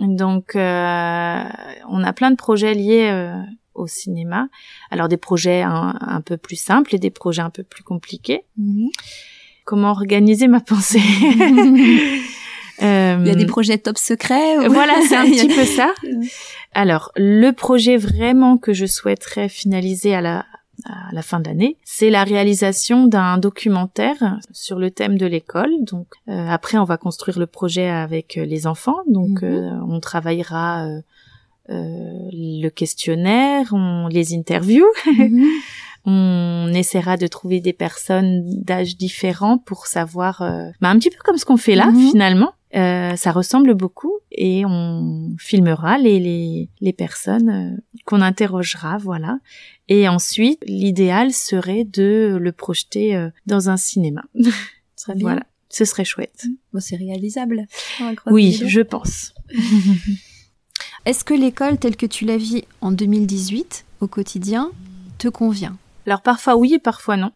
Donc 0.00 0.56
euh, 0.56 1.44
on 1.88 2.02
a 2.02 2.12
plein 2.12 2.30
de 2.30 2.36
projets 2.36 2.74
liés 2.74 3.08
euh, 3.10 3.40
au 3.74 3.86
cinéma. 3.86 4.48
Alors 4.90 5.08
des 5.08 5.16
projets 5.16 5.62
un, 5.62 5.96
un, 6.00 6.20
peu 6.20 6.36
plus 6.36 6.56
simples 6.56 6.94
et 6.94 6.98
des 6.98 7.10
projets 7.10 7.42
un 7.42 7.50
peu 7.50 7.62
plus 7.62 7.84
compliqués. 7.84 8.44
Mhm. 8.56 8.88
Comment 9.64 9.92
organiser 9.92 10.48
ma 10.48 10.60
pensée? 10.60 11.00
Euh, 12.82 13.16
Il 13.20 13.26
y 13.28 13.30
a 13.30 13.34
des 13.34 13.46
projets 13.46 13.78
top 13.78 13.98
secrets. 13.98 14.58
Ou... 14.58 14.72
Voilà, 14.72 14.94
c'est 15.08 15.16
un 15.16 15.24
petit 15.30 15.48
peu 15.48 15.64
ça. 15.64 15.92
Alors, 16.72 17.12
le 17.16 17.50
projet 17.52 17.96
vraiment 17.96 18.56
que 18.58 18.72
je 18.72 18.86
souhaiterais 18.86 19.48
finaliser 19.48 20.14
à 20.14 20.20
la 20.20 20.44
à 20.86 21.14
la 21.14 21.22
fin 21.22 21.38
de 21.38 21.46
l'année, 21.46 21.76
c'est 21.84 22.10
la 22.10 22.24
réalisation 22.24 23.06
d'un 23.06 23.38
documentaire 23.38 24.38
sur 24.50 24.78
le 24.80 24.90
thème 24.90 25.16
de 25.16 25.24
l'école. 25.24 25.70
Donc 25.82 26.08
euh, 26.28 26.48
après, 26.48 26.78
on 26.78 26.84
va 26.84 26.96
construire 26.96 27.38
le 27.38 27.46
projet 27.46 27.88
avec 27.88 28.36
euh, 28.36 28.44
les 28.44 28.66
enfants. 28.66 28.98
Donc 29.06 29.40
Mhm. 29.42 29.44
euh, 29.44 29.70
on 29.88 30.00
travaillera 30.00 30.84
euh, 30.88 31.00
euh, 31.70 32.28
le 32.32 32.68
questionnaire, 32.70 33.68
on 33.72 34.08
les 34.08 34.34
interviews. 34.34 34.84
Mhm. 35.06 35.46
on 36.06 36.70
essaiera 36.74 37.16
de 37.16 37.26
trouver 37.28 37.60
des 37.60 37.72
personnes 37.72 38.42
d'âge 38.62 38.96
différents 38.96 39.56
pour 39.58 39.86
savoir, 39.86 40.42
euh, 40.42 40.68
bah, 40.80 40.88
un 40.90 40.98
petit 40.98 41.08
peu 41.10 41.16
comme 41.24 41.38
ce 41.38 41.44
qu'on 41.46 41.56
fait 41.56 41.76
là 41.76 41.86
Mhm. 41.86 42.10
finalement. 42.10 42.52
Euh, 42.74 43.14
ça 43.14 43.30
ressemble 43.30 43.74
beaucoup 43.74 44.12
et 44.32 44.64
on 44.66 45.36
filmera 45.38 45.96
les 45.96 46.18
les, 46.18 46.68
les 46.80 46.92
personnes 46.92 47.48
euh, 47.50 47.82
qu'on 48.04 48.20
interrogera, 48.20 48.98
voilà. 48.98 49.38
Et 49.88 50.08
ensuite, 50.08 50.58
l'idéal 50.66 51.32
serait 51.32 51.84
de 51.84 52.36
le 52.40 52.52
projeter 52.52 53.14
euh, 53.14 53.30
dans 53.46 53.70
un 53.70 53.76
cinéma. 53.76 54.24
Très 54.96 55.14
bien. 55.14 55.22
Voilà, 55.22 55.46
ce 55.68 55.84
serait 55.84 56.04
chouette. 56.04 56.46
Bon, 56.72 56.80
c'est 56.80 56.96
réalisable. 56.96 57.66
Oui, 58.26 58.60
je 58.66 58.80
pense. 58.80 59.34
Est-ce 61.04 61.22
que 61.22 61.34
l'école 61.34 61.78
telle 61.78 61.96
que 61.96 62.06
tu 62.06 62.24
la 62.24 62.38
vis 62.38 62.64
en 62.80 62.90
2018 62.90 63.84
au 64.00 64.08
quotidien 64.08 64.72
te 65.18 65.28
convient? 65.28 65.76
Alors 66.06 66.22
parfois 66.22 66.56
oui 66.56 66.74
et 66.74 66.78
parfois 66.78 67.16
non. 67.16 67.32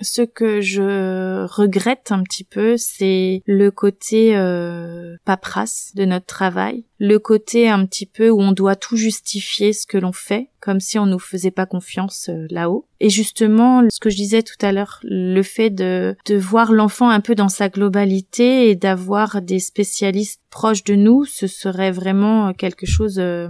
Ce 0.00 0.22
que 0.22 0.60
je 0.60 1.44
regrette 1.46 2.10
un 2.10 2.22
petit 2.22 2.44
peu, 2.44 2.76
c'est 2.76 3.42
le 3.46 3.70
côté 3.70 4.36
euh, 4.36 5.16
paperasse 5.24 5.92
de 5.94 6.04
notre 6.04 6.26
travail, 6.26 6.84
le 6.98 7.18
côté 7.18 7.68
un 7.68 7.84
petit 7.86 8.06
peu 8.06 8.30
où 8.30 8.40
on 8.40 8.52
doit 8.52 8.76
tout 8.76 8.96
justifier 8.96 9.72
ce 9.72 9.86
que 9.86 9.98
l'on 9.98 10.12
fait, 10.12 10.48
comme 10.60 10.80
si 10.80 10.98
on 10.98 11.06
nous 11.06 11.18
faisait 11.18 11.50
pas 11.50 11.66
confiance 11.66 12.28
euh, 12.28 12.46
là-haut. 12.50 12.86
Et 13.00 13.10
justement, 13.10 13.82
ce 13.90 14.00
que 14.00 14.10
je 14.10 14.16
disais 14.16 14.42
tout 14.42 14.58
à 14.60 14.72
l'heure, 14.72 15.00
le 15.02 15.42
fait 15.42 15.70
de, 15.70 16.16
de 16.26 16.36
voir 16.36 16.72
l'enfant 16.72 17.08
un 17.08 17.20
peu 17.20 17.34
dans 17.34 17.48
sa 17.48 17.68
globalité 17.68 18.70
et 18.70 18.76
d'avoir 18.76 19.42
des 19.42 19.58
spécialistes 19.58 20.40
proches 20.50 20.84
de 20.84 20.94
nous, 20.94 21.24
ce 21.24 21.46
serait 21.46 21.92
vraiment 21.92 22.52
quelque 22.52 22.86
chose 22.86 23.18
euh, 23.18 23.48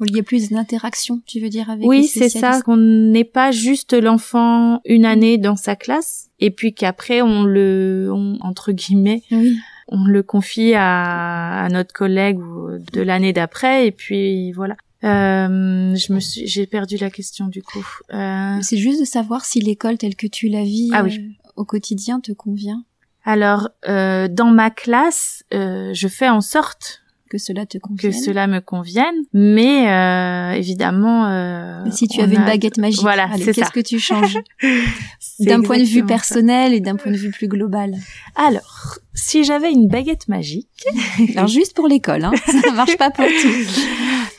il 0.00 0.16
y 0.16 0.20
a 0.20 0.22
plus 0.22 0.50
d'interaction, 0.50 1.20
tu 1.26 1.38
veux 1.40 1.48
dire, 1.48 1.70
avec 1.70 1.86
oui, 1.86 2.04
c'est 2.06 2.28
ça, 2.28 2.60
qu'on 2.62 2.76
n'est 2.76 3.24
pas 3.24 3.50
juste 3.52 3.92
l'enfant 3.92 4.80
une 4.84 5.04
année 5.04 5.38
dans 5.38 5.54
sa 5.56 5.76
classe 5.76 6.28
et 6.40 6.50
puis 6.50 6.74
qu'après 6.74 7.22
on 7.22 7.44
le, 7.44 8.10
on- 8.12 8.36
entre 8.40 8.72
guillemets, 8.72 9.22
Oui. 9.30 9.56
on 9.88 10.04
le 10.04 10.22
confie 10.24 10.74
à, 10.74 11.64
à 11.64 11.68
notre 11.68 11.92
collègue 11.92 12.38
de 12.92 13.00
l'année 13.00 13.32
d'après 13.32 13.86
et 13.86 13.92
puis 13.92 14.50
voilà. 14.52 14.76
Euh, 15.04 15.94
je 15.96 16.12
me 16.12 16.20
suis, 16.20 16.46
j'ai 16.46 16.66
perdu 16.66 16.96
la 16.96 17.10
question 17.10 17.46
du 17.46 17.62
coup. 17.62 17.84
Euh, 18.12 18.56
C'est 18.62 18.76
juste 18.76 19.00
de 19.00 19.04
savoir 19.04 19.44
si 19.44 19.60
l'école 19.60 19.98
telle 19.98 20.16
que 20.16 20.26
tu 20.26 20.48
la 20.48 20.62
vis 20.64 20.90
Ah 20.92 21.02
oui. 21.04 21.18
euh, 21.18 21.50
au 21.56 21.64
quotidien 21.64 22.20
te 22.20 22.32
convient, 22.32 22.84
alors, 23.24 23.68
euh, 23.88 24.26
dans 24.26 24.50
ma 24.50 24.70
classe, 24.70 25.44
je 25.52 26.08
fais 26.10 26.28
en 26.28 26.40
sorte 26.40 27.02
que 27.32 27.38
cela 27.38 27.64
te 27.64 27.78
que 27.78 27.82
convienne. 27.82 28.12
cela 28.12 28.46
me 28.46 28.60
convienne, 28.60 29.14
mais 29.32 29.90
euh, 29.90 30.52
évidemment. 30.52 31.30
Euh, 31.30 31.82
si 31.90 32.06
tu 32.06 32.20
avais 32.20 32.36
une 32.36 32.44
baguette 32.44 32.76
magique, 32.76 33.00
Voilà, 33.00 33.26
qu'est-ce 33.38 33.70
que 33.70 33.80
tu 33.80 33.98
changes 33.98 34.36
d'un 35.40 35.62
point 35.62 35.78
de 35.78 35.84
vue 35.84 36.00
ça. 36.00 36.06
personnel 36.06 36.74
et 36.74 36.80
d'un 36.80 36.96
point 36.96 37.10
de 37.10 37.16
vue 37.16 37.30
plus 37.30 37.48
global 37.48 37.94
Alors, 38.36 38.98
si 39.14 39.44
j'avais 39.44 39.72
une 39.72 39.88
baguette 39.88 40.28
magique, 40.28 40.68
Alors 41.36 41.48
juste 41.48 41.74
pour 41.74 41.88
l'école, 41.88 42.24
hein, 42.24 42.32
ça 42.44 42.70
marche 42.72 42.98
pas 42.98 43.10
pour 43.10 43.24
tout. 43.24 43.80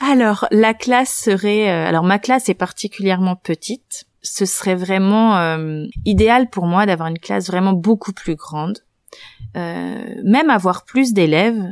alors 0.08 0.46
la 0.52 0.72
classe 0.72 1.12
serait, 1.12 1.68
euh, 1.68 1.88
alors 1.88 2.04
ma 2.04 2.20
classe 2.20 2.48
est 2.48 2.54
particulièrement 2.54 3.34
petite. 3.34 4.04
Ce 4.22 4.46
serait 4.46 4.76
vraiment 4.76 5.36
euh, 5.36 5.84
idéal 6.04 6.48
pour 6.48 6.66
moi 6.66 6.86
d'avoir 6.86 7.08
une 7.08 7.18
classe 7.18 7.48
vraiment 7.48 7.72
beaucoup 7.72 8.12
plus 8.12 8.36
grande. 8.36 8.78
Euh, 9.56 10.20
même 10.24 10.50
avoir 10.50 10.84
plus 10.84 11.12
d'élèves, 11.12 11.62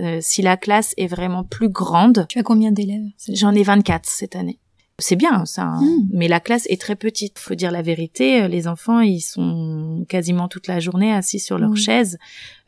euh, 0.00 0.18
si 0.20 0.42
la 0.42 0.56
classe 0.56 0.92
est 0.98 1.06
vraiment 1.06 1.42
plus 1.44 1.70
grande. 1.70 2.26
Tu 2.28 2.38
as 2.38 2.42
combien 2.42 2.70
d'élèves? 2.70 3.06
J'en 3.32 3.54
ai 3.54 3.62
24 3.62 4.06
cette 4.06 4.36
année. 4.36 4.58
C'est 4.98 5.16
bien 5.16 5.46
ça, 5.46 5.62
hein. 5.62 5.80
Mm. 5.80 6.08
mais 6.12 6.28
la 6.28 6.40
classe 6.40 6.66
est 6.68 6.78
très 6.78 6.94
petite. 6.96 7.38
Faut 7.38 7.54
dire 7.54 7.70
la 7.70 7.80
vérité, 7.80 8.42
euh, 8.42 8.48
les 8.48 8.68
enfants 8.68 9.00
ils 9.00 9.22
sont 9.22 10.04
quasiment 10.10 10.46
toute 10.46 10.66
la 10.66 10.78
journée 10.78 11.10
assis 11.14 11.40
sur 11.40 11.56
leur 11.56 11.70
Mm. 11.70 11.76
chaise, 11.76 12.18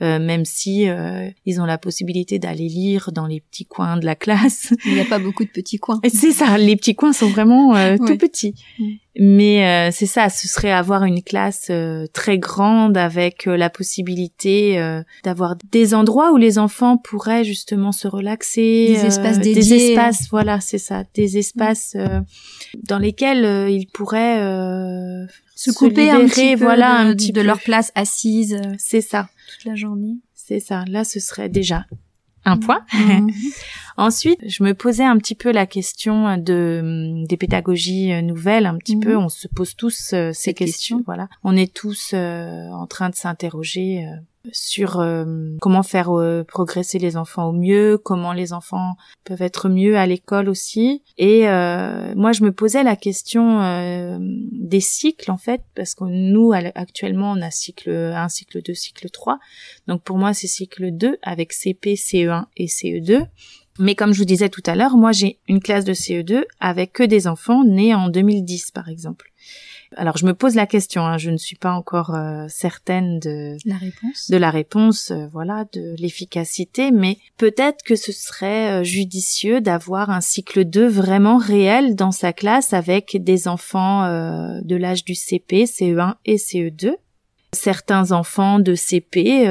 euh, 0.02 0.18
même 0.18 0.44
si 0.44 0.88
euh, 0.88 1.28
ils 1.46 1.60
ont 1.60 1.64
la 1.64 1.78
possibilité 1.78 2.38
d'aller 2.38 2.68
lire 2.68 3.10
dans 3.12 3.26
les 3.26 3.40
petits 3.40 3.66
coins 3.66 3.96
de 3.96 4.04
la 4.04 4.14
classe. 4.16 4.72
Il 4.86 4.94
n'y 4.94 5.00
a 5.00 5.04
pas 5.04 5.18
beaucoup 5.18 5.44
de 5.44 5.50
petits 5.50 5.78
coins. 5.78 6.00
C'est 6.12 6.32
ça, 6.32 6.58
les 6.58 6.76
petits 6.76 6.94
coins 6.94 7.12
sont 7.12 7.28
vraiment 7.28 7.74
euh, 7.76 7.96
Ouais. 7.96 7.98
tout 8.06 8.16
petits. 8.18 8.54
Mm. 8.78 8.84
Mais 9.20 9.66
euh, 9.66 9.90
c'est 9.92 10.06
ça, 10.06 10.30
ce 10.30 10.48
serait 10.48 10.72
avoir 10.72 11.04
une 11.04 11.22
classe 11.22 11.66
euh, 11.70 12.06
très 12.14 12.38
grande 12.38 12.96
avec 12.96 13.46
euh, 13.46 13.58
la 13.58 13.68
possibilité 13.68 14.78
euh, 14.78 15.02
d'avoir 15.22 15.56
des 15.70 15.92
endroits 15.94 16.32
où 16.32 16.38
les 16.38 16.58
enfants 16.58 16.96
pourraient 16.96 17.44
justement 17.44 17.92
se 17.92 18.08
relaxer, 18.08 18.86
Des 18.88 19.04
espaces 19.06 19.38
des 19.38 19.52
dédiés. 19.52 19.90
espaces, 19.92 20.28
voilà, 20.30 20.60
c'est 20.60 20.78
ça, 20.78 21.04
des 21.14 21.36
espaces 21.36 21.92
euh, 21.94 22.20
dans 22.88 22.98
lesquels 22.98 23.44
euh, 23.44 23.68
ils 23.68 23.86
pourraient 23.86 24.40
euh, 24.40 25.26
Se 25.64 25.70
couper 25.72 26.10
un 26.10 26.18
libérer, 26.20 26.28
petit 26.28 26.56
peu 26.56 26.64
voilà, 26.64 27.04
de, 27.04 27.10
un 27.10 27.14
petit 27.14 27.32
de 27.32 27.40
peu. 27.40 27.46
leur 27.46 27.60
place 27.60 27.92
assise 27.94 28.54
euh, 28.54 28.74
C'est 28.78 29.00
ça, 29.00 29.28
toute 29.54 29.64
la 29.64 29.74
journée. 29.74 30.16
c'est 30.34 30.60
ça. 30.60 30.84
Là, 30.88 31.04
ce 31.04 31.20
serait 31.20 31.48
déjà 31.48 31.86
un 32.44 32.56
point. 32.58 32.84
Mhm. 32.94 33.30
Ensuite, 33.98 34.40
je 34.48 34.64
me 34.64 34.72
posais 34.74 35.04
un 35.04 35.18
petit 35.18 35.34
peu 35.34 35.52
la 35.52 35.66
question 35.66 36.36
de 36.38 36.80
hum, 36.82 37.26
des 37.26 37.36
pédagogies 37.36 38.12
euh, 38.12 38.22
nouvelles, 38.22 38.66
un 38.66 38.78
petit 38.78 38.96
Mhm. 38.96 39.02
peu. 39.04 39.16
On 39.16 39.28
se 39.28 39.46
pose 39.48 39.76
tous 39.76 40.12
euh, 40.14 40.32
ces 40.32 40.54
questions. 40.54 40.96
question. 40.98 41.02
Voilà, 41.06 41.28
on 41.44 41.54
est 41.56 41.72
tous 41.72 42.12
euh, 42.14 42.68
en 42.70 42.86
train 42.86 43.10
de 43.10 43.14
s'interroger 43.14 44.04
euh, 44.06 44.16
sur 44.50 44.98
euh, 44.98 45.24
comment 45.60 45.82
faire 45.82 46.10
euh, 46.10 46.42
progresser 46.42 46.98
les 46.98 47.16
enfants 47.16 47.50
au 47.50 47.52
mieux, 47.52 47.98
comment 47.98 48.32
les 48.32 48.52
enfants 48.52 48.96
peuvent 49.24 49.42
être 49.42 49.68
mieux 49.68 49.96
à 49.96 50.06
l'école 50.06 50.48
aussi. 50.48 51.02
Et 51.18 51.48
euh, 51.48 52.12
moi, 52.16 52.32
je 52.32 52.42
me 52.42 52.52
posais 52.52 52.82
la 52.82 52.96
question 52.96 53.42
des 54.50 54.80
cycles 54.80 55.30
en 55.30 55.36
fait, 55.36 55.62
parce 55.74 55.94
que 55.94 56.04
nous 56.04 56.52
actuellement 56.52 57.32
on 57.32 57.42
a 57.42 57.50
cycle 57.50 57.90
1, 57.90 58.28
cycle 58.28 58.62
2, 58.62 58.74
cycle 58.74 59.10
3. 59.10 59.38
Donc 59.86 60.02
pour 60.02 60.18
moi, 60.18 60.34
c'est 60.34 60.46
cycle 60.46 60.90
2 60.90 61.18
avec 61.22 61.52
CP, 61.52 61.94
CE1 61.94 62.46
et 62.56 62.66
CE2. 62.66 63.26
Mais 63.78 63.94
comme 63.94 64.12
je 64.12 64.18
vous 64.18 64.26
disais 64.26 64.50
tout 64.50 64.62
à 64.66 64.74
l'heure, 64.74 64.96
moi 64.96 65.12
j'ai 65.12 65.38
une 65.48 65.60
classe 65.60 65.84
de 65.84 65.94
CE2 65.94 66.44
avec 66.60 66.92
que 66.92 67.02
des 67.02 67.26
enfants 67.26 67.64
nés 67.64 67.94
en 67.94 68.08
2010 68.08 68.70
par 68.70 68.88
exemple. 68.88 69.31
Alors 69.96 70.16
je 70.16 70.26
me 70.26 70.34
pose 70.34 70.54
la 70.54 70.66
question, 70.66 71.04
hein, 71.04 71.18
je 71.18 71.30
ne 71.30 71.36
suis 71.36 71.56
pas 71.56 71.72
encore 71.72 72.14
euh, 72.14 72.46
certaine 72.48 73.18
de 73.18 73.56
la 73.64 73.76
réponse, 73.76 74.30
de 74.30 74.36
la 74.36 74.50
réponse, 74.50 75.10
euh, 75.10 75.26
voilà, 75.32 75.66
de 75.72 75.94
l'efficacité, 75.98 76.90
mais 76.90 77.18
peut-être 77.36 77.82
que 77.82 77.96
ce 77.96 78.12
serait 78.12 78.80
euh, 78.80 78.84
judicieux 78.84 79.60
d'avoir 79.60 80.10
un 80.10 80.20
cycle 80.20 80.64
2 80.64 80.86
vraiment 80.86 81.36
réel 81.36 81.94
dans 81.94 82.12
sa 82.12 82.32
classe 82.32 82.72
avec 82.72 83.22
des 83.22 83.48
enfants 83.48 84.02
de 84.02 84.76
l'âge 84.76 85.04
du 85.04 85.14
CP, 85.14 85.64
CE1 85.64 86.14
et 86.24 86.36
CE2. 86.36 86.94
Certains 87.52 88.12
enfants 88.12 88.58
de 88.58 88.74
CP, 88.74 89.46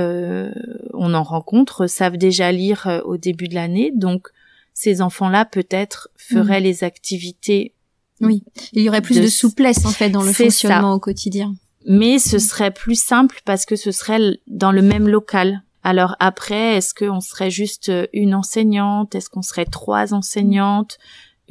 on 0.93 1.13
en 1.13 1.23
rencontre, 1.23 1.87
savent 1.87 2.17
déjà 2.17 2.51
lire 2.51 3.01
au 3.05 3.17
début 3.17 3.47
de 3.47 3.55
l'année, 3.55 3.91
donc 3.93 4.29
ces 4.73 5.01
enfants-là 5.01 5.45
peut-être 5.45 6.09
feraient 6.17 6.61
mmh. 6.61 6.63
les 6.63 6.83
activités 6.83 7.73
oui, 8.21 8.43
il 8.73 8.83
y 8.83 8.89
aurait 8.89 9.01
plus 9.01 9.19
de, 9.19 9.27
souplesse 9.27 9.85
en 9.85 9.91
fait 9.91 10.09
dans 10.09 10.23
le 10.23 10.31
fonctionnement 10.31 10.93
au 10.93 10.99
quotidien. 10.99 11.53
Mais 11.87 12.19
ce 12.19 12.39
serait 12.39 12.71
plus 12.71 12.99
simple 12.99 13.41
parce 13.45 13.65
que 13.65 13.75
ce 13.75 13.91
serait 13.91 14.19
dans 14.47 14.71
le 14.71 14.81
même 14.81 15.07
local. 15.07 15.63
Alors 15.83 16.15
après, 16.19 16.77
est-ce 16.77 16.93
qu'on 16.93 17.21
serait 17.21 17.49
juste 17.49 17.91
une 18.13 18.35
enseignante? 18.35 19.15
Est-ce 19.15 19.29
qu'on 19.29 19.41
serait 19.41 19.65
trois 19.65 20.13
enseignantes? 20.13 20.99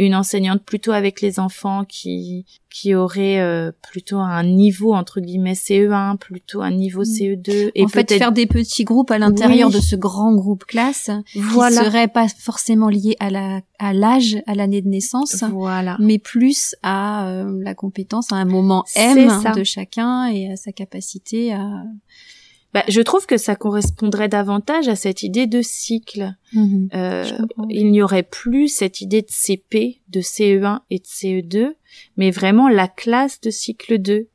Une 0.00 0.14
enseignante 0.14 0.62
plutôt 0.62 0.92
avec 0.92 1.20
les 1.20 1.38
enfants 1.38 1.84
qui 1.84 2.46
qui 2.70 2.94
aurait 2.94 3.40
euh, 3.40 3.70
plutôt 3.82 4.18
un 4.18 4.44
niveau 4.44 4.94
entre 4.94 5.20
guillemets 5.20 5.52
CE1 5.52 6.16
plutôt 6.16 6.62
un 6.62 6.70
niveau 6.70 7.02
mm. 7.02 7.04
CE2 7.04 7.70
et 7.74 7.84
en 7.84 7.88
fait 7.88 8.10
faire 8.10 8.32
des 8.32 8.46
petits 8.46 8.84
groupes 8.84 9.10
à 9.10 9.18
l'intérieur 9.18 9.68
de 9.70 9.78
ce 9.78 9.96
grand 9.96 10.34
groupe 10.34 10.64
classe 10.64 11.10
voilà. 11.34 11.82
qui 11.82 11.84
serait 11.84 12.08
pas 12.08 12.28
forcément 12.28 12.88
lié 12.88 13.14
à 13.20 13.28
la 13.28 13.60
à 13.78 13.92
l'âge 13.92 14.38
à 14.46 14.54
l'année 14.54 14.80
de 14.80 14.88
naissance 14.88 15.44
voilà 15.52 15.98
mais 16.00 16.18
plus 16.18 16.74
à 16.82 17.28
euh, 17.28 17.60
la 17.62 17.74
compétence 17.74 18.32
à 18.32 18.36
un 18.36 18.46
moment 18.46 18.84
M 18.96 19.28
de 19.54 19.64
chacun 19.64 20.28
et 20.28 20.50
à 20.50 20.56
sa 20.56 20.72
capacité 20.72 21.52
à 21.52 21.84
bah, 22.72 22.84
je 22.88 23.00
trouve 23.00 23.26
que 23.26 23.36
ça 23.36 23.56
correspondrait 23.56 24.28
davantage 24.28 24.88
à 24.88 24.94
cette 24.94 25.22
idée 25.22 25.46
de 25.46 25.60
cycle. 25.60 26.34
Mhm. 26.52 26.88
euh, 26.94 27.24
il 27.68 27.90
n'y 27.90 28.02
aurait 28.02 28.22
plus 28.22 28.68
cette 28.68 29.00
idée 29.00 29.22
de 29.22 29.30
CP, 29.30 30.00
de 30.08 30.20
CE1 30.20 30.80
et 30.90 30.98
de 30.98 31.04
CE2, 31.04 31.74
mais 32.16 32.30
vraiment 32.30 32.68
la 32.68 32.86
classe 32.86 33.40
de 33.40 33.50
cycle 33.50 33.98
2, 33.98 34.28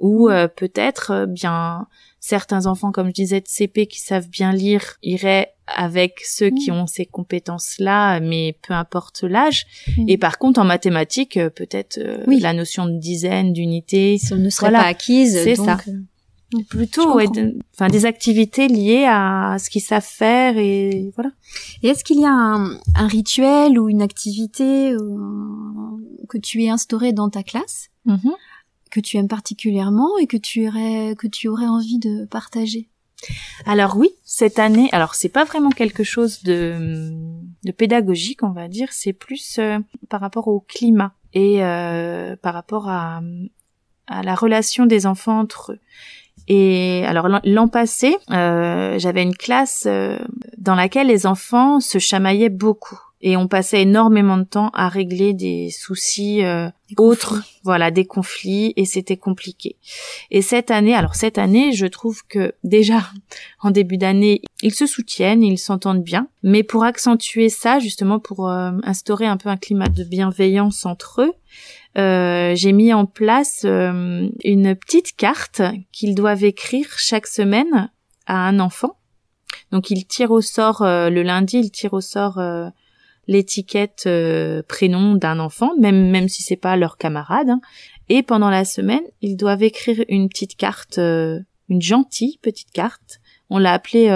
où 0.00 0.28
mhm. 0.28 0.34
euh, 0.34 0.48
peut-être 0.48 1.12
euh, 1.12 1.26
bien 1.26 1.86
certains 2.20 2.66
enfants, 2.66 2.92
comme 2.92 3.08
je 3.08 3.14
disais, 3.14 3.40
de 3.40 3.48
CP 3.48 3.86
qui 3.86 4.00
savent 4.00 4.28
bien 4.28 4.52
lire, 4.52 4.96
iraient 5.02 5.54
avec 5.66 6.20
ceux 6.24 6.50
qui 6.50 6.70
mhm. 6.70 6.78
ont 6.78 6.86
ces 6.86 7.06
compétences-là, 7.06 8.20
mais 8.20 8.58
peu 8.66 8.74
importe 8.74 9.22
l'âge. 9.22 9.66
Et 10.08 10.18
par 10.18 10.38
contre, 10.38 10.60
en 10.60 10.64
mathématiques, 10.64 11.38
euh, 11.38 11.48
peut-être 11.48 11.98
la 12.26 12.52
notion 12.52 12.84
de 12.84 12.98
dizaine, 12.98 13.54
d'unité, 13.54 14.18
ne 14.30 14.50
serait 14.50 14.72
pas 14.72 14.80
acquise. 14.80 15.42
C'est 15.42 15.54
ça 15.54 15.78
plutôt 16.68 17.14
ouais, 17.14 17.26
enfin 17.74 17.88
des 17.88 18.06
activités 18.06 18.68
liées 18.68 19.04
à 19.06 19.56
ce 19.58 19.68
qu'ils 19.68 19.82
savent 19.82 20.02
faire 20.02 20.56
et 20.56 21.12
voilà. 21.14 21.30
Et 21.82 21.88
est-ce 21.88 22.04
qu'il 22.04 22.20
y 22.20 22.24
a 22.24 22.32
un, 22.32 22.72
un, 22.94 23.06
rituel 23.06 23.78
ou 23.78 23.88
une 23.88 24.00
activité 24.00 24.92
euh, 24.92 24.98
que 26.28 26.38
tu 26.38 26.62
aies 26.62 26.70
instauré 26.70 27.12
dans 27.12 27.28
ta 27.28 27.42
classe 27.42 27.90
mm-hmm. 28.06 28.32
que 28.90 29.00
tu 29.00 29.18
aimes 29.18 29.28
particulièrement 29.28 30.16
et 30.18 30.26
que 30.26 30.38
tu 30.38 30.66
aurais 30.68 31.14
que 31.18 31.26
tu 31.26 31.48
aurais 31.48 31.66
envie 31.66 31.98
de 31.98 32.24
partager? 32.24 32.88
Alors 33.66 33.96
oui, 33.96 34.10
cette 34.24 34.58
année, 34.58 34.88
alors 34.92 35.14
c'est 35.14 35.28
pas 35.28 35.44
vraiment 35.44 35.70
quelque 35.70 36.04
chose 36.04 36.42
de, 36.44 37.12
de 37.64 37.72
pédagogique, 37.72 38.42
on 38.42 38.52
va 38.52 38.68
dire, 38.68 38.88
c'est 38.92 39.12
plus 39.12 39.58
euh, 39.58 39.78
par 40.08 40.20
rapport 40.20 40.48
au 40.48 40.60
climat 40.60 41.12
et 41.34 41.62
euh, 41.64 42.36
par 42.36 42.54
rapport 42.54 42.88
à, 42.88 43.20
à 44.06 44.22
la 44.22 44.34
relation 44.34 44.86
des 44.86 45.06
enfants 45.06 45.40
entre 45.40 45.72
eux. 45.72 45.80
Et 46.48 47.04
alors 47.04 47.28
l'an 47.44 47.68
passé, 47.68 48.16
euh, 48.30 48.98
j'avais 48.98 49.22
une 49.22 49.36
classe 49.36 49.84
euh, 49.86 50.18
dans 50.56 50.74
laquelle 50.74 51.08
les 51.08 51.26
enfants 51.26 51.78
se 51.78 51.98
chamaillaient 51.98 52.48
beaucoup. 52.48 52.98
Et 53.20 53.36
on 53.36 53.48
passait 53.48 53.82
énormément 53.82 54.36
de 54.38 54.44
temps 54.44 54.70
à 54.74 54.88
régler 54.88 55.34
des 55.34 55.70
soucis 55.70 56.44
euh, 56.44 56.68
autres, 56.96 57.42
voilà, 57.64 57.90
des 57.90 58.06
conflits 58.06 58.72
et 58.76 58.84
c'était 58.84 59.16
compliqué. 59.16 59.74
Et 60.30 60.40
cette 60.40 60.70
année, 60.70 60.94
alors 60.94 61.16
cette 61.16 61.36
année, 61.36 61.72
je 61.72 61.86
trouve 61.86 62.22
que 62.28 62.54
déjà 62.64 63.02
en 63.60 63.70
début 63.70 63.98
d'année, 63.98 64.40
ils 64.62 64.74
se 64.74 64.86
soutiennent, 64.86 65.42
ils 65.42 65.58
s'entendent 65.58 66.04
bien, 66.04 66.28
mais 66.44 66.62
pour 66.62 66.84
accentuer 66.84 67.48
ça, 67.48 67.80
justement 67.80 68.20
pour 68.20 68.48
instaurer 68.48 69.26
un 69.26 69.36
peu 69.36 69.48
un 69.48 69.56
climat 69.56 69.88
de 69.88 70.04
bienveillance 70.04 70.86
entre 70.86 71.22
eux, 71.22 71.32
euh, 71.98 72.54
j'ai 72.54 72.72
mis 72.72 72.92
en 72.92 73.06
place 73.06 73.62
euh, 73.64 74.28
une 74.44 74.76
petite 74.76 75.16
carte 75.16 75.62
qu'ils 75.90 76.14
doivent 76.14 76.44
écrire 76.44 76.86
chaque 76.96 77.26
semaine 77.26 77.90
à 78.26 78.46
un 78.46 78.60
enfant. 78.60 78.96
Donc 79.72 79.90
ils 79.90 80.06
tirent 80.06 80.30
au 80.30 80.40
sort 80.40 80.82
euh, 80.82 81.10
le 81.10 81.22
lundi, 81.22 81.58
ils 81.58 81.70
tirent 81.70 81.94
au 81.94 82.00
sort 82.00 82.40
l'étiquette 83.26 84.08
prénom 84.68 85.14
d'un 85.14 85.38
enfant, 85.38 85.72
même 85.78 86.10
même 86.10 86.28
si 86.28 86.42
c'est 86.42 86.56
pas 86.56 86.76
leur 86.76 86.96
camarade. 86.98 87.50
Hein. 87.50 87.60
Et 88.08 88.22
pendant 88.22 88.50
la 88.50 88.64
semaine, 88.64 89.02
ils 89.20 89.36
doivent 89.36 89.62
écrire 89.62 90.02
une 90.08 90.28
petite 90.28 90.56
carte, 90.56 90.98
une 90.98 91.82
gentille 91.82 92.38
petite 92.40 92.70
carte. 92.70 93.20
On 93.50 93.58
l'a 93.58 93.72
appelée 93.72 94.08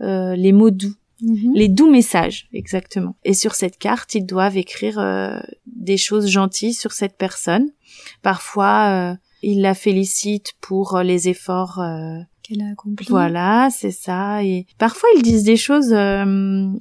les 0.00 0.52
mots 0.52 0.70
doux. 0.70 0.96
Mhm. 1.22 1.52
Les 1.54 1.68
doux 1.68 1.90
messages, 1.90 2.48
exactement. 2.52 3.16
Et 3.24 3.34
sur 3.34 3.54
cette 3.54 3.78
carte, 3.78 4.14
ils 4.14 4.26
doivent 4.26 4.56
écrire 4.56 4.98
euh, 4.98 5.38
des 5.66 5.96
choses 5.96 6.28
gentilles 6.28 6.74
sur 6.74 6.92
cette 6.92 7.16
personne. 7.16 7.68
Parfois, 8.22 9.12
euh, 9.12 9.16
ils 9.42 9.62
la 9.62 9.74
félicitent 9.74 10.52
pour 10.60 10.96
euh, 10.96 11.02
les 11.02 11.28
efforts 11.28 11.80
qu'elle 12.42 12.62
a 12.62 12.72
accomplis. 12.72 13.06
Voilà, 13.08 13.68
c'est 13.70 13.92
ça. 13.92 14.42
Et 14.42 14.66
parfois, 14.78 15.08
ils 15.16 15.22
disent 15.22 15.44
des 15.44 15.56
choses 15.56 15.92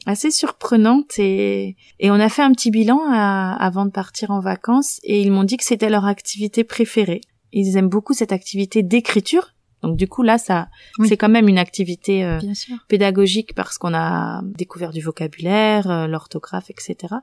assez 0.05 0.31
surprenantes. 0.31 1.19
Et, 1.19 1.75
et 1.99 2.09
on 2.09 2.15
a 2.15 2.29
fait 2.29 2.41
un 2.41 2.51
petit 2.51 2.71
bilan 2.71 2.99
avant 3.09 3.85
de 3.85 3.91
partir 3.91 4.31
en 4.31 4.39
vacances. 4.39 4.99
Et 5.03 5.21
ils 5.21 5.31
m'ont 5.31 5.43
dit 5.43 5.57
que 5.57 5.63
c'était 5.63 5.89
leur 5.89 6.05
activité 6.05 6.63
préférée. 6.63 7.21
Ils 7.53 7.77
aiment 7.77 7.89
beaucoup 7.89 8.13
cette 8.13 8.31
activité 8.31 8.81
d'écriture 8.81 9.53
donc 9.81 9.97
du 9.97 10.07
coup 10.07 10.21
là, 10.21 10.37
ça, 10.37 10.69
c'est 11.05 11.17
quand 11.17 11.29
même 11.29 11.47
une 11.47 11.57
activité 11.57 12.23
euh, 12.23 12.39
pédagogique 12.87 13.55
parce 13.55 13.77
qu'on 13.77 13.93
a 13.93 14.41
découvert 14.43 14.91
du 14.91 15.01
vocabulaire, 15.01 15.89
euh, 15.89 16.07
l'orthographe, 16.07 16.69
etc. 16.69 17.15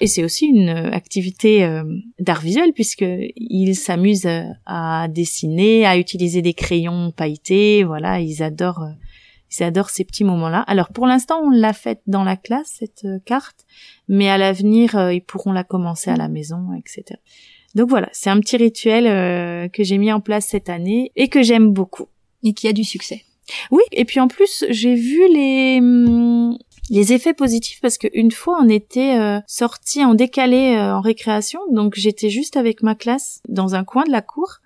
Et 0.00 0.06
c'est 0.06 0.22
aussi 0.22 0.46
une 0.46 0.68
euh, 0.68 0.90
activité 0.92 1.68
d'art 2.18 2.40
visuel 2.40 2.72
puisque 2.72 3.04
ils 3.36 3.74
s'amusent 3.74 4.28
à 4.66 5.08
dessiner, 5.08 5.86
à 5.86 5.98
utiliser 5.98 6.42
des 6.42 6.54
crayons 6.54 7.10
pailletés. 7.10 7.82
Voilà, 7.82 8.20
ils 8.20 8.42
adorent, 8.42 8.88
ils 9.50 9.64
adorent 9.64 9.90
ces 9.90 10.04
petits 10.04 10.24
moments-là. 10.24 10.60
Alors 10.60 10.90
pour 10.90 11.06
l'instant, 11.06 11.40
on 11.42 11.50
l'a 11.50 11.72
faite 11.72 12.02
dans 12.06 12.24
la 12.24 12.36
classe 12.36 12.76
cette 12.78 13.06
carte, 13.24 13.66
mais 14.08 14.28
à 14.28 14.38
l'avenir, 14.38 15.10
ils 15.10 15.22
pourront 15.22 15.52
la 15.52 15.64
commencer 15.64 16.10
à 16.10 16.16
la 16.16 16.28
maison, 16.28 16.72
etc. 16.74 17.18
Donc 17.76 17.90
voilà, 17.90 18.08
c'est 18.12 18.30
un 18.30 18.40
petit 18.40 18.56
rituel 18.56 19.06
euh, 19.06 19.68
que 19.68 19.84
j'ai 19.84 19.98
mis 19.98 20.10
en 20.10 20.20
place 20.20 20.46
cette 20.46 20.70
année 20.70 21.12
et 21.14 21.28
que 21.28 21.42
j'aime 21.42 21.72
beaucoup. 21.72 22.06
Et 22.42 22.54
qui 22.54 22.68
a 22.68 22.72
du 22.72 22.84
succès. 22.84 23.22
Oui, 23.70 23.82
et 23.92 24.06
puis 24.06 24.18
en 24.18 24.28
plus, 24.28 24.64
j'ai 24.70 24.94
vu 24.94 25.20
les 25.30 25.78
hum, 25.78 26.56
les 26.88 27.12
effets 27.12 27.34
positifs 27.34 27.80
parce 27.82 27.98
qu'une 27.98 28.30
fois 28.30 28.58
on 28.62 28.68
était 28.68 29.18
euh, 29.18 29.40
sorti 29.46 30.04
en 30.04 30.14
décalé 30.14 30.76
euh, 30.76 30.94
en 30.96 31.00
récréation, 31.00 31.60
donc 31.70 31.94
j'étais 31.96 32.30
juste 32.30 32.56
avec 32.56 32.82
ma 32.82 32.94
classe 32.94 33.40
dans 33.48 33.74
un 33.74 33.84
coin 33.84 34.04
de 34.04 34.10
la 34.10 34.22
cour 34.22 34.60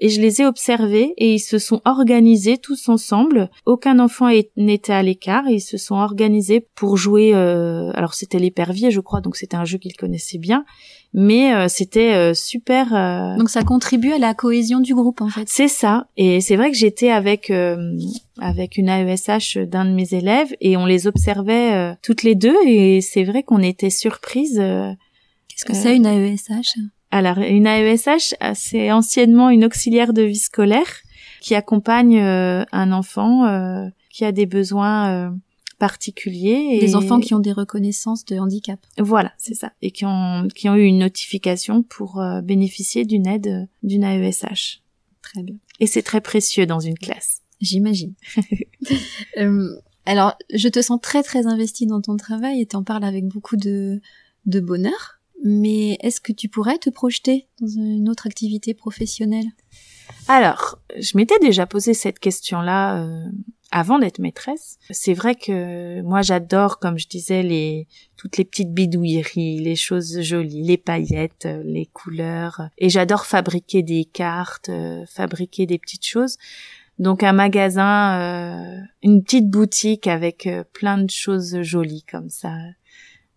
et 0.00 0.08
je 0.08 0.20
les 0.20 0.42
ai 0.42 0.46
observés 0.46 1.14
et 1.16 1.34
ils 1.34 1.40
se 1.40 1.58
sont 1.58 1.80
organisés 1.84 2.58
tous 2.58 2.88
ensemble. 2.88 3.48
Aucun 3.66 3.98
enfant 3.98 4.28
n'était 4.56 4.92
à 4.92 5.02
l'écart. 5.02 5.48
Ils 5.48 5.60
se 5.60 5.76
sont 5.76 5.96
organisés 5.96 6.66
pour 6.74 6.96
jouer. 6.96 7.32
alors 7.34 8.14
c'était 8.14 8.38
l'épervier, 8.38 8.90
je 8.90 9.00
crois, 9.00 9.20
donc 9.20 9.36
c'était 9.36 9.56
un 9.56 9.64
jeu 9.64 9.78
qu'ils 9.78 9.96
connaissaient 9.96 10.38
bien 10.38 10.64
mais 11.14 11.54
euh, 11.54 11.68
c'était 11.68 12.12
euh, 12.12 12.34
super. 12.34 12.92
Euh, 12.92 13.36
Donc 13.38 13.48
ça 13.48 13.62
contribue 13.62 14.12
à 14.12 14.18
la 14.18 14.34
cohésion 14.34 14.80
du 14.80 14.94
groupe 14.94 15.20
en 15.20 15.28
fait. 15.28 15.44
C'est 15.48 15.68
ça, 15.68 16.08
et 16.16 16.40
c'est 16.40 16.56
vrai 16.56 16.70
que 16.70 16.76
j'étais 16.76 17.10
avec 17.10 17.50
avec 18.40 18.76
une 18.76 18.88
AESH 18.88 19.58
d'un 19.58 19.84
de 19.84 19.92
mes 19.92 20.12
élèves 20.12 20.52
et 20.60 20.76
on 20.76 20.84
les 20.84 21.06
observait 21.06 21.96
toutes 22.02 22.24
les 22.24 22.34
deux 22.34 22.56
et 22.66 23.00
c'est 23.00 23.22
vrai 23.22 23.44
qu'on 23.44 23.60
était 23.60 23.90
surprises. 23.90 24.56
Qu'est-ce 24.56 25.64
que 25.64 25.74
c'est 25.74 25.94
une 25.94 26.06
AESH 26.06 26.74
Alors 27.14 27.38
une 27.38 27.66
AESH, 27.66 28.34
c'est 28.54 28.90
anciennement 28.90 29.50
une 29.50 29.64
auxiliaire 29.64 30.12
de 30.12 30.22
vie 30.22 30.38
scolaire 30.38 31.00
qui 31.40 31.54
accompagne 31.54 32.18
un 32.18 32.92
enfant 32.92 33.90
qui 34.10 34.24
a 34.24 34.32
des 34.32 34.46
besoins 34.46 35.32
particuliers. 35.78 36.68
Et... 36.72 36.80
Des 36.80 36.96
enfants 36.96 37.20
qui 37.20 37.34
ont 37.34 37.40
des 37.40 37.52
reconnaissances 37.52 38.24
de 38.24 38.38
handicap. 38.38 38.80
Voilà, 38.98 39.32
c'est 39.36 39.54
ça. 39.54 39.72
Et 39.82 39.90
qui 39.90 40.04
ont, 40.06 40.48
qui 40.54 40.68
ont 40.68 40.74
eu 40.74 40.84
une 40.84 40.98
notification 40.98 41.82
pour 41.82 42.20
euh, 42.20 42.40
bénéficier 42.40 43.04
d'une 43.04 43.26
aide 43.26 43.46
euh, 43.46 43.66
d'une 43.82 44.04
AESH. 44.04 44.80
Très 45.22 45.42
bien. 45.42 45.56
Et 45.80 45.86
c'est 45.86 46.02
très 46.02 46.20
précieux 46.20 46.66
dans 46.66 46.80
une 46.80 46.98
classe. 46.98 47.42
J'imagine. 47.60 48.14
euh, 49.38 49.76
alors, 50.06 50.34
je 50.52 50.68
te 50.68 50.80
sens 50.82 51.00
très 51.02 51.22
très 51.22 51.46
investie 51.46 51.86
dans 51.86 52.00
ton 52.00 52.16
travail 52.16 52.60
et 52.60 52.66
t'en 52.66 52.82
parles 52.82 53.04
avec 53.04 53.26
beaucoup 53.26 53.56
de, 53.56 54.00
de 54.46 54.60
bonheur. 54.60 55.20
Mais 55.44 55.96
est-ce 56.00 56.20
que 56.20 56.32
tu 56.32 56.48
pourrais 56.48 56.78
te 56.78 56.90
projeter 56.90 57.46
dans 57.60 57.68
une 57.68 58.08
autre 58.08 58.26
activité 58.26 58.74
professionnelle? 58.74 59.46
Alors, 60.26 60.80
je 60.98 61.16
m'étais 61.16 61.38
déjà 61.38 61.66
posé 61.66 61.94
cette 61.94 62.18
question-là 62.18 63.04
euh, 63.04 63.24
avant 63.74 63.98
d'être 63.98 64.20
maîtresse. 64.20 64.78
C'est 64.90 65.14
vrai 65.14 65.34
que 65.34 66.00
moi 66.02 66.22
j'adore, 66.22 66.78
comme 66.78 66.96
je 66.96 67.08
disais, 67.08 67.42
les 67.42 67.88
toutes 68.16 68.36
les 68.36 68.44
petites 68.44 68.72
bidouilleries, 68.72 69.58
les 69.58 69.74
choses 69.74 70.20
jolies, 70.20 70.62
les 70.62 70.76
paillettes, 70.76 71.46
euh, 71.46 71.60
les 71.64 71.86
couleurs, 71.86 72.68
et 72.78 72.88
j'adore 72.88 73.26
fabriquer 73.26 73.82
des 73.82 74.04
cartes, 74.04 74.68
euh, 74.68 75.04
fabriquer 75.06 75.66
des 75.66 75.78
petites 75.78 76.06
choses. 76.06 76.38
Donc 77.00 77.24
un 77.24 77.32
magasin, 77.32 78.20
euh, 78.20 78.80
une 79.02 79.24
petite 79.24 79.50
boutique 79.50 80.06
avec 80.06 80.48
plein 80.72 80.98
de 80.98 81.10
choses 81.10 81.60
jolies 81.62 82.04
comme 82.08 82.30
ça. 82.30 82.52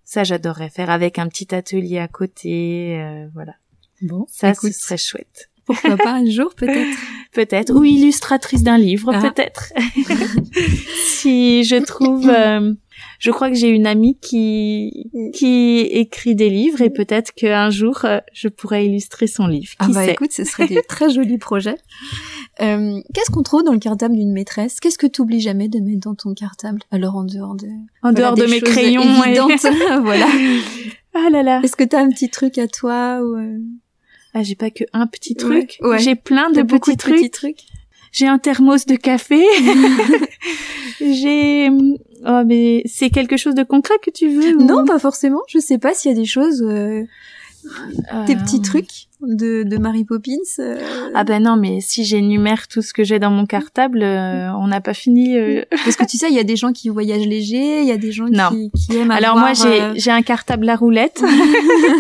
Ça 0.10 0.24
j'adorerais 0.24 0.70
faire 0.70 0.90
avec 0.90 1.20
un 1.20 1.28
petit 1.28 1.54
atelier 1.54 1.98
à 1.98 2.08
côté, 2.08 2.98
voilà. 3.34 3.56
Bon, 4.02 4.26
ça 4.30 4.54
ce 4.54 4.72
serait 4.72 4.98
chouette. 4.98 5.50
Pourquoi 5.68 5.98
pas 5.98 6.14
un 6.14 6.26
jour 6.26 6.56
peut-être? 6.58 6.98
Peut-être. 7.34 7.74
Ou 7.76 7.84
illustratrice 7.84 8.64
d'un 8.64 8.78
livre, 8.78 9.12
ah. 9.14 9.30
peut-être. 9.30 9.74
si 11.06 11.64
je 11.66 11.76
trouve... 11.76 12.28
Euh, 12.30 12.74
je 13.20 13.32
crois 13.32 13.50
que 13.50 13.56
j'ai 13.56 13.70
une 13.70 13.86
amie 13.86 14.18
qui 14.20 15.12
qui 15.34 15.80
écrit 15.80 16.34
des 16.36 16.50
livres 16.50 16.82
et 16.82 16.90
peut-être 16.90 17.32
qu'un 17.32 17.70
jour 17.70 18.06
euh, 18.06 18.20
je 18.34 18.48
pourrais 18.48 18.88
illustrer 18.88 19.28
son 19.28 19.46
livre. 19.46 19.74
ah 19.80 19.88
bah 19.94 20.06
écoute, 20.06 20.32
ce 20.32 20.44
serait 20.44 20.68
des 20.68 20.82
très 20.82 21.12
jolis 21.12 21.38
projets. 21.38 21.78
Euh, 22.62 23.02
Qu'est-ce 23.14 23.32
qu'on 23.32 23.44
trouve 23.44 23.64
dans 23.64 23.74
le 23.74 23.80
cartable 23.80 24.16
d'une 24.16 24.32
maîtresse? 24.32 24.80
Qu'est-ce 24.80 24.98
que 24.98 25.08
tu 25.08 25.22
oublies 25.22 25.42
jamais 25.42 25.68
de 25.68 25.80
mettre 25.80 26.02
dans 26.02 26.16
ton 26.16 26.34
cartable? 26.34 26.82
Alors 26.92 27.16
en 27.16 27.24
dehors 27.24 27.56
de 27.56 27.68
en 28.04 28.12
dehors 28.12 28.36
de 28.36 28.46
mes 28.46 28.62
crayons 28.62 29.24
évidentes, 29.24 29.52
voilà. 30.02 30.28
Ah 31.14 31.30
là 31.32 31.44
là. 31.44 31.62
Est-ce 31.64 31.76
que 31.76 31.84
tu 31.84 31.96
as 31.96 32.00
un 32.00 32.10
petit 32.10 32.30
truc 32.30 32.58
à 32.58 32.68
toi 32.68 33.20
ou 33.22 33.36
euh, 33.36 33.58
ah, 34.34 34.44
j'ai 34.44 34.56
pas 34.56 34.70
que 34.70 34.84
un 34.94 35.08
petit 35.08 35.36
truc. 35.36 35.80
J'ai 35.98 36.16
plein 36.16 36.52
de 36.52 36.62
petits, 36.62 36.96
trucs. 36.98 37.32
trucs. 37.32 37.62
J'ai 38.12 38.28
un 38.28 38.38
thermos 38.38 38.86
de 38.86 38.96
café. 38.96 39.44
j'ai 41.02 41.70
oh 42.26 42.44
mais 42.46 42.84
c'est 42.86 43.10
quelque 43.10 43.38
chose 43.38 43.56
de 43.56 43.64
concret 43.64 43.96
que 44.02 44.12
tu 44.12 44.30
veux 44.30 44.54
Non, 44.58 44.86
pas 44.86 45.00
forcément. 45.00 45.42
Je 45.48 45.60
sais 45.60 45.78
pas 45.78 45.94
s'il 45.94 46.12
y 46.12 46.14
a 46.14 46.18
des 46.18 46.26
choses 46.26 46.62
euh... 46.62 47.04
Tes 48.26 48.36
petits 48.36 48.58
euh, 48.58 48.62
trucs 48.62 49.08
de, 49.22 49.64
de 49.64 49.78
Mary 49.78 50.04
Poppins 50.04 50.34
euh. 50.60 50.80
Ah 51.14 51.24
ben 51.24 51.44
non, 51.44 51.56
mais 51.58 51.82
si 51.82 52.06
j'énumère 52.06 52.68
tout 52.68 52.82
ce 52.82 52.94
que 52.94 53.04
j'ai 53.04 53.20
dans 53.20 53.32
mon 53.32 53.46
cartable, 53.46 54.04
euh, 54.04 54.52
on 54.54 54.68
n'a 54.68 54.82
pas 54.82 54.94
fini. 54.94 55.36
Parce 55.70 55.96
que 55.96 56.06
tu 56.06 56.18
sais, 56.18 56.30
il 56.30 56.36
y 56.36 56.40
a 56.40 56.44
des 56.44 56.56
gens 56.56 56.72
qui 56.72 56.90
voyagent 56.90 57.28
léger, 57.28 57.82
il 57.82 57.88
y 57.88 57.92
a 57.92 57.98
des 57.98 58.12
gens 58.12 58.28
Qui, 58.28 58.72
qui, 58.72 58.98
aiment 58.98 59.12
Alors 59.12 59.38
moi, 59.38 59.54
j'ai 59.54 60.00
j'ai 60.00 60.12
un 60.12 60.22
cartable 60.22 60.70
à 60.70 60.76
roulette, 60.76 61.24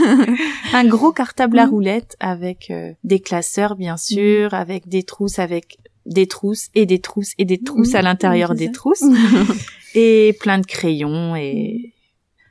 un 0.73 0.85
gros 0.85 1.11
cartable 1.11 1.59
à 1.59 1.65
roulette 1.65 2.15
avec 2.19 2.71
des 3.03 3.19
classeurs 3.19 3.75
bien 3.75 3.97
sûr, 3.97 4.53
avec 4.53 4.87
des 4.87 5.03
trousses 5.03 5.39
avec 5.39 5.77
des 6.05 6.27
trousses 6.27 6.69
et 6.73 6.85
des 6.85 6.99
trousses 6.99 7.33
et 7.37 7.45
des 7.45 7.57
trousses 7.57 7.95
à 7.95 8.01
l'intérieur 8.01 8.55
des 8.55 8.71
trousses. 8.71 9.03
Et 9.95 10.37
plein 10.39 10.59
de 10.59 10.65
crayons 10.65 11.35
et 11.35 11.93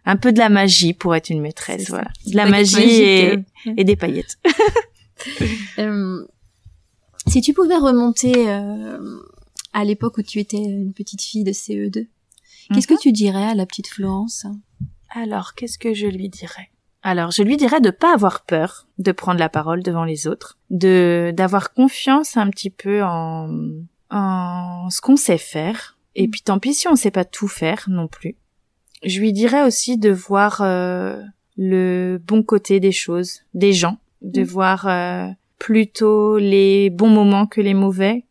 un 0.06 0.16
peu 0.16 0.32
de 0.32 0.38
la 0.38 0.48
magie 0.48 0.94
pour 0.94 1.14
être 1.14 1.30
une 1.30 1.40
maîtresse, 1.40 1.90
voilà. 1.90 2.08
De 2.26 2.36
la 2.36 2.46
magie 2.46 3.02
et, 3.02 3.34
et, 3.76 3.84
des 3.84 3.96
paillettes. 3.96 4.38
euh, 5.78 6.24
si 7.26 7.40
tu 7.40 7.52
pouvais 7.52 7.76
remonter 7.76 8.48
euh, 8.48 9.18
à 9.72 9.84
l'époque 9.84 10.18
où 10.18 10.22
tu 10.22 10.38
étais 10.38 10.58
une 10.58 10.94
petite 10.94 11.22
fille 11.22 11.42
de 11.42 11.50
CE2, 11.50 12.06
qu'est-ce 12.72 12.86
que 12.86 12.94
mhm. 12.94 13.00
tu 13.00 13.12
dirais 13.12 13.44
à 13.44 13.54
la 13.54 13.66
petite 13.66 13.88
Florence? 13.88 14.46
Alors, 15.10 15.54
qu'est-ce 15.54 15.78
que 15.78 15.92
je 15.92 16.06
lui 16.06 16.28
dirais? 16.28 16.70
Alors, 17.02 17.32
je 17.32 17.42
lui 17.42 17.56
dirais 17.56 17.80
de 17.80 17.90
pas 17.90 18.14
avoir 18.14 18.44
peur 18.44 18.86
de 18.98 19.10
prendre 19.10 19.40
la 19.40 19.48
parole 19.48 19.82
devant 19.82 20.04
les 20.04 20.28
autres, 20.28 20.58
de 20.70 21.32
d'avoir 21.36 21.72
confiance 21.72 22.36
un 22.36 22.48
petit 22.50 22.70
peu 22.70 23.02
en 23.02 23.48
en 24.10 24.88
ce 24.88 25.00
qu'on 25.00 25.16
sait 25.16 25.38
faire. 25.38 25.98
Et 26.14 26.26
mhm. 26.26 26.30
puis 26.30 26.42
tant 26.42 26.58
pis 26.60 26.74
si 26.74 26.86
on 26.86 26.94
sait 26.94 27.10
pas 27.10 27.24
tout 27.24 27.48
faire 27.48 27.86
non 27.88 28.06
plus 28.06 28.36
je 29.04 29.20
lui 29.20 29.32
dirais 29.32 29.62
aussi 29.62 29.98
de 29.98 30.10
voir 30.10 30.60
euh, 30.60 31.22
le 31.56 32.18
bon 32.24 32.42
côté 32.42 32.80
des 32.80 32.92
choses, 32.92 33.42
des 33.54 33.72
gens, 33.72 33.98
de 34.22 34.42
mm. 34.42 34.44
voir 34.44 34.88
euh, 34.88 35.28
plutôt 35.58 36.38
les 36.38 36.90
bons 36.90 37.08
moments 37.08 37.46
que 37.46 37.60
les 37.60 37.74
mauvais, 37.74 38.24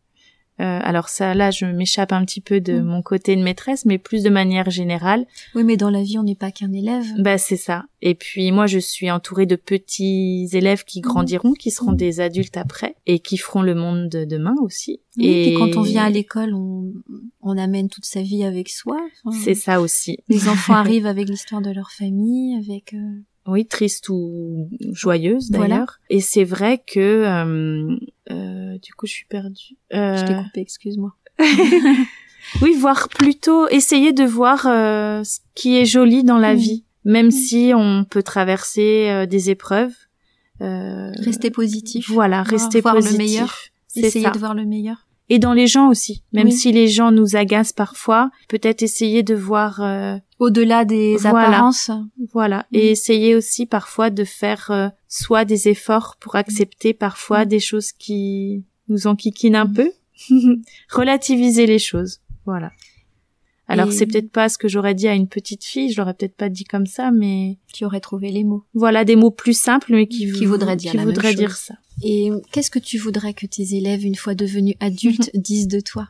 euh, 0.58 0.80
alors 0.82 1.08
ça, 1.08 1.34
là, 1.34 1.50
je 1.50 1.66
m'échappe 1.66 2.12
un 2.12 2.24
petit 2.24 2.40
peu 2.40 2.60
de 2.60 2.80
mm. 2.80 2.84
mon 2.84 3.02
côté 3.02 3.36
de 3.36 3.42
maîtresse, 3.42 3.84
mais 3.84 3.98
plus 3.98 4.22
de 4.22 4.30
manière 4.30 4.70
générale. 4.70 5.26
Oui, 5.54 5.64
mais 5.64 5.76
dans 5.76 5.90
la 5.90 6.02
vie, 6.02 6.18
on 6.18 6.22
n'est 6.22 6.34
pas 6.34 6.50
qu'un 6.50 6.72
élève. 6.72 7.04
Bah 7.18 7.36
c'est 7.36 7.56
ça. 7.56 7.84
Et 8.00 8.14
puis 8.14 8.52
moi, 8.52 8.66
je 8.66 8.78
suis 8.78 9.10
entourée 9.10 9.46
de 9.46 9.56
petits 9.56 10.48
élèves 10.52 10.84
qui 10.84 11.00
mm. 11.00 11.02
grandiront, 11.02 11.52
qui 11.52 11.70
seront 11.70 11.92
mm. 11.92 11.96
des 11.96 12.20
adultes 12.20 12.56
après 12.56 12.96
et 13.06 13.18
qui 13.18 13.36
feront 13.36 13.62
le 13.62 13.74
monde 13.74 14.08
de 14.08 14.24
demain 14.24 14.54
aussi. 14.62 15.00
et... 15.18 15.54
quand 15.54 15.76
on 15.76 15.82
vient 15.82 16.04
à 16.04 16.10
l'école, 16.10 16.54
on, 16.54 16.92
on 17.42 17.58
amène 17.58 17.88
toute 17.88 18.06
sa 18.06 18.22
vie 18.22 18.44
avec 18.44 18.70
soi. 18.70 18.98
c'est 19.44 19.54
ça 19.54 19.80
aussi. 19.80 20.18
Les 20.28 20.48
enfants 20.48 20.74
arrivent 20.74 21.06
avec 21.06 21.28
l'histoire 21.28 21.60
de 21.60 21.70
leur 21.70 21.90
famille, 21.90 22.56
avec. 22.56 22.94
Euh, 22.94 23.20
oui, 23.46 23.66
triste 23.66 24.08
ou 24.08 24.68
joyeuse 24.92 25.50
d'ailleurs. 25.50 26.00
Et 26.10 26.20
c'est 26.20 26.44
vrai 26.44 26.82
que 26.84 27.00
euh, 27.00 27.96
euh, 28.30 28.78
du 28.78 28.92
coup 28.94 29.06
je 29.06 29.12
suis 29.12 29.26
perdue. 29.26 29.76
Euh... 29.94 30.16
Je 30.16 30.24
t'ai 30.24 30.34
coupé, 30.34 30.60
excuse-moi. 30.60 31.14
oui, 32.62 32.74
voir 32.78 33.08
plutôt 33.08 33.68
essayer 33.68 34.12
de 34.12 34.24
voir 34.24 34.66
euh, 34.66 35.22
ce 35.24 35.38
qui 35.54 35.76
est 35.76 35.84
joli 35.84 36.24
dans 36.24 36.38
la 36.38 36.54
vie, 36.54 36.84
même 37.04 37.30
si 37.30 37.72
on 37.74 38.04
peut 38.04 38.22
traverser 38.22 39.26
des 39.28 39.50
épreuves. 39.50 39.94
rester 40.60 41.50
positif. 41.50 42.10
Voilà, 42.10 42.42
rester 42.42 42.80
voir 42.80 42.94
positif. 42.94 43.18
le 43.18 43.24
meilleur. 43.24 43.54
Essayer 43.94 44.30
de 44.30 44.38
voir 44.38 44.54
le 44.54 44.66
meilleur 44.66 45.05
et 45.28 45.38
dans 45.38 45.52
les 45.52 45.66
gens 45.66 45.88
aussi. 45.88 46.22
Même 46.32 46.50
si 46.50 46.72
les 46.72 46.88
gens 46.88 47.10
nous 47.10 47.36
agacent 47.36 47.72
parfois, 47.72 48.30
peut-être 48.48 48.82
essayer 48.82 49.22
de 49.22 49.34
voir 49.34 49.80
euh, 49.80 50.16
au-delà 50.38 50.84
des 50.84 51.26
apparences. 51.26 51.90
Voilà, 52.32 52.66
et 52.72 52.90
essayer 52.90 53.34
aussi 53.34 53.66
parfois 53.66 54.10
de 54.10 54.24
faire 54.24 54.70
euh, 54.70 54.88
soit 55.08 55.44
des 55.44 55.68
efforts 55.68 56.16
pour 56.20 56.36
accepter 56.36 56.94
parfois 56.94 57.44
des 57.44 57.60
choses 57.60 57.92
qui 57.92 58.64
nous 58.88 59.06
enquiquinent 59.06 59.56
un 59.56 59.66
peu, 59.66 59.90
relativiser 60.90 61.66
les 61.66 61.78
choses. 61.78 62.20
Voilà. 62.44 62.70
Alors 63.68 63.92
c'est 63.92 64.06
peut-être 64.06 64.30
pas 64.30 64.48
ce 64.48 64.58
que 64.58 64.68
j'aurais 64.68 64.94
dit 64.94 65.08
à 65.08 65.14
une 65.14 65.28
petite 65.28 65.64
fille, 65.64 65.90
je 65.92 66.00
l'aurais 66.00 66.14
peut-être 66.14 66.36
pas 66.36 66.48
dit 66.48 66.64
comme 66.64 66.86
ça, 66.86 67.10
mais 67.10 67.58
tu 67.72 67.84
aurais 67.84 68.00
trouvé 68.00 68.30
les 68.30 68.44
mots. 68.44 68.64
Voilà 68.74 69.04
des 69.04 69.16
mots 69.16 69.32
plus 69.32 69.58
simples 69.58 69.92
mais 69.92 70.06
qui, 70.06 70.30
qui 70.30 70.46
voudraient 70.46 70.76
dire, 70.76 70.92
qui 70.92 71.34
dire 71.34 71.56
ça. 71.56 71.74
Et 72.04 72.30
qu'est-ce 72.52 72.70
que 72.70 72.78
tu 72.78 72.98
voudrais 72.98 73.34
que 73.34 73.46
tes 73.46 73.74
élèves, 73.74 74.04
une 74.04 74.14
fois 74.14 74.34
devenus 74.34 74.76
adultes, 74.78 75.30
disent 75.34 75.68
de 75.68 75.80
toi? 75.80 76.08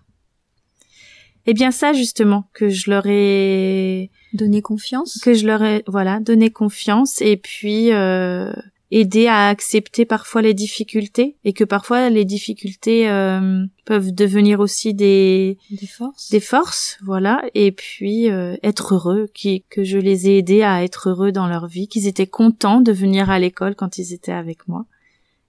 Eh 1.46 1.54
bien 1.54 1.70
ça 1.70 1.92
justement, 1.92 2.50
que 2.52 2.68
je 2.68 2.90
leur 2.90 3.06
ai 3.06 4.10
donné 4.34 4.60
confiance, 4.60 5.18
que 5.22 5.32
je 5.32 5.46
leur 5.46 5.62
ai 5.62 5.82
voilà 5.86 6.20
donné 6.20 6.50
confiance 6.50 7.22
et 7.22 7.36
puis 7.36 7.92
euh, 7.92 8.52
aider 8.90 9.26
à 9.26 9.48
accepter 9.48 10.04
parfois 10.04 10.42
les 10.42 10.54
difficultés 10.54 11.36
et 11.44 11.52
que 11.52 11.64
parfois 11.64 12.08
les 12.08 12.24
difficultés 12.24 13.08
euh, 13.08 13.64
peuvent 13.84 14.14
devenir 14.14 14.60
aussi 14.60 14.94
des 14.94 15.58
des 15.70 15.86
forces. 15.86 16.30
des 16.30 16.40
forces 16.40 16.98
voilà. 17.04 17.42
Et 17.54 17.72
puis 17.72 18.30
euh, 18.30 18.56
être 18.62 18.94
heureux 18.94 19.28
qui 19.34 19.64
que 19.70 19.82
je 19.82 19.98
les 19.98 20.28
ai 20.28 20.38
aidés 20.38 20.62
à 20.62 20.84
être 20.84 21.10
heureux 21.10 21.32
dans 21.32 21.48
leur 21.48 21.66
vie 21.66 21.88
qu'ils 21.88 22.06
étaient 22.06 22.28
contents 22.28 22.80
de 22.80 22.92
venir 22.92 23.28
à 23.28 23.38
l'école 23.38 23.74
quand 23.74 23.98
ils 23.98 24.12
étaient 24.12 24.32
avec 24.32 24.68
moi. 24.68 24.86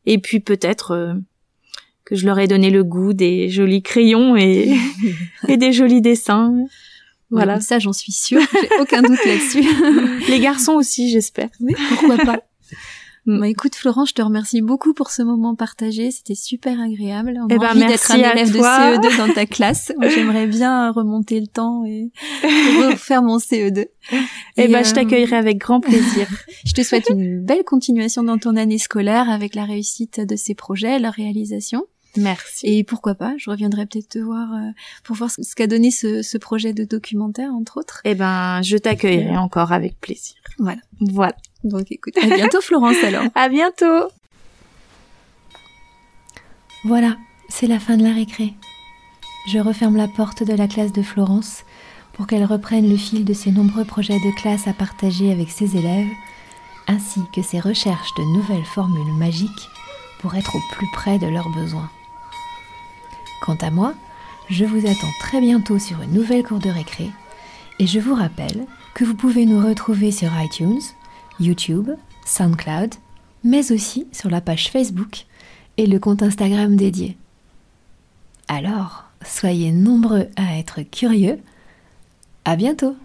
Et 0.06 0.18
puis 0.18 0.40
peut-être 0.40 0.92
euh, 0.92 1.14
que 2.06 2.16
je 2.16 2.26
leur 2.26 2.40
ai 2.40 2.48
donné 2.48 2.72
le 2.72 2.84
goût 2.84 3.14
des 3.14 3.50
jolis 3.50 3.84
crayons 3.84 4.36
et 4.36 4.76
et 5.48 5.58
des 5.58 5.74
jolis 5.74 6.02
dessins. 6.02 6.56
Voilà. 7.30 7.60
Ça 7.60 7.78
j'en 7.78 7.94
suis 7.94 8.14
sûre. 8.14 8.42
J'ai 8.52 8.82
aucun 8.82 9.04
doute 9.04 9.24
là-dessus. 9.24 9.64
Les 10.28 10.40
garçons 10.40 10.74
aussi 10.74 11.12
j'espère. 11.12 11.50
Oui 11.60 11.76
pourquoi 11.90 12.18
pas. 12.18 12.42
Bah, 13.28 13.48
écoute 13.50 13.76
Florence, 13.76 14.10
je 14.10 14.14
te 14.14 14.22
remercie 14.22 14.62
beaucoup 14.62 14.94
pour 14.94 15.12
ce 15.12 15.22
moment 15.22 15.54
partagé. 15.54 16.12
C'était 16.12 16.34
super 16.34 16.80
agréable. 16.80 17.38
On 17.44 17.48
eh 17.50 17.56
a 17.56 17.58
ben, 17.58 17.70
envie 17.72 17.86
d'être 17.86 18.10
un 18.12 18.18
élève 18.18 18.52
de 18.54 18.60
CE2 18.60 19.18
dans 19.18 19.34
ta 19.34 19.46
classe. 19.46 19.92
J'aimerais 20.02 20.48
bien 20.48 20.92
remonter 20.92 21.42
le 21.42 21.48
temps 21.48 21.84
et 21.86 22.10
refaire 22.44 23.22
mon 23.22 23.38
CE2. 23.38 23.80
Et, 23.80 23.90
eh 24.56 24.68
ben, 24.70 24.84
je 24.84 24.92
euh, 24.92 24.94
t'accueillerai 24.94 25.36
avec 25.36 25.58
grand 25.58 25.82
plaisir. 25.82 26.28
je 26.66 26.72
te 26.72 26.82
souhaite 26.84 27.10
une 27.10 27.44
belle 27.44 27.66
continuation 27.66 28.24
dans 28.24 28.38
ton 28.38 28.56
année 28.56 28.78
scolaire 28.78 29.30
avec 29.30 29.56
la 29.56 29.66
réussite 29.66 30.22
de 30.22 30.36
ces 30.38 30.56
projets, 30.56 30.98
leur 30.98 31.14
réalisation. 31.14 31.86
Merci. 32.16 32.66
Et 32.68 32.84
pourquoi 32.86 33.14
pas, 33.16 33.34
je 33.38 33.50
reviendrai 33.50 33.86
peut-être 33.86 34.10
te 34.10 34.20
voir 34.20 34.54
euh, 34.54 34.72
pour 35.04 35.18
voir 35.18 35.30
ce 35.30 35.54
qu'a 35.54 35.68
donné 35.68 35.92
ce, 35.92 36.22
ce, 36.22 36.38
projet 36.38 36.74
de 36.74 36.86
documentaire, 36.86 37.54
entre 37.54 37.78
autres. 37.78 38.02
Eh 38.06 38.16
ben, 38.16 38.62
je 38.64 38.78
t'accueillerai 38.78 39.38
encore 39.38 39.74
avec 39.74 40.00
plaisir. 40.00 40.36
Voilà. 40.58 40.80
Voilà. 41.00 41.36
Donc 41.68 41.92
écoute, 41.92 42.18
à 42.18 42.28
bientôt 42.28 42.62
Florence 42.62 43.04
alors. 43.04 43.24
à 43.36 43.50
bientôt. 43.50 44.10
Voilà, 46.86 47.18
c'est 47.50 47.68
la 47.68 47.80
fin 47.80 47.98
de 47.98 48.04
la 48.04 48.14
récré. 48.14 48.54
Je 49.48 49.60
referme 49.60 49.98
la 49.98 50.08
porte 50.08 50.44
de 50.44 50.54
la 50.54 50.68
classe 50.68 50.94
de 50.94 51.02
Florence 51.02 51.64
pour 52.14 52.28
qu'elle 52.28 52.46
reprenne 52.46 52.90
le 52.90 52.98
fil 52.98 53.26
de 53.26 53.34
ses 53.34 53.52
nombreux 53.52 53.86
projets 53.86 54.20
de 54.20 54.36
classe 54.36 54.68
à 54.68 54.74
partager 54.74 55.32
avec 55.32 55.50
ses 55.50 55.78
élèves 55.78 56.08
ainsi 56.88 57.22
que 57.34 57.42
ses 57.42 57.60
recherches 57.60 58.14
de 58.18 58.24
nouvelles 58.24 58.66
formules 58.66 59.14
magiques 59.14 59.70
pour 60.20 60.36
être 60.36 60.56
au 60.56 60.62
plus 60.72 60.88
près 60.94 61.20
de 61.20 61.28
leurs 61.28 61.50
besoins. 61.50 61.90
Quant 63.42 63.58
à 63.62 63.70
moi, 63.70 63.94
je 64.50 64.66
vous 64.66 64.88
attends 64.88 65.14
très 65.20 65.42
bientôt 65.42 65.80
sur 65.80 66.02
une 66.02 66.14
nouvelle 66.14 66.44
cour 66.44 66.60
de 66.60 66.70
récré 66.70 67.12
et 67.80 67.88
je 67.88 68.00
vous 68.00 68.16
rappelle 68.16 68.66
que 68.94 69.04
vous 69.04 69.14
pouvez 69.14 69.46
nous 69.46 69.64
retrouver 69.64 70.12
sur 70.12 70.30
iTunes, 70.42 70.82
YouTube, 71.40 71.92
SoundCloud, 72.26 72.96
mais 73.44 73.72
aussi 73.72 74.08
sur 74.12 74.30
la 74.30 74.42
page 74.42 74.70
Facebook 74.70 75.26
et 75.78 75.86
le 75.86 76.00
compte 76.00 76.24
Instagram 76.24 76.76
dédié. 76.76 77.18
Alors, 78.48 79.06
soyez 79.26 79.72
nombreux 79.72 80.28
à 80.36 80.58
être 80.58 80.82
curieux. 80.82 81.40
À 82.46 82.56
bientôt! 82.56 82.96